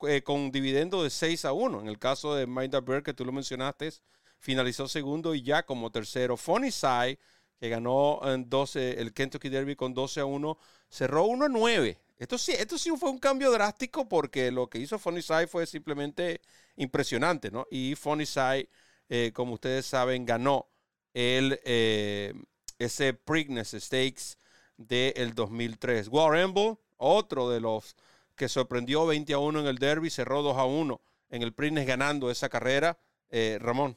eh, 0.02 0.22
con 0.22 0.50
dividendo 0.50 1.04
de 1.04 1.10
6 1.10 1.44
a 1.44 1.52
1. 1.52 1.82
En 1.82 1.88
el 1.88 2.00
caso 2.00 2.34
de 2.34 2.48
Mindaberg, 2.48 3.04
que 3.04 3.14
tú 3.14 3.24
lo 3.24 3.30
mencionaste, 3.30 3.92
finalizó 4.40 4.88
segundo 4.88 5.36
y 5.36 5.42
ya 5.42 5.64
como 5.64 5.92
tercero. 5.92 6.36
Funny 6.36 6.72
Side 6.72 7.20
que 7.60 7.68
ganó 7.68 8.20
en 8.24 8.50
12, 8.50 9.00
el 9.00 9.12
Kentucky 9.12 9.48
Derby 9.48 9.76
con 9.76 9.94
12 9.94 10.20
a 10.20 10.24
1, 10.24 10.58
cerró 10.88 11.26
1 11.26 11.44
a 11.44 11.48
9. 11.48 11.98
Esto 12.18 12.38
sí, 12.38 12.52
esto 12.52 12.76
sí 12.76 12.90
fue 12.98 13.10
un 13.10 13.18
cambio 13.18 13.52
drástico 13.52 14.08
porque 14.08 14.50
lo 14.50 14.68
que 14.68 14.78
hizo 14.78 14.98
Funny 14.98 15.22
Side 15.22 15.46
fue 15.46 15.64
simplemente 15.66 16.40
impresionante, 16.74 17.52
¿no? 17.52 17.66
Y 17.70 17.94
Funny 17.94 18.26
Side, 18.26 18.68
eh, 19.08 19.30
como 19.32 19.54
ustedes 19.54 19.86
saben, 19.86 20.26
ganó 20.26 20.68
el, 21.12 21.60
eh, 21.64 22.34
ese 22.78 23.14
Preakness 23.14 23.76
Stakes 23.78 24.38
del 24.76 25.34
2003. 25.34 26.08
Warren 26.08 26.54
otro 26.96 27.50
de 27.50 27.60
los 27.60 27.96
que 28.36 28.48
sorprendió 28.48 29.06
20 29.06 29.32
a 29.34 29.38
1 29.38 29.60
en 29.60 29.66
el 29.66 29.78
Derby, 29.78 30.10
cerró 30.10 30.42
2 30.42 30.56
a 30.56 30.64
1 30.64 31.00
en 31.30 31.42
el 31.42 31.52
Preakness 31.52 31.86
ganando 31.86 32.30
esa 32.30 32.48
carrera. 32.48 32.98
Eh, 33.30 33.58
Ramón. 33.60 33.96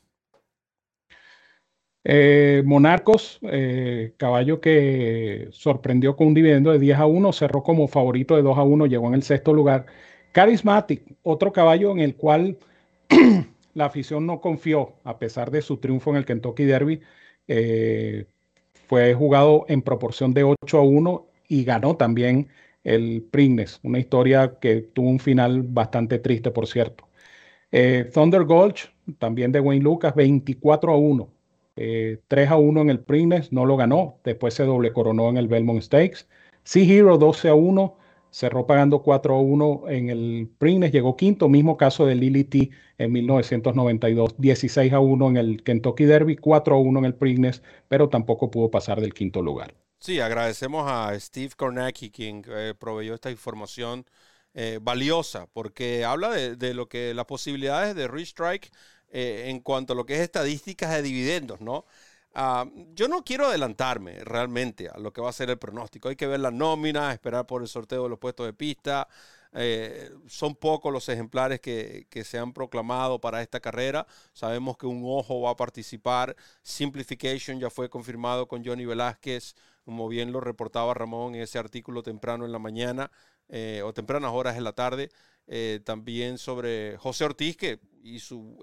Eh, 2.10 2.64
Monarcos, 2.66 3.40
eh, 3.42 4.14
caballo 4.18 4.62
que 4.62 5.50
sorprendió 5.52 6.16
con 6.16 6.28
un 6.28 6.34
dividendo 6.34 6.72
de 6.72 6.80
10 6.80 7.00
a 7.00 7.06
1, 7.06 7.34
cerró 7.34 7.64
como 7.64 7.88
favorito 7.90 8.38
de 8.38 8.44
2 8.44 8.58
a 8.58 8.64
1, 8.64 8.86
llegó 8.86 9.08
en 9.08 9.16
el 9.16 9.24
sexto 9.24 9.54
lugar. 9.54 9.88
Charismatic, 10.34 11.04
otro 11.24 11.52
caballo 11.52 11.92
en 11.92 12.00
el 12.00 12.16
cual 12.16 12.60
la 13.74 13.86
afición 13.86 14.26
no 14.26 14.40
confió, 14.40 14.94
a 15.04 15.20
pesar 15.20 15.52
de 15.52 15.62
su 15.62 15.78
triunfo 15.78 16.12
en 16.12 16.18
el 16.18 16.26
Kentucky 16.26 16.64
Derby. 16.64 17.02
Eh, 17.48 18.26
fue 18.88 19.14
jugado 19.14 19.66
en 19.70 19.82
proporción 19.82 20.34
de 20.34 20.44
8 20.44 20.78
a 20.78 20.82
1 20.82 21.28
y 21.48 21.64
ganó 21.64 21.96
también 21.98 22.50
el 22.84 23.24
Prignes, 23.32 23.80
una 23.84 24.00
historia 24.00 24.58
que 24.60 24.82
tuvo 24.82 25.10
un 25.10 25.20
final 25.20 25.64
bastante 25.64 26.20
triste, 26.20 26.52
por 26.52 26.68
cierto. 26.68 27.08
Thunder 28.14 28.44
Gulch, 28.46 28.94
también 29.20 29.52
de 29.52 29.60
Wayne 29.60 29.84
Lucas, 29.84 30.16
24 30.16 30.94
a 30.94 30.98
1 30.98 31.30
3 31.78 32.20
eh, 32.32 32.48
a 32.50 32.58
1 32.58 32.82
en 32.82 32.90
el 32.90 33.00
Preakness, 33.00 33.52
no 33.54 33.66
lo 33.66 33.78
ganó, 33.78 34.20
después 34.24 34.56
se 34.56 34.64
doble 34.64 34.92
coronó 34.94 35.30
en 35.30 35.38
el 35.38 35.48
Belmont 35.48 35.82
Stakes. 35.82 36.28
Sea 36.64 36.84
Hero 36.84 37.18
12 37.18 37.50
a 37.50 37.54
1, 37.54 37.98
cerró 38.32 38.68
pagando 38.68 39.02
4 39.02 39.36
a 39.36 39.40
1 39.42 39.84
en 39.90 40.10
el 40.10 40.50
Preakness, 40.58 40.92
llegó 40.92 41.16
quinto, 41.16 41.50
mismo 41.50 41.78
caso 41.78 42.06
de 42.06 42.16
Lily 42.16 42.44
T 42.44 42.70
en 42.98 43.12
1992, 43.12 44.36
16 44.38 44.94
a 44.94 45.00
1 45.00 45.30
en 45.30 45.38
el 45.38 45.64
Kentucky 45.64 46.06
Derby, 46.06 46.36
4 46.38 46.76
a 46.76 46.80
1 46.80 47.00
en 47.00 47.06
el 47.06 47.16
Preakness, 47.16 47.62
pero 47.88 48.10
tampoco 48.10 48.52
pudo 48.52 48.70
pasar 48.72 49.02
del 49.02 49.14
quinto 49.14 49.42
lugar. 49.42 49.74
Sí, 50.00 50.20
agradecemos 50.20 50.86
a 50.90 51.20
Steve 51.20 51.52
Kornacki 51.58 52.12
quien 52.12 52.44
eh, 52.48 52.74
proveyó 52.78 53.16
esta 53.16 53.32
información 53.32 54.06
eh, 54.54 54.80
valiosa, 54.82 55.48
porque 55.54 56.06
habla 56.06 56.32
de, 56.32 56.74
lo 56.74 56.88
que 56.88 57.14
las 57.14 57.26
posibilidades 57.26 57.96
de 57.96 58.08
Rich 58.08 58.30
Strike 58.30 58.72
eh, 59.10 59.46
en 59.48 59.60
cuanto 59.60 59.94
a 59.94 59.96
lo 59.96 60.06
que 60.06 60.16
es 60.16 60.22
estadísticas 60.22 60.92
de 60.92 61.02
dividendos, 61.02 61.62
¿no? 61.62 61.86
Ah, 62.40 62.70
yo 62.94 63.08
no 63.08 63.24
quiero 63.24 63.48
adelantarme 63.48 64.20
realmente 64.20 64.90
a 64.90 65.00
lo 65.00 65.12
que 65.12 65.22
va 65.22 65.30
a 65.30 65.34
ser 65.34 65.50
el 65.50 65.58
pronóstico. 65.58 66.08
Hay 66.10 66.16
que 66.16 66.28
ver 66.28 66.40
la 66.40 66.52
nómina, 66.52 67.12
esperar 67.12 67.48
por 67.48 67.64
el 67.64 67.68
sorteo 67.68 68.04
de 68.04 68.10
los 68.10 68.20
puestos 68.20 68.46
de 68.46 68.54
pista. 68.54 69.08
Eh, 69.54 70.12
son 70.28 70.54
pocos 70.56 70.94
los 70.94 71.10
ejemplares 71.10 71.60
que, 71.60 72.06
que, 72.12 72.24
se 72.24 72.38
han 72.38 72.54
proclamado 72.54 73.20
para 73.20 73.42
esta 73.42 73.60
carrera. 73.60 74.06
Sabemos 74.34 74.78
que 74.78 74.86
un 74.86 75.02
ojo 75.04 75.42
va 75.42 75.50
a 75.50 75.56
participar. 75.56 76.36
Simplification 76.62 77.60
ya 77.60 77.72
fue 77.72 77.90
confirmado 77.90 78.48
con 78.48 78.64
Johnny 78.64 78.86
Velázquez, 78.86 79.56
como 79.84 80.08
bien 80.08 80.32
lo 80.32 80.40
reportaba 80.40 80.94
Ramón 80.94 81.34
en 81.34 81.42
ese 81.42 81.58
artículo 81.58 82.04
temprano 82.04 82.46
en 82.46 82.52
la 82.52 82.60
mañana 82.60 83.10
eh, 83.50 83.82
o 83.84 83.94
tempranas 83.94 84.32
horas 84.32 84.54
de 84.54 84.62
la 84.62 84.74
tarde. 84.74 85.10
Eh, 85.48 85.80
también 85.84 86.38
sobre 86.38 86.98
José 86.98 87.26
Ortiz, 87.26 87.58
que 87.58 87.80
y 88.04 88.20
su 88.20 88.62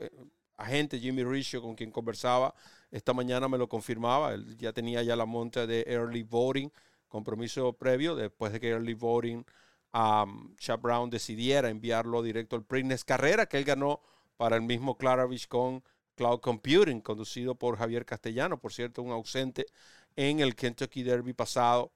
agente 0.56 1.00
Jimmy 1.00 1.24
Richo, 1.24 1.60
con 1.60 1.74
quien 1.74 1.90
conversaba 1.90 2.54
esta 2.94 3.12
mañana, 3.12 3.48
me 3.48 3.58
lo 3.58 3.68
confirmaba. 3.68 4.34
Él 4.34 4.56
ya 4.56 4.72
tenía 4.72 5.02
ya 5.02 5.16
la 5.16 5.26
monta 5.26 5.66
de 5.66 5.84
early 5.88 6.22
voting, 6.22 6.70
compromiso 7.08 7.72
previo, 7.72 8.14
después 8.14 8.52
de 8.52 8.60
que 8.60 8.68
early 8.68 8.94
voting 8.94 9.44
um, 9.92 10.54
Chad 10.56 10.78
Brown 10.78 11.10
decidiera 11.10 11.68
enviarlo 11.70 12.22
directo 12.22 12.54
al 12.54 12.64
Preakness 12.64 13.04
Carrera, 13.04 13.46
que 13.46 13.58
él 13.58 13.64
ganó 13.64 14.00
para 14.36 14.54
el 14.54 14.62
mismo 14.62 14.96
Claravich 14.96 15.48
con 15.48 15.82
Cloud 16.14 16.38
Computing, 16.38 17.00
conducido 17.00 17.56
por 17.56 17.76
Javier 17.76 18.06
Castellano, 18.06 18.60
por 18.60 18.72
cierto, 18.72 19.02
un 19.02 19.10
ausente 19.10 19.66
en 20.14 20.38
el 20.38 20.54
Kentucky 20.54 21.02
Derby 21.02 21.32
pasado. 21.32 21.90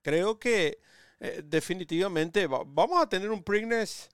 Creo 0.00 0.38
que 0.38 0.78
eh, 1.20 1.42
definitivamente 1.44 2.46
vamos 2.46 3.02
a 3.02 3.08
tener 3.10 3.30
un 3.30 3.42
Preakness 3.42 4.08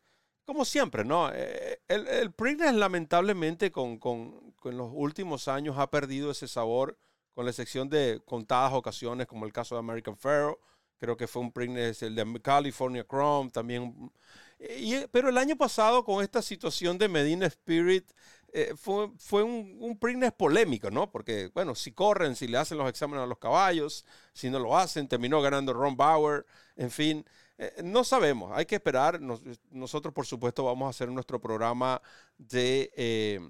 como 0.48 0.64
siempre, 0.64 1.04
¿no? 1.04 1.30
Eh, 1.30 1.78
el, 1.88 2.08
el 2.08 2.32
Preakness 2.32 2.72
lamentablemente 2.72 3.70
con, 3.70 3.98
con, 3.98 4.52
con, 4.52 4.78
los 4.78 4.90
últimos 4.94 5.46
años 5.46 5.76
ha 5.76 5.90
perdido 5.90 6.30
ese 6.30 6.48
sabor, 6.48 6.96
con 7.34 7.44
la 7.44 7.50
excepción 7.50 7.90
de 7.90 8.22
contadas 8.24 8.72
ocasiones, 8.72 9.26
como 9.26 9.44
el 9.44 9.52
caso 9.52 9.74
de 9.74 9.80
American 9.80 10.16
Pharaoh. 10.16 10.58
Creo 10.96 11.18
que 11.18 11.26
fue 11.26 11.42
un 11.42 11.52
Preakness, 11.52 12.02
el 12.02 12.14
de 12.14 12.40
California 12.40 13.04
Chrome 13.06 13.50
también. 13.50 14.10
Y, 14.58 15.06
pero 15.12 15.28
el 15.28 15.36
año 15.36 15.54
pasado, 15.54 16.02
con 16.02 16.24
esta 16.24 16.40
situación 16.40 16.96
de 16.96 17.08
Medina 17.08 17.44
Spirit, 17.44 18.10
eh, 18.54 18.72
fue, 18.74 19.10
fue 19.18 19.42
un, 19.42 19.76
un 19.80 19.98
polémico, 19.98 20.90
¿no? 20.90 21.12
Porque, 21.12 21.50
bueno, 21.52 21.74
si 21.74 21.92
corren, 21.92 22.36
si 22.36 22.48
le 22.48 22.56
hacen 22.56 22.78
los 22.78 22.88
exámenes 22.88 23.22
a 23.22 23.26
los 23.26 23.38
caballos, 23.38 24.06
si 24.32 24.48
no 24.48 24.58
lo 24.58 24.78
hacen, 24.78 25.08
terminó 25.08 25.42
ganando 25.42 25.74
Ron 25.74 25.94
Bauer, 25.94 26.46
en 26.74 26.90
fin. 26.90 27.26
Eh, 27.58 27.82
no 27.82 28.04
sabemos, 28.04 28.52
hay 28.54 28.64
que 28.66 28.76
esperar. 28.76 29.20
nosotros, 29.20 30.14
por 30.14 30.24
supuesto, 30.24 30.64
vamos 30.64 30.86
a 30.86 30.90
hacer 30.90 31.10
nuestro 31.10 31.40
programa 31.40 32.00
de 32.38 32.90
eh, 32.96 33.40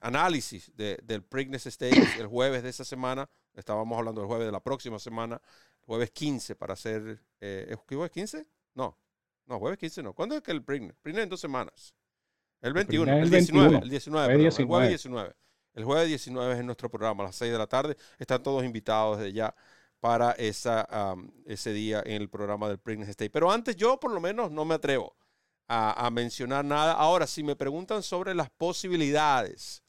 análisis 0.00 0.70
del 0.76 1.22
Preakness 1.24 1.64
Stakes 1.64 2.20
el 2.20 2.26
jueves 2.26 2.62
de 2.62 2.68
esa 2.68 2.84
semana. 2.84 3.28
Estábamos 3.54 3.96
hablando 3.96 4.20
del 4.20 4.28
jueves 4.28 4.46
de 4.46 4.52
la 4.52 4.60
próxima 4.60 4.98
semana, 4.98 5.40
jueves 5.80 6.10
15 6.10 6.54
para 6.54 6.74
hacer... 6.74 7.22
Eh, 7.40 7.68
¿Es 7.70 7.78
jueves 7.88 8.10
15? 8.10 8.46
No, 8.74 8.98
no, 9.46 9.58
jueves 9.58 9.78
15 9.78 10.02
no. 10.02 10.12
¿Cuándo 10.12 10.36
es 10.36 10.42
que 10.42 10.52
el 10.52 10.62
Preakness? 10.62 10.96
Preakness 11.00 11.24
en 11.24 11.30
dos 11.30 11.40
semanas. 11.40 11.94
El 12.60 12.74
21, 12.74 13.10
el, 13.10 13.30
19, 13.30 13.78
el 13.78 13.88
19, 13.88 14.34
el 14.34 14.66
jueves 14.66 14.88
19. 14.88 15.34
El 15.74 15.84
jueves 15.84 16.08
19 16.08 16.58
es 16.58 16.64
nuestro 16.64 16.90
programa 16.90 17.22
a 17.22 17.26
las 17.26 17.36
6 17.36 17.52
de 17.52 17.58
la 17.58 17.66
tarde. 17.66 17.96
Están 18.18 18.42
todos 18.42 18.64
invitados 18.64 19.18
desde 19.18 19.32
ya 19.32 19.54
para 20.06 20.30
esa, 20.38 21.16
ese 21.46 21.72
día 21.72 22.00
en 22.06 22.22
el 22.22 22.28
programa 22.28 22.68
del 22.68 22.78
Preakness 22.78 23.08
State. 23.08 23.30
Pero 23.30 23.50
antes 23.50 23.74
yo 23.74 23.98
por 23.98 24.12
lo 24.12 24.20
menos 24.20 24.52
no 24.52 24.64
me 24.64 24.76
atrevo 24.76 25.16
a, 25.66 26.08
mencionar 26.12 26.64
nada. 26.64 26.92
Ahora, 26.92 27.26
si 27.26 27.42
me 27.42 27.56
preguntan 27.56 28.04
sobre 28.04 28.32
las 28.32 28.48
posibilidades 28.50 29.82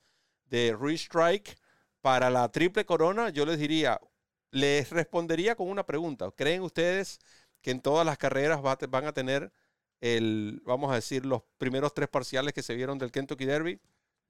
de 0.45 0.76
restrike 0.76 1.55
para 2.01 2.32
la 2.32 2.51
triple 2.51 2.84
corona, 2.84 3.30
yo 3.30 3.45
les 3.45 3.59
diría, 3.59 4.01
les 4.49 4.89
respondería 4.89 5.53
con 5.53 5.70
una 5.70 5.86
pregunta. 5.86 6.32
¿Creen 6.36 6.63
ustedes 6.63 7.20
que 7.61 7.70
en 7.70 7.80
todas 7.80 8.03
las 8.03 8.18
carreras 8.18 8.59
van 8.63 9.05
a 9.05 9.13
tener 9.13 9.53
el, 10.01 10.63
vamos 10.65 10.91
a 10.91 10.95
decir, 10.95 11.28
los 11.28 11.43
primeros 11.59 11.93
tres 11.93 12.09
parciales 12.09 12.53
que 12.53 12.63
se 12.63 12.74
vieron 12.74 12.97
del 12.97 13.11
Kentucky 13.11 13.45
Derby? 13.45 13.80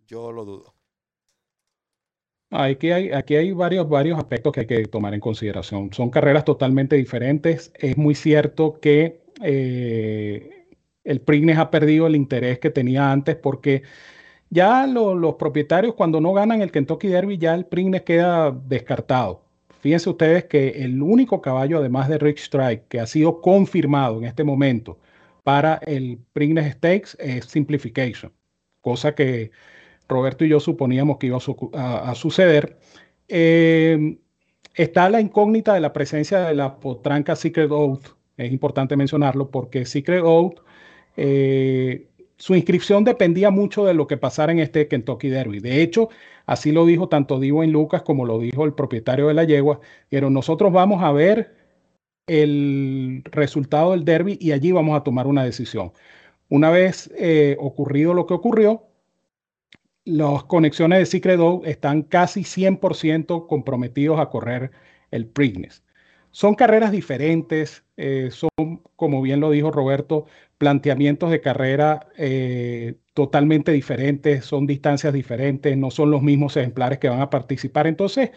Yo 0.05 0.33
lo 0.33 0.43
dudo. 0.43 0.76
Aquí 2.49 2.91
hay, 2.91 3.11
aquí 3.11 3.35
hay 3.35 3.51
varios, 3.51 3.89
varios 3.89 4.17
aspectos 4.17 4.53
que 4.53 4.61
hay 4.61 4.67
que 4.67 4.85
tomar 4.85 5.13
en 5.13 5.19
consideración. 5.19 5.91
Son 5.93 6.09
carreras 6.09 6.45
totalmente 6.45 6.95
diferentes. 6.95 7.71
Es 7.75 7.97
muy 7.97 8.15
cierto 8.15 8.79
que 8.79 9.21
eh, 9.43 10.67
el 11.03 11.21
Preakness 11.21 11.57
ha 11.57 11.71
perdido 11.71 12.07
el 12.07 12.15
interés 12.15 12.59
que 12.59 12.69
tenía 12.69 13.11
antes 13.11 13.35
porque 13.35 13.83
ya 14.49 14.87
los 14.87 15.35
propietarios 15.35 15.93
cuando 15.95 16.21
no 16.21 16.33
ganan 16.33 16.61
el 16.61 16.71
Kentucky 16.71 17.09
Derby 17.09 17.37
ya 17.37 17.53
el 17.53 17.65
Preakness 17.65 18.03
queda 18.03 18.51
descartado. 18.51 19.43
Fíjense 19.81 20.09
ustedes 20.09 20.45
que 20.45 20.69
el 20.83 21.01
único 21.01 21.41
caballo, 21.41 21.79
además 21.79 22.09
de 22.09 22.17
Rich 22.17 22.39
Strike, 22.43 22.87
que 22.87 22.99
ha 22.99 23.07
sido 23.07 23.41
confirmado 23.41 24.17
en 24.19 24.25
este 24.25 24.43
momento 24.43 24.97
para 25.43 25.75
el 25.85 26.19
Preakness 26.33 26.73
Stakes 26.75 27.17
es 27.19 27.45
Simplification, 27.45 28.33
cosa 28.81 29.15
que 29.15 29.51
Roberto 30.07 30.45
y 30.45 30.49
yo 30.49 30.59
suponíamos 30.59 31.17
que 31.17 31.27
iba 31.27 31.37
a, 31.73 32.15
suceder. 32.15 32.77
Eh, 33.27 34.17
está 34.73 35.09
la 35.09 35.21
incógnita 35.21 35.73
de 35.73 35.81
la 35.81 35.93
presencia 35.93 36.39
de 36.39 36.55
la 36.55 36.79
potranca 36.79 37.35
Secret 37.35 37.71
Oath. 37.71 38.15
Es 38.37 38.51
importante 38.51 38.95
mencionarlo 38.95 39.49
porque 39.49 39.85
Secret 39.85 40.21
Oath, 40.23 40.59
eh, 41.17 42.07
su 42.37 42.55
inscripción 42.55 43.03
dependía 43.03 43.49
mucho 43.49 43.85
de 43.85 43.93
lo 43.93 44.07
que 44.07 44.17
pasara 44.17 44.51
en 44.51 44.59
este 44.59 44.87
Kentucky 44.87 45.29
Derby. 45.29 45.59
De 45.59 45.81
hecho, 45.81 46.09
así 46.45 46.71
lo 46.71 46.85
dijo 46.85 47.09
tanto 47.09 47.39
Divo 47.39 47.63
en 47.63 47.71
Lucas 47.71 48.03
como 48.03 48.25
lo 48.25 48.39
dijo 48.39 48.63
el 48.65 48.73
propietario 48.73 49.27
de 49.27 49.33
la 49.33 49.43
yegua. 49.43 49.79
Pero 50.09 50.29
nosotros 50.29 50.71
vamos 50.71 51.03
a 51.03 51.11
ver 51.11 51.55
el 52.27 53.23
resultado 53.25 53.91
del 53.91 54.05
derby 54.05 54.37
y 54.39 54.51
allí 54.51 54.71
vamos 54.71 54.97
a 54.97 55.03
tomar 55.03 55.27
una 55.27 55.43
decisión. 55.43 55.93
Una 56.49 56.69
vez 56.69 57.11
eh, 57.17 57.57
ocurrido 57.59 58.13
lo 58.13 58.25
que 58.25 58.33
ocurrió, 58.33 58.83
las 60.07 60.43
conexiones 60.45 60.99
de 60.99 61.05
Secret 61.05 61.39
están 61.65 62.03
casi 62.03 62.43
100% 62.43 63.47
comprometidos 63.47 64.19
a 64.19 64.29
correr 64.29 64.71
el 65.11 65.27
Preakness. 65.27 65.83
Son 66.31 66.55
carreras 66.55 66.91
diferentes, 66.91 67.83
eh, 67.97 68.29
son, 68.31 68.81
como 68.95 69.21
bien 69.21 69.39
lo 69.39 69.51
dijo 69.51 69.71
Roberto, 69.71 70.25
planteamientos 70.57 71.29
de 71.31 71.41
carrera 71.41 72.07
eh, 72.17 72.95
totalmente 73.13 73.71
diferentes, 73.71 74.45
son 74.45 74.65
distancias 74.67 75.13
diferentes, 75.13 75.75
no 75.77 75.91
son 75.91 76.11
los 76.11 76.21
mismos 76.21 76.55
ejemplares 76.57 76.99
que 76.99 77.09
van 77.09 77.21
a 77.21 77.29
participar. 77.29 77.87
Entonces, 77.87 78.31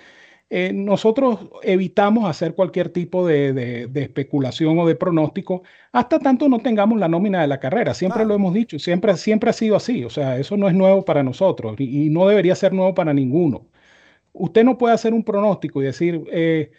eh, 0.53 0.73
nosotros 0.75 1.39
evitamos 1.63 2.29
hacer 2.29 2.57
cualquier 2.57 2.89
tipo 2.89 3.25
de, 3.25 3.89
especulación 3.95 4.77
o 4.81 4.87
de 4.87 4.97
pronóstico 4.97 5.63
hasta 5.93 6.19
tanto 6.19 6.49
no 6.49 6.59
tengamos 6.59 6.99
la 6.99 7.07
nómina 7.07 7.41
de 7.41 7.47
la 7.47 7.61
carrera. 7.61 7.95
Siempre 7.95 8.25
lo 8.25 8.35
hemos 8.35 8.53
dicho, 8.53 8.77
siempre, 8.81 9.17
siempre 9.17 9.51
ha 9.51 9.53
sido 9.53 9.77
así. 9.77 10.03
O 10.05 10.11
sea, 10.11 10.39
eso 10.39 10.57
no 10.57 10.69
es 10.69 10.75
nuevo 10.75 11.05
para 11.05 11.23
nosotros 11.23 11.77
y, 11.79 12.11
no 12.11 12.27
debería 12.27 12.57
ser 12.57 12.73
nuevo 12.73 12.95
para 12.95 13.15
ninguno. 13.15 13.69
Usted 14.33 14.65
no 14.65 14.77
puede 14.77 14.95
hacer 14.95 15.15
un 15.15 15.23
pronóstico 15.23 15.83
y 15.83 15.85
decir, 15.85 16.25
eh, 16.33 16.73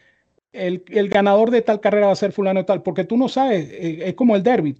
el, 0.52 1.10
ganador 1.10 1.50
de 1.50 1.62
tal 1.62 1.80
carrera 1.80 2.08
va 2.08 2.12
a 2.14 2.16
ser 2.18 2.34
fulano 2.34 2.60
y 2.60 2.66
tal, 2.66 2.84
porque 2.84 3.06
tú 3.06 3.16
no 3.16 3.30
sabes, 3.30 3.70
eh, 3.72 4.02
es 4.06 4.16
como 4.16 4.36
el 4.36 4.44
derby. 4.44 4.76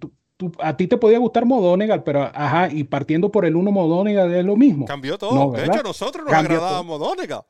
a 0.58 0.76
ti 0.76 0.86
te 0.86 0.98
podía 0.98 1.18
gustar 1.18 1.46
Modónegal, 1.46 2.02
pero 2.02 2.30
ajá, 2.34 2.68
y 2.70 2.84
partiendo 2.84 3.30
por 3.30 3.46
el 3.46 3.56
uno 3.56 3.70
Modónegal 3.70 4.34
es 4.34 4.44
lo 4.44 4.56
mismo. 4.56 4.84
Cambió 4.84 5.16
todo. 5.16 5.52
de 5.52 5.64
hecho, 5.64 5.80
a 5.80 5.82
nosotros 5.82 6.26
nos 6.26 6.34
agradaba 6.34 6.82
Modónegal. 6.82 7.44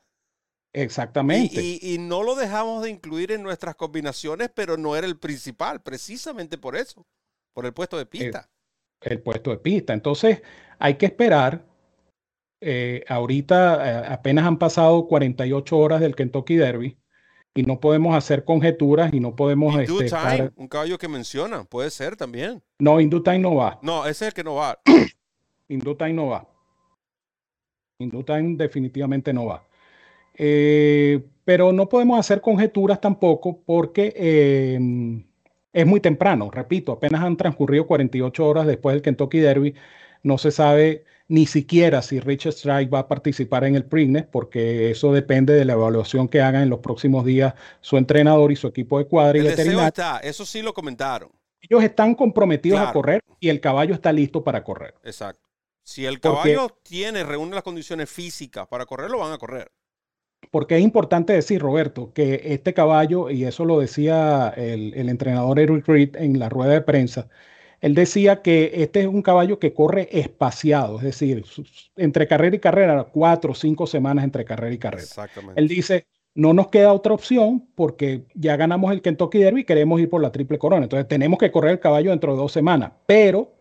Exactamente. 0.73 1.61
Y, 1.61 1.97
no 1.99 2.23
lo 2.23 2.35
dejamos 2.35 2.83
de 2.83 2.89
incluir 2.89 3.31
en 3.31 3.43
nuestras 3.43 3.75
combinaciones, 3.75 4.49
pero 4.53 4.75
no 4.75 4.95
era 4.95 5.05
el 5.05 5.17
principal, 5.17 5.81
precisamente 5.83 6.57
por 6.57 6.75
eso, 6.75 7.05
por 7.53 7.67
el 7.67 7.73
puesto 7.73 7.97
de 7.97 8.07
pista. 8.07 8.49
El, 8.99 9.21
puesto 9.21 9.51
de 9.51 9.57
pista. 9.57 9.93
Entonces, 9.93 10.41
hay 10.79 10.95
que 10.95 11.05
esperar. 11.05 11.63
Eh, 12.59 13.03
ahorita 13.07 14.05
eh, 14.05 14.05
apenas 14.09 14.45
han 14.45 14.57
pasado 14.57 15.07
48 15.07 15.77
horas 15.77 15.99
del 15.99 16.15
Kentucky 16.15 16.55
Derby 16.55 16.97
y 17.53 17.63
no 17.63 17.79
podemos 17.79 18.15
hacer 18.15 18.45
conjeturas 18.45 19.13
y 19.13 19.19
no 19.19 19.35
podemos... 19.35 19.77
Este, 19.79 20.05
time, 20.05 20.51
un 20.55 20.67
caballo 20.67 20.97
que 20.97 21.07
menciona, 21.07 21.65
puede 21.65 21.91
ser 21.91 22.15
también. 22.15 22.63
No, 22.79 22.99
Indutime 22.99 23.39
no 23.39 23.55
va. 23.55 23.79
No, 23.83 24.05
ese 24.05 24.25
es 24.25 24.29
el 24.29 24.33
que 24.33 24.43
no 24.43 24.55
va. 24.55 24.79
Indutime 25.67 26.13
no 26.13 26.27
va. 26.27 26.47
Indutime 27.99 28.55
definitivamente 28.55 29.33
no 29.33 29.45
va. 29.45 29.67
Eh, 30.35 31.21
pero 31.45 31.73
no 31.73 31.89
podemos 31.89 32.19
hacer 32.19 32.41
conjeturas 32.41 33.01
tampoco 33.01 33.59
porque 33.65 34.13
em, 34.15 35.23
es 35.73 35.85
muy 35.85 35.99
temprano, 35.99 36.49
repito, 36.51 36.93
apenas 36.93 37.21
han 37.21 37.37
transcurrido 37.37 37.85
48 37.85 38.47
horas 38.47 38.65
después 38.65 38.93
del 38.93 39.01
Kentucky 39.01 39.39
Derby, 39.39 39.75
no 40.21 40.37
se 40.37 40.51
sabe 40.51 41.05
ni 41.27 41.45
siquiera 41.47 42.01
si 42.01 42.19
Richard 42.19 42.53
Strike 42.53 42.93
va 42.93 42.99
a 42.99 43.07
participar 43.07 43.63
en 43.63 43.75
el 43.75 43.85
Preakness, 43.85 44.25
porque 44.31 44.91
eso 44.91 45.11
depende 45.13 45.53
de 45.53 45.65
la 45.65 45.73
evaluación 45.73 46.27
que 46.27 46.41
hagan 46.41 46.63
en 46.63 46.69
los 46.69 46.79
próximos 46.79 47.25
días 47.25 47.53
su 47.81 47.97
entrenador 47.97 48.51
y 48.51 48.55
su 48.55 48.67
equipo 48.67 48.99
de 48.99 49.05
cuadra 49.05 49.37
y 49.39 49.47
Está, 49.47 50.19
eso 50.19 50.45
sí 50.45 50.61
lo 50.61 50.73
comentaron. 50.73 51.29
Ellos 51.61 51.83
están 51.83 52.13
comprometidos 52.15 52.79
a 52.81 52.91
correr 52.91 53.23
y 53.39 53.49
el 53.49 53.61
caballo 53.61 53.93
está 53.93 54.11
listo 54.11 54.43
para 54.43 54.63
correr. 54.63 54.95
Exacto. 55.03 55.49
Si 55.81 56.05
el 56.05 56.19
caballo 56.19 56.69
tiene, 56.83 57.23
reúne 57.23 57.55
las 57.55 57.63
condiciones 57.63 58.09
físicas 58.09 58.67
para 58.67 58.85
correr, 58.85 59.09
lo 59.09 59.19
van 59.19 59.33
a 59.33 59.37
correr. 59.37 59.71
Porque 60.51 60.77
es 60.77 60.81
importante 60.81 61.33
decir, 61.33 61.61
Roberto, 61.61 62.11
que 62.13 62.41
este 62.45 62.73
caballo, 62.73 63.29
y 63.29 63.45
eso 63.45 63.65
lo 63.65 63.79
decía 63.79 64.53
el, 64.55 65.09
entrenador 65.09 65.59
Eric 65.59 65.87
Reed 65.87 66.15
en 66.15 66.39
la 66.39 66.49
rueda 66.49 66.73
de 66.73 66.81
prensa, 66.81 67.27
él 67.81 67.95
decía 67.95 68.41
que 68.41 68.71
este 68.75 69.01
es 69.01 69.07
un 69.07 69.21
caballo 69.21 69.59
que 69.59 69.73
corre 69.73 70.07
espaciado, 70.11 70.97
es 70.97 71.03
decir, 71.03 71.43
entre 71.97 72.27
carrera 72.27 72.55
y 72.55 72.59
carrera, 72.59 73.03
cuatro 73.11 73.51
o 73.51 73.55
cinco 73.55 73.87
semanas 73.87 74.23
entre 74.23 74.45
carrera 74.45 74.73
y 74.73 74.77
carrera. 74.77 75.03
Exactamente. 75.03 75.59
Él 75.59 75.67
dice, 75.67 76.07
no 76.35 76.53
nos 76.53 76.69
queda 76.69 76.93
otra 76.93 77.13
opción 77.13 77.67
porque 77.75 78.25
ya 78.33 78.55
ganamos 78.55 78.91
el 78.91 79.01
Kentucky 79.01 79.39
Derby 79.39 79.61
y 79.61 79.65
queremos 79.65 79.99
ir 79.99 80.09
por 80.09 80.21
la 80.21 80.31
triple 80.31 80.57
corona. 80.57 80.83
Entonces 80.83 81.07
tenemos 81.07 81.37
que 81.37 81.51
correr 81.51 81.71
el 81.71 81.79
caballo 81.79 82.11
dentro 82.11 82.33
de 82.33 82.37
dos 82.37 82.51
semanas, 82.51 82.93
pero 83.05 83.53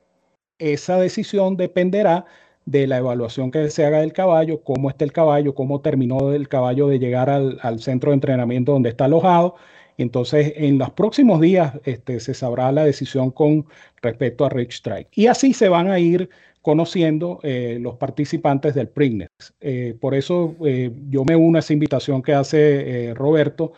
esa 0.59 0.99
decisión 0.99 1.57
dependerá 1.57 2.24
de 2.64 2.86
la 2.86 2.98
evaluación 2.98 3.50
que 3.50 3.70
se 3.70 3.84
haga 3.84 4.00
del 4.00 4.12
caballo, 4.12 4.62
cómo 4.62 4.90
está 4.90 5.04
el 5.04 5.12
caballo, 5.12 5.54
cómo 5.54 5.80
terminó 5.80 6.32
el 6.32 6.48
caballo 6.48 6.88
de 6.88 6.98
llegar 6.98 7.30
al, 7.30 7.80
centro 7.80 8.10
de 8.10 8.14
entrenamiento 8.14 8.72
donde 8.72 8.90
está 8.90 9.06
alojado. 9.06 9.56
Entonces, 9.98 10.54
en 10.56 10.78
los 10.78 10.90
próximos 10.90 11.40
días 11.40 11.74
este, 11.84 12.20
se 12.20 12.34
sabrá 12.34 12.72
la 12.72 12.84
decisión 12.84 13.30
con 13.30 13.66
respecto 14.00 14.44
a 14.44 14.48
Rich 14.48 14.74
Strike. 14.76 15.08
Y 15.14 15.26
así 15.26 15.52
se 15.52 15.68
van 15.68 15.90
a 15.90 15.98
ir 15.98 16.30
conociendo 16.62 17.40
eh, 17.42 17.78
los 17.80 17.96
participantes 17.96 18.74
del 18.74 18.88
Preakness. 18.88 19.28
Eh, 19.60 19.96
por 20.00 20.14
eso 20.14 20.56
eh, 20.64 20.92
yo 21.10 21.24
me 21.24 21.36
uno 21.36 21.58
a 21.58 21.60
esa 21.60 21.72
invitación 21.72 22.22
que 22.22 22.34
hace 22.34 23.12
Roberto 23.14 23.72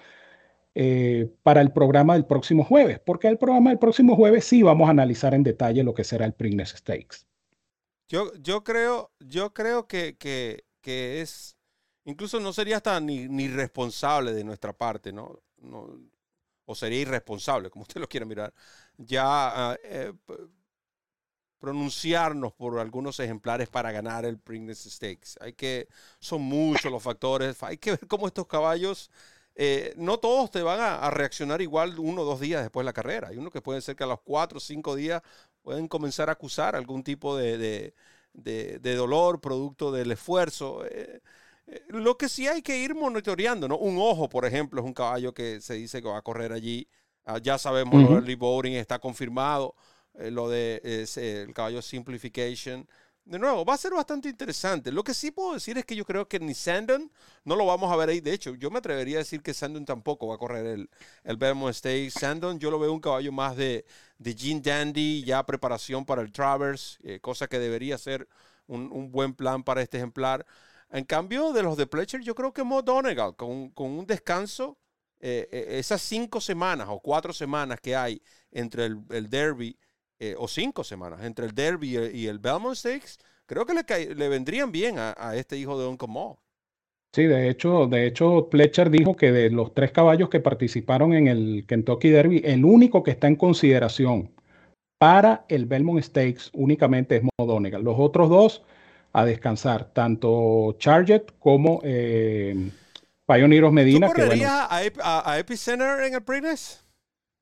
para 1.44 1.60
el 1.60 1.70
programa 1.70 2.14
del 2.14 2.24
próximo 2.26 2.64
jueves, 2.64 2.98
porque 2.98 3.28
el 3.28 3.38
programa 3.38 3.70
del 3.70 3.78
próximo 3.78 4.16
jueves 4.16 4.44
sí 4.44 4.62
vamos 4.62 4.88
a 4.88 4.90
analizar 4.90 5.32
en 5.32 5.44
detalle 5.44 5.84
lo 5.84 5.94
que 5.94 6.02
será 6.02 6.26
el 6.26 6.32
Preakness 6.32 6.70
Stakes. 6.70 7.26
Yo, 8.08 8.32
yo 8.34 8.64
creo, 8.64 9.12
yo 9.20 9.52
creo 9.54 9.86
que, 9.86 10.16
que, 10.16 10.64
que 10.80 11.20
es, 11.20 11.56
incluso 12.04 12.40
no 12.40 12.52
sería 12.52 12.76
hasta 12.76 13.00
ni, 13.00 13.28
ni 13.28 13.48
responsable 13.48 14.32
de 14.32 14.44
nuestra 14.44 14.72
parte, 14.72 15.12
¿no? 15.12 15.40
¿no? 15.58 15.98
O 16.66 16.74
sería 16.74 17.00
irresponsable, 17.00 17.70
como 17.70 17.82
usted 17.82 18.00
lo 18.00 18.08
quiera 18.08 18.26
mirar. 18.26 18.52
Ya 18.96 19.24
ah, 19.26 19.78
pronunciarnos 21.64 22.52
por 22.52 22.78
algunos 22.78 23.18
ejemplares 23.20 23.70
para 23.70 23.90
ganar 23.90 24.26
el 24.26 24.38
Preakness 24.38 24.84
Stakes. 24.84 25.38
Hay 25.40 25.54
que, 25.54 25.88
son 26.20 26.42
muchos 26.42 26.92
los 26.92 27.02
factores. 27.02 27.62
Hay 27.62 27.78
que 27.78 27.92
ver 27.92 28.06
cómo 28.06 28.26
estos 28.26 28.46
caballos, 28.46 29.10
eh, 29.54 29.94
no 29.96 30.18
todos 30.18 30.50
te 30.50 30.60
van 30.62 30.78
a, 30.78 31.08
reaccionar 31.10 31.62
igual 31.62 31.98
uno 31.98 32.20
o 32.20 32.24
dos 32.26 32.40
días 32.40 32.60
después 32.62 32.84
de 32.84 32.86
la 32.86 32.92
carrera. 32.92 33.28
Hay 33.28 33.38
uno 33.38 33.50
que 33.50 33.62
puede 33.62 33.80
ser 33.80 33.96
que 33.96 34.04
a 34.04 34.06
los 34.06 34.20
cuatro 34.20 34.58
o 34.58 34.60
cinco 34.60 34.94
días 34.94 35.22
pueden 35.64 35.88
comenzar 35.88 36.28
a 36.28 36.32
acusar 36.32 36.76
algún 36.76 37.02
tipo 37.02 37.36
de, 37.36 37.94
dolor 38.82 39.40
producto 39.40 39.90
del 39.90 40.12
esfuerzo. 40.12 40.84
Eh, 40.84 41.20
eh, 41.66 41.82
lo 41.88 42.16
que 42.16 42.28
sí 42.28 42.46
hay 42.46 42.62
que 42.62 42.78
ir 42.78 42.94
monitoreando, 42.94 43.66
¿no? 43.66 43.78
Un 43.78 43.96
ojo, 43.98 44.28
por 44.28 44.44
ejemplo, 44.44 44.80
es 44.80 44.86
un 44.86 44.92
caballo 44.92 45.32
que 45.32 45.60
se 45.60 45.74
dice 45.74 46.02
que 46.02 46.08
va 46.08 46.18
a 46.18 46.22
correr 46.22 46.52
allí. 46.52 46.86
Ah, 47.24 47.38
ya 47.42 47.56
sabemos, 47.56 47.94
el 47.94 48.14
early 48.14 48.34
voting 48.34 48.72
está 48.74 48.98
confirmado. 48.98 49.74
Eh, 50.18 50.30
lo 50.30 50.48
de 50.50 50.80
el 51.16 51.54
caballo 51.54 51.80
Simplification. 51.80 52.86
De 53.24 53.38
nuevo, 53.38 53.64
va 53.64 53.72
a 53.72 53.78
ser 53.78 53.92
bastante 53.92 54.28
interesante. 54.28 54.92
Lo 54.92 55.02
que 55.02 55.14
sí 55.14 55.30
puedo 55.30 55.54
decir 55.54 55.78
es 55.78 55.86
que 55.86 55.96
yo 55.96 56.04
creo 56.04 56.28
que 56.28 56.38
ni 56.38 56.52
Sandon 56.52 57.10
no 57.44 57.56
lo 57.56 57.64
vamos 57.64 57.90
a 57.90 57.96
ver 57.96 58.10
ahí. 58.10 58.20
De 58.20 58.34
hecho, 58.34 58.54
yo 58.54 58.70
me 58.70 58.78
atrevería 58.78 59.16
a 59.16 59.18
decir 59.20 59.42
que 59.42 59.54
Sandon 59.54 59.86
tampoco 59.86 60.26
va 60.26 60.34
a 60.34 60.38
correr 60.38 60.66
el, 60.66 60.90
el 61.24 61.36
Belmont 61.38 61.74
Stakes. 61.74 62.10
Sandon 62.10 62.58
yo 62.58 62.70
lo 62.70 62.78
veo 62.78 62.92
un 62.92 63.00
caballo 63.00 63.32
más 63.32 63.56
de, 63.56 63.86
de 64.18 64.34
Gene 64.34 64.60
Dandy, 64.60 65.24
ya 65.24 65.44
preparación 65.46 66.04
para 66.04 66.20
el 66.20 66.32
Travers, 66.32 66.98
eh, 67.02 67.18
cosa 67.20 67.46
que 67.48 67.58
debería 67.58 67.96
ser 67.96 68.28
un, 68.66 68.92
un, 68.92 69.10
buen 69.10 69.32
plan 69.32 69.64
para 69.64 69.80
este 69.80 69.96
ejemplar. 69.96 70.44
En 70.90 71.04
cambio, 71.04 71.54
de 71.54 71.62
los 71.62 71.78
de 71.78 71.86
Pletcher, 71.86 72.20
yo 72.20 72.34
creo 72.34 72.52
que 72.52 72.62
Mo 72.62 72.82
Donegal, 72.82 73.36
con, 73.36 73.70
con 73.70 73.90
un 73.90 74.06
descanso, 74.06 74.76
eh, 75.20 75.48
esas 75.78 76.02
cinco 76.02 76.42
semanas 76.42 76.88
o 76.90 77.00
cuatro 77.00 77.32
semanas 77.32 77.80
que 77.80 77.96
hay 77.96 78.22
entre 78.52 78.84
el, 78.84 79.02
el 79.10 79.30
Derby 79.30 79.78
eh, 80.30 80.34
o 80.38 80.48
cinco 80.48 80.84
semanas 80.84 81.22
entre 81.24 81.46
el 81.46 81.54
Derby 81.54 81.98
y 82.12 82.26
el, 82.26 82.38
Belmont 82.38 82.76
Stakes, 82.76 83.18
creo 83.46 83.66
que 83.66 83.74
le, 83.74 84.14
le 84.14 84.28
vendrían 84.28 84.72
bien 84.72 84.96
a, 84.98 85.36
este 85.36 85.56
hijo 85.58 85.78
de 85.78 85.86
Uncle 85.86 86.08
Mo. 86.08 86.38
Sí, 87.14 87.24
de 87.24 87.48
hecho, 87.48 87.86
de 87.86 88.06
hecho, 88.06 88.48
Fletcher 88.50 88.90
dijo 88.90 89.14
que 89.14 89.30
de 89.30 89.50
los 89.50 89.74
tres 89.74 89.92
caballos 89.92 90.30
que 90.30 90.40
participaron 90.40 91.12
en 91.12 91.28
el 91.28 91.64
Kentucky 91.68 92.08
Derby, 92.08 92.42
el 92.44 92.64
único 92.64 93.02
que 93.02 93.12
está 93.12 93.28
en 93.28 93.36
consideración 93.36 94.30
para 94.98 95.44
el 95.48 95.66
Belmont 95.66 96.02
Stakes 96.02 96.50
únicamente 96.54 97.16
es 97.16 97.22
Mo 97.22 97.46
Donegal. 97.46 97.82
Los 97.82 97.96
otros 97.98 98.28
dos 98.30 98.62
a 99.12 99.24
descansar, 99.24 99.92
tanto 99.92 100.74
Charget 100.78 101.32
como 101.38 101.80
eh, 101.84 102.70
Pioneeros 103.26 103.72
Medina. 103.72 104.08
¿Tú 104.08 104.14
correrías 104.14 104.68
a, 104.70 105.38
Epicenter 105.38 106.02
en 106.04 106.14
el 106.14 106.22
Preakness? 106.22 106.83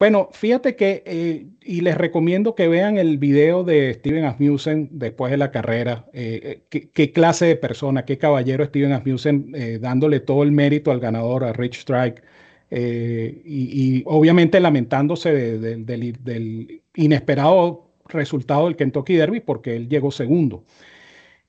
Bueno, 0.03 0.31
fíjate 0.33 0.75
que, 0.75 1.05
eh, 1.07 1.47
y 1.63 1.81
les 1.81 1.97
recomiendo 1.97 2.57
que 2.57 2.67
vean 2.67 2.99
el 2.99 3.19
video 3.19 3.63
de 3.63 3.95
Steven 3.95 4.25
Asmussen 4.25 4.89
después 4.91 5.31
de 5.31 5.37
la 5.37 5.53
carrera. 5.53 6.07
Eh, 6.13 6.65
eh, 6.73 6.89
qué, 6.93 7.13
clase 7.13 7.47
de 7.47 7.55
persona, 7.55 8.05
qué 8.05 8.19
caballero 8.19 8.65
Steven 8.65 8.91
Asmussen, 8.95 9.53
dándole 9.81 10.19
todo 10.19 10.43
el 10.43 10.51
mérito 10.51 10.91
al 10.91 10.99
ganador, 10.99 11.45
a 11.45 11.53
Rich 11.53 11.79
Strike, 11.83 12.21
y, 12.69 14.03
obviamente 14.07 14.59
lamentándose 14.59 15.31
del 15.61 16.83
inesperado 16.97 17.93
resultado 18.09 18.65
del 18.65 18.75
Kentucky 18.75 19.15
Derby 19.15 19.39
porque 19.39 19.77
él 19.77 19.89
llegó 19.89 20.11
segundo. 20.11 20.65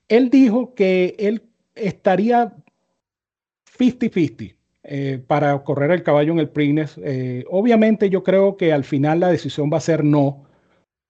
Él 0.08 0.30
dijo 0.30 0.76
que 0.76 1.16
él 1.18 1.42
estaría 1.74 2.54
50-50 3.80 4.54
eh, 4.84 5.24
para 5.26 5.64
correr 5.64 5.92
el 5.92 6.04
caballo 6.04 6.34
en 6.34 6.40
el 6.40 6.50
Preakness. 6.50 7.00
Eh, 7.04 7.46
obviamente 7.50 8.10
yo 8.10 8.24
creo 8.24 8.58
que 8.58 8.74
al 8.74 8.84
final 8.84 9.22
la 9.22 9.30
decisión 9.30 9.70
va 9.72 9.78
a 9.78 9.82
ser 9.82 10.04
no, 10.04 10.44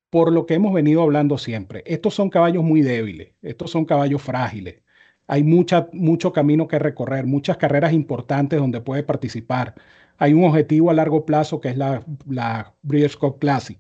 por 0.09 0.32
lo 0.32 0.45
que 0.45 0.55
hemos 0.55 0.74
venido 0.74 1.01
hablando 1.01 1.38
siempre. 1.38 1.84
Estos 1.88 2.13
son 2.13 2.30
caballos 2.30 2.63
muy 2.63 2.82
débiles, 2.82 3.34
estos 3.41 3.71
son 3.71 3.86
caballos 3.86 4.21
frágiles. 4.21 4.84
Hay 5.28 5.43
mucha, 5.43 5.89
mucho 5.93 6.34
camino 6.34 6.67
que 6.67 6.80
recorrer, 6.80 7.26
muchas 7.26 7.57
carreras 7.57 7.93
importantes 7.93 8.59
donde 8.59 8.82
puede 8.82 9.03
participar. 9.03 9.74
Hay 10.17 10.34
un 10.34 10.45
objetivo 10.45 10.91
a 10.91 10.93
largo 10.93 11.26
plazo 11.26 11.59
que 11.61 11.69
es 11.69 11.78
la, 11.78 12.03
la 12.30 12.74
Breeders' 12.84 13.17
Cup 13.17 13.39
Classic. 13.39 13.80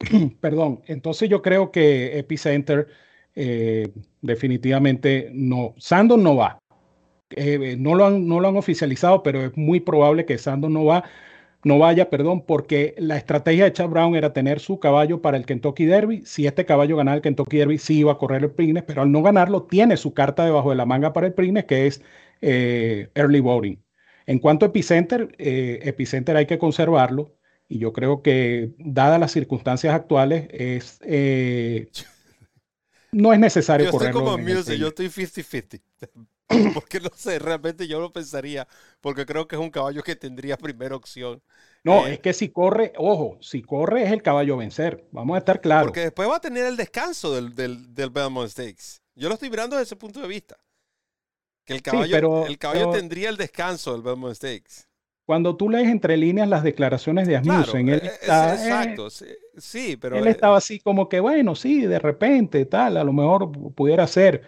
Perdón, 0.40 0.82
entonces 0.86 1.28
yo 1.28 1.42
creo 1.42 1.70
que 1.70 2.18
Epicenter 2.18 2.88
eh, 3.34 3.92
definitivamente 4.20 5.30
no. 5.32 5.74
Sandon 5.78 6.22
no 6.22 6.36
va. 6.36 6.58
Eh, 7.36 7.76
no, 7.78 7.94
lo 7.94 8.06
han, 8.06 8.26
no 8.26 8.40
lo 8.40 8.48
han 8.48 8.56
oficializado, 8.56 9.22
pero 9.22 9.44
es 9.44 9.56
muy 9.56 9.80
probable 9.80 10.24
que 10.24 10.38
Sandon 10.38 10.72
no, 10.72 10.84
va, 10.84 11.04
no 11.64 11.78
vaya, 11.78 12.10
perdón, 12.10 12.44
porque 12.44 12.94
la 12.98 13.16
estrategia 13.16 13.64
de 13.64 13.72
Chad 13.72 13.88
Brown 13.88 14.16
era 14.16 14.32
tener 14.32 14.60
su 14.60 14.80
caballo 14.80 15.22
para 15.22 15.36
el 15.36 15.46
Kentucky 15.46 15.84
Derby. 15.84 16.22
Si 16.24 16.46
este 16.46 16.66
caballo 16.66 16.96
ganaba 16.96 17.16
el 17.16 17.22
Kentucky 17.22 17.58
Derby, 17.58 17.78
sí 17.78 17.98
iba 17.98 18.12
a 18.12 18.18
correr 18.18 18.42
el 18.42 18.50
Preakness, 18.50 18.84
pero 18.84 19.02
al 19.02 19.12
no 19.12 19.22
ganarlo, 19.22 19.64
tiene 19.64 19.96
su 19.96 20.14
carta 20.14 20.44
debajo 20.44 20.70
de 20.70 20.76
la 20.76 20.86
manga 20.86 21.12
para 21.12 21.28
el 21.28 21.34
Preakness, 21.34 21.64
que 21.64 21.86
es 21.86 22.02
eh, 22.40 23.10
Early 23.14 23.40
Voting. 23.40 23.82
En 24.26 24.38
cuanto 24.38 24.66
a 24.66 24.68
Epicenter, 24.68 25.34
eh, 25.38 25.80
Epicenter 25.82 26.36
hay 26.36 26.46
que 26.46 26.58
conservarlo 26.58 27.34
y 27.68 27.78
yo 27.78 27.92
creo 27.92 28.22
que, 28.22 28.72
dadas 28.78 29.18
las 29.18 29.32
circunstancias 29.32 29.94
actuales, 29.94 30.48
es, 30.50 31.00
no 33.12 33.32
es 33.32 33.38
necesario 33.38 33.90
correrlo. 33.90 34.36
Yo 34.36 34.58
estoy 34.58 34.76
como 34.76 34.78
yo 34.78 34.88
estoy 34.88 35.06
50-50. 35.06 35.80
porque 36.74 37.00
no 37.00 37.10
sé, 37.14 37.38
realmente 37.38 37.86
yo 37.86 38.00
lo 38.00 38.12
pensaría, 38.12 38.66
porque 39.00 39.26
creo 39.26 39.48
que 39.48 39.56
es 39.56 39.62
un 39.62 39.70
caballo 39.70 40.02
que 40.02 40.16
tendría 40.16 40.56
primera 40.56 40.96
opción. 40.96 41.42
No, 41.84 42.06
eh, 42.06 42.14
es 42.14 42.20
que 42.20 42.32
si 42.32 42.50
corre, 42.50 42.92
ojo, 42.96 43.38
si 43.40 43.62
corre 43.62 44.04
es 44.04 44.12
el 44.12 44.22
caballo 44.22 44.56
vencer, 44.56 45.06
vamos 45.10 45.34
a 45.34 45.38
estar 45.38 45.60
claros. 45.60 45.86
Porque 45.86 46.00
después 46.00 46.28
va 46.28 46.36
a 46.36 46.40
tener 46.40 46.66
el 46.66 46.76
descanso 46.76 47.34
del, 47.34 47.54
del, 47.54 47.94
del 47.94 48.10
Belmont 48.10 48.50
Stakes. 48.50 49.00
Yo 49.14 49.28
lo 49.28 49.34
estoy 49.34 49.50
mirando 49.50 49.76
desde 49.76 49.88
ese 49.88 49.96
punto 49.96 50.20
de 50.20 50.28
vista. 50.28 50.56
Que 51.64 51.74
el 51.74 51.82
caballo, 51.82 52.46
el 52.46 52.58
caballo 52.58 52.90
tendría 52.90 53.28
el 53.28 53.36
descanso 53.36 53.92
del 53.92 54.02
Belmont 54.02 54.34
Stakes. 54.34 54.86
Cuando 55.24 55.56
tú 55.56 55.70
lees 55.70 55.88
entre 55.88 56.16
líneas 56.16 56.48
las 56.48 56.64
declaraciones 56.64 57.28
de 57.28 57.36
Asmussen, 57.36 57.88
él 57.88 58.00
e, 58.02 58.06
e, 58.06 58.08
está, 58.08 58.56
sí, 59.56 59.96
pero 59.96 60.16
él 60.16 60.26
estaba 60.26 60.56
así 60.56 60.80
como 60.80 61.08
que 61.08 61.20
bueno, 61.20 61.54
sí, 61.54 61.82
de 61.82 62.00
repente 62.00 62.66
tal, 62.66 62.96
a 62.96 63.04
lo 63.04 63.12
mejor 63.12 63.52
pudiera 63.74 64.06
ser 64.08 64.42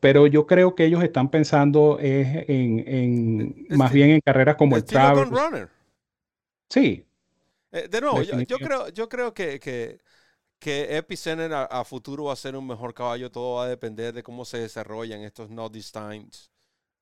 pero 0.00 0.26
yo 0.26 0.46
creo 0.46 0.74
que 0.74 0.84
ellos 0.84 1.02
están 1.02 1.30
pensando 1.30 1.98
en, 2.00 2.84
en 2.88 3.66
más 3.70 3.92
bien 3.92 4.10
en 4.10 4.20
carreras 4.20 4.56
como 4.56 4.76
el 4.76 4.84
Travel. 4.84 5.30
Runner. 5.30 5.68
Sí. 6.68 7.04
Eh, 7.72 7.88
de 7.88 8.00
nuevo, 8.00 8.22
yo, 8.22 8.58
creo, 8.58 8.88
yo 8.88 9.08
creo 9.08 9.34
que, 9.34 9.60
que, 9.60 10.00
que 10.58 10.96
Epicenter 10.96 11.52
a, 11.52 11.84
futuro 11.84 12.24
va 12.24 12.32
a 12.32 12.36
ser 12.36 12.56
un 12.56 12.66
mejor 12.66 12.94
caballo. 12.94 13.30
Todo 13.30 13.56
va 13.56 13.64
a 13.64 13.68
depender 13.68 14.14
de 14.14 14.22
cómo 14.22 14.44
se 14.44 14.58
desarrollan 14.58 15.22
estos 15.22 15.50
Noddy 15.50 15.82
Times 15.82 16.50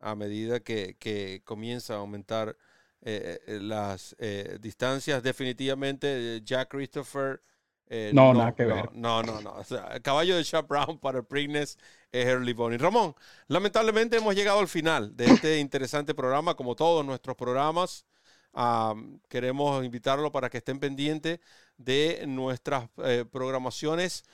a 0.00 0.14
medida 0.14 0.60
que, 0.60 0.96
que 0.98 1.42
comienza 1.44 1.94
a 1.94 1.98
aumentar 1.98 2.56
eh, 3.02 3.40
eh, 3.46 3.58
las 3.60 4.16
distancias. 4.60 5.22
Definitivamente, 5.22 6.40
Jack 6.44 6.70
Christopher 6.70 7.40
eh, 7.88 8.10
no, 8.12 8.34
nada 8.34 8.54
que 8.54 8.64
ver. 8.64 8.90
No, 8.94 9.22
no, 9.22 9.40
no. 9.40 9.62
el 9.92 10.02
caballo 10.02 10.36
de 10.36 10.44
Chap 10.44 10.68
Brown 10.68 10.98
para 10.98 11.18
el 11.18 11.24
Preakness 11.24 11.78
es 12.20 12.26
Early 12.26 12.52
Bonnie. 12.52 12.78
Ramón, 12.78 13.14
lamentablemente 13.48 14.16
hemos 14.16 14.34
llegado 14.34 14.58
al 14.58 14.68
final 14.68 15.16
de 15.16 15.26
este 15.26 15.58
interesante 15.58 16.14
programa, 16.14 16.54
como 16.54 16.74
todos 16.74 17.04
nuestros 17.04 17.36
programas. 17.36 18.06
queremos 19.28 19.84
invitarlo 19.84 20.32
para 20.32 20.48
que 20.48 20.58
estén 20.58 20.80
pendientes 20.80 21.40
de 21.76 22.24
nuestras 22.26 22.88
eh, 23.04 23.24
programaciones. 23.30 24.24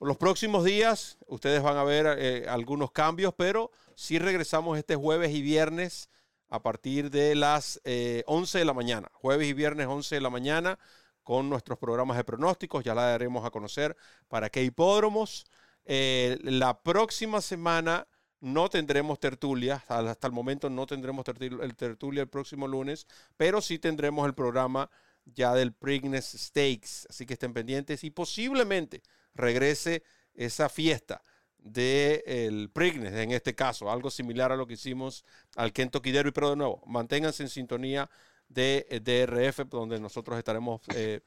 los 0.00 0.16
próximos 0.16 0.64
días 0.64 1.18
ustedes 1.26 1.62
van 1.62 1.76
a 1.76 1.84
ver 1.84 2.06
eh, 2.18 2.46
algunos 2.48 2.92
cambios, 2.92 3.34
pero 3.36 3.70
sí 3.96 4.18
regresamos 4.18 4.78
este 4.78 4.96
jueves 4.96 5.32
y 5.32 5.42
viernes 5.42 6.10
a 6.48 6.62
partir 6.62 7.10
de 7.10 7.34
las 7.34 7.80
11 8.26 8.58
de 8.58 8.64
la 8.64 8.74
mañana. 8.74 9.10
Jueves 9.14 9.48
y 9.48 9.52
viernes 9.54 9.88
11 9.88 10.14
de 10.14 10.20
la 10.20 10.30
mañana 10.30 10.78
con 11.24 11.48
nuestros 11.48 11.78
programas 11.78 12.16
de 12.16 12.24
pronósticos. 12.24 12.84
Ya 12.84 12.94
la 12.94 13.02
daremos 13.06 13.44
a 13.44 13.50
conocer 13.50 13.96
para 14.28 14.50
qué 14.50 14.62
hipódromos. 14.62 15.46
La 15.86 16.80
próxima 16.82 17.40
semana 17.40 18.06
no 18.40 18.68
tendremos 18.68 19.18
tertulia, 19.18 19.82
hasta 19.88 20.26
el 20.26 20.32
momento 20.32 20.68
no 20.68 20.86
tendremos 20.86 21.24
tertulia 21.24 22.22
el 22.22 22.28
próximo 22.28 22.68
lunes, 22.68 23.06
pero 23.36 23.62
sí 23.62 23.78
tendremos 23.78 24.26
el 24.26 24.34
programa 24.34 24.90
ya 25.24 25.54
del 25.54 25.72
Preakness 25.72 26.36
Stakes, 26.38 27.06
así 27.08 27.24
que 27.24 27.34
estén 27.34 27.54
pendientes 27.54 28.04
y 28.04 28.10
posiblemente 28.10 29.02
regrese 29.34 30.02
esa 30.34 30.68
fiesta 30.68 31.22
del 31.58 32.66
de 32.66 32.70
Preakness 32.74 33.14
en 33.14 33.30
este 33.30 33.54
caso, 33.54 33.90
algo 33.90 34.10
similar 34.10 34.52
a 34.52 34.56
lo 34.56 34.66
que 34.66 34.74
hicimos 34.74 35.24
al 35.56 35.72
Kentucky 35.72 36.12
Derby, 36.12 36.30
pero 36.30 36.50
de 36.50 36.56
nuevo, 36.56 36.82
manténganse 36.86 37.42
en 37.42 37.48
sintonía 37.48 38.10
de 38.48 38.86
DRF, 39.02 39.66
donde 39.70 39.98
nosotros 39.98 40.36
estaremos 40.36 40.82
eh, 40.94 41.20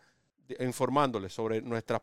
informándoles 0.60 1.34
sobre 1.34 1.62
nuestras 1.62 2.01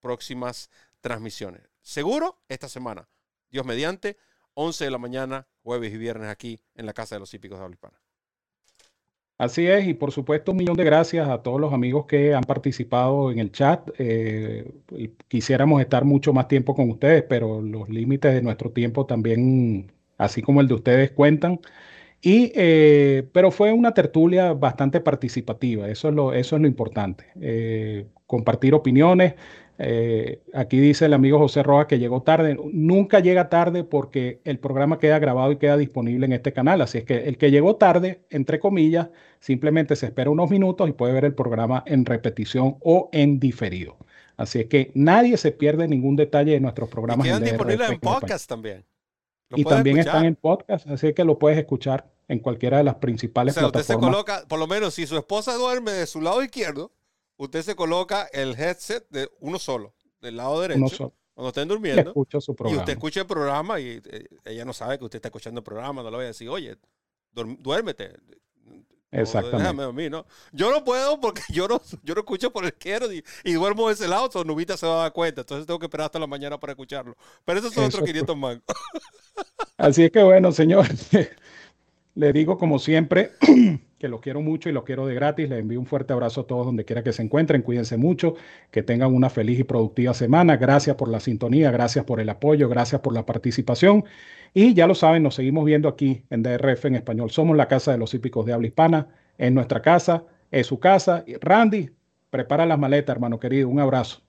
próximas 0.00 0.68
transmisiones. 1.00 1.62
Seguro 1.86 2.40
esta 2.48 2.68
semana, 2.68 3.08
Dios 3.48 3.64
mediante, 3.64 4.16
11 4.54 4.86
de 4.86 4.90
la 4.90 4.98
mañana, 4.98 5.46
jueves 5.62 5.94
y 5.94 5.96
viernes 5.96 6.28
aquí 6.28 6.58
en 6.74 6.84
la 6.84 6.92
Casa 6.92 7.14
de 7.14 7.20
los 7.20 7.32
Hípicos 7.32 7.60
de 7.60 7.64
Habla 7.64 7.74
Hispana. 7.74 8.00
Así 9.38 9.68
es, 9.68 9.86
y 9.86 9.94
por 9.94 10.10
supuesto 10.10 10.50
un 10.50 10.58
millón 10.58 10.76
de 10.76 10.82
gracias 10.82 11.28
a 11.28 11.44
todos 11.44 11.60
los 11.60 11.72
amigos 11.72 12.06
que 12.06 12.34
han 12.34 12.42
participado 12.42 13.30
en 13.30 13.38
el 13.38 13.52
chat. 13.52 13.88
Eh, 13.98 14.68
quisiéramos 15.28 15.80
estar 15.80 16.04
mucho 16.04 16.32
más 16.32 16.48
tiempo 16.48 16.74
con 16.74 16.90
ustedes, 16.90 17.22
pero 17.22 17.62
los 17.62 17.88
límites 17.88 18.34
de 18.34 18.42
nuestro 18.42 18.72
tiempo 18.72 19.06
también, 19.06 19.92
así 20.18 20.42
como 20.42 20.60
el 20.60 20.66
de 20.66 20.74
ustedes, 20.74 21.12
cuentan. 21.12 21.60
Y, 22.20 22.50
eh, 22.56 23.28
pero 23.32 23.52
fue 23.52 23.72
una 23.72 23.94
tertulia 23.94 24.54
bastante 24.54 25.00
participativa, 25.00 25.88
eso 25.88 26.08
es 26.08 26.14
lo, 26.16 26.32
eso 26.32 26.56
es 26.56 26.62
lo 26.62 26.66
importante. 26.66 27.26
Eh, 27.40 28.08
compartir 28.26 28.74
opiniones, 28.74 29.34
eh, 29.78 30.42
aquí 30.54 30.78
dice 30.78 31.04
el 31.04 31.12
amigo 31.12 31.38
José 31.38 31.62
Rojas 31.62 31.86
que 31.86 31.98
llegó 31.98 32.22
tarde. 32.22 32.58
Nunca 32.72 33.20
llega 33.20 33.48
tarde 33.48 33.84
porque 33.84 34.40
el 34.44 34.58
programa 34.58 34.98
queda 34.98 35.18
grabado 35.18 35.52
y 35.52 35.56
queda 35.56 35.76
disponible 35.76 36.26
en 36.26 36.32
este 36.32 36.52
canal. 36.52 36.80
Así 36.80 36.98
es 36.98 37.04
que 37.04 37.28
el 37.28 37.36
que 37.36 37.50
llegó 37.50 37.76
tarde, 37.76 38.22
entre 38.30 38.58
comillas, 38.58 39.08
simplemente 39.40 39.96
se 39.96 40.06
espera 40.06 40.30
unos 40.30 40.50
minutos 40.50 40.88
y 40.88 40.92
puede 40.92 41.12
ver 41.12 41.24
el 41.24 41.34
programa 41.34 41.82
en 41.86 42.04
repetición 42.06 42.76
o 42.80 43.10
en 43.12 43.38
diferido. 43.38 43.96
Así 44.36 44.60
es 44.60 44.66
que 44.66 44.92
nadie 44.94 45.36
se 45.36 45.52
pierde 45.52 45.88
ningún 45.88 46.16
detalle 46.16 46.52
de 46.52 46.60
nuestros 46.60 46.88
programas. 46.88 47.26
Y 47.26 47.28
quedan 47.28 47.44
disponibles 47.44 47.90
en 47.90 48.00
podcast 48.00 48.48
también. 48.48 48.84
Y 49.54 49.64
también 49.64 49.98
están 49.98 50.24
en 50.24 50.34
podcast, 50.34 50.88
así 50.88 51.12
que 51.14 51.24
lo 51.24 51.38
puedes 51.38 51.58
escuchar 51.58 52.10
en 52.28 52.40
cualquiera 52.40 52.78
de 52.78 52.84
las 52.84 52.96
principales 52.96 53.56
o 53.56 53.60
sea, 53.60 53.68
Usted 53.68 53.82
se 53.82 53.94
coloca, 53.94 54.44
por 54.48 54.58
lo 54.58 54.66
menos 54.66 54.94
si 54.94 55.06
su 55.06 55.16
esposa 55.16 55.54
duerme 55.54 55.92
de 55.92 56.06
su 56.06 56.20
lado 56.20 56.42
izquierdo, 56.42 56.90
usted 57.36 57.62
se 57.62 57.76
coloca 57.76 58.28
el 58.32 58.58
headset 58.58 59.08
de 59.10 59.30
uno 59.40 59.58
solo, 59.58 59.94
del 60.20 60.36
lado 60.36 60.60
derecho, 60.60 61.14
cuando 61.34 61.48
estén 61.48 61.68
durmiendo. 61.68 62.12
Y 62.14 62.76
usted 62.76 62.92
escucha 62.92 63.20
el 63.20 63.26
programa 63.26 63.78
y 63.80 64.00
eh, 64.04 64.28
ella 64.44 64.64
no 64.64 64.72
sabe 64.72 64.98
que 64.98 65.04
usted 65.04 65.16
está 65.16 65.28
escuchando 65.28 65.60
el 65.60 65.64
programa, 65.64 66.02
no 66.02 66.10
le 66.10 66.16
voy 66.16 66.24
a 66.24 66.28
decir, 66.28 66.48
oye, 66.48 66.76
duérmete. 67.32 68.14
Exactamente. 69.12 69.82
a 69.82 69.92
mí, 69.92 70.10
¿no? 70.10 70.26
Yo 70.52 70.70
no 70.70 70.84
puedo 70.84 71.20
porque 71.20 71.42
yo 71.52 71.68
no, 71.68 71.80
yo 72.02 72.14
no 72.14 72.20
escucho 72.20 72.52
por 72.52 72.64
el 72.64 72.70
izquierdo 72.70 73.12
y, 73.12 73.24
y 73.44 73.52
duermo 73.52 73.86
de 73.88 73.94
ese 73.94 74.08
lado, 74.08 74.30
su 74.30 74.44
Nubita 74.44 74.76
se 74.76 74.86
va 74.86 74.94
a 74.94 75.02
dar 75.02 75.12
cuenta. 75.12 75.42
Entonces 75.42 75.66
tengo 75.66 75.78
que 75.78 75.86
esperar 75.86 76.06
hasta 76.06 76.18
la 76.18 76.26
mañana 76.26 76.58
para 76.58 76.72
escucharlo. 76.72 77.16
Pero 77.44 77.60
esos 77.60 77.72
son 77.72 77.84
otros 77.84 78.04
500 78.04 78.36
mangos. 78.36 78.64
Así 79.76 80.04
es 80.04 80.10
que 80.10 80.22
bueno, 80.22 80.52
señor, 80.52 80.86
le 82.16 82.32
digo 82.32 82.56
como 82.58 82.78
siempre, 82.78 83.32
que 83.98 84.08
los 84.08 84.20
quiero 84.20 84.40
mucho 84.40 84.68
y 84.68 84.72
los 84.72 84.84
quiero 84.84 85.06
de 85.06 85.14
gratis. 85.14 85.48
Les 85.50 85.60
envío 85.60 85.78
un 85.78 85.86
fuerte 85.86 86.14
abrazo 86.14 86.40
a 86.40 86.46
todos 86.46 86.66
donde 86.66 86.84
quiera 86.84 87.04
que 87.04 87.12
se 87.12 87.22
encuentren. 87.22 87.62
Cuídense 87.62 87.98
mucho, 87.98 88.34
que 88.70 88.82
tengan 88.82 89.14
una 89.14 89.30
feliz 89.30 89.60
y 89.60 89.64
productiva 89.64 90.14
semana. 90.14 90.56
Gracias 90.56 90.96
por 90.96 91.08
la 91.08 91.20
sintonía, 91.20 91.70
gracias 91.70 92.04
por 92.06 92.18
el 92.20 92.28
apoyo, 92.30 92.68
gracias 92.68 93.02
por 93.02 93.12
la 93.12 93.26
participación. 93.26 94.04
Y 94.54 94.72
ya 94.72 94.86
lo 94.86 94.94
saben, 94.94 95.22
nos 95.22 95.34
seguimos 95.34 95.66
viendo 95.66 95.88
aquí 95.88 96.24
en 96.30 96.42
DRF 96.42 96.86
en 96.86 96.96
español. 96.96 97.30
Somos 97.30 97.56
la 97.56 97.68
casa 97.68 97.92
de 97.92 97.98
los 97.98 98.14
hípicos 98.14 98.46
de 98.46 98.54
habla 98.54 98.66
hispana. 98.66 99.08
Es 99.36 99.52
nuestra 99.52 99.82
casa, 99.82 100.24
es 100.50 100.66
su 100.66 100.80
casa. 100.80 101.22
Randy, 101.40 101.90
prepara 102.30 102.64
las 102.64 102.78
maletas, 102.78 103.14
hermano 103.14 103.38
querido. 103.38 103.68
Un 103.68 103.80
abrazo. 103.80 104.25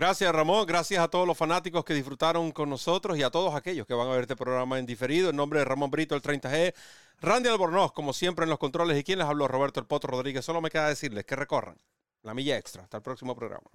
Gracias 0.00 0.32
Ramón, 0.32 0.64
gracias 0.64 1.04
a 1.04 1.08
todos 1.08 1.26
los 1.26 1.36
fanáticos 1.36 1.84
que 1.84 1.92
disfrutaron 1.92 2.52
con 2.52 2.70
nosotros 2.70 3.18
y 3.18 3.22
a 3.22 3.28
todos 3.28 3.54
aquellos 3.54 3.86
que 3.86 3.92
van 3.92 4.08
a 4.08 4.12
ver 4.12 4.22
este 4.22 4.34
programa 4.34 4.78
en 4.78 4.86
diferido. 4.86 5.28
En 5.28 5.36
nombre 5.36 5.58
de 5.58 5.66
Ramón 5.66 5.90
Brito, 5.90 6.14
el 6.14 6.22
30G, 6.22 6.72
Randy 7.20 7.50
Albornoz, 7.50 7.92
como 7.92 8.14
siempre 8.14 8.44
en 8.44 8.48
los 8.48 8.58
controles. 8.58 8.98
¿Y 8.98 9.04
quién 9.04 9.18
les 9.18 9.28
habló? 9.28 9.46
Roberto 9.46 9.78
El 9.78 9.84
Potro 9.84 10.12
Rodríguez. 10.12 10.42
Solo 10.42 10.62
me 10.62 10.70
queda 10.70 10.88
decirles 10.88 11.26
que 11.26 11.36
recorran 11.36 11.76
la 12.22 12.32
milla 12.32 12.56
extra. 12.56 12.82
Hasta 12.82 12.96
el 12.96 13.02
próximo 13.02 13.36
programa. 13.36 13.68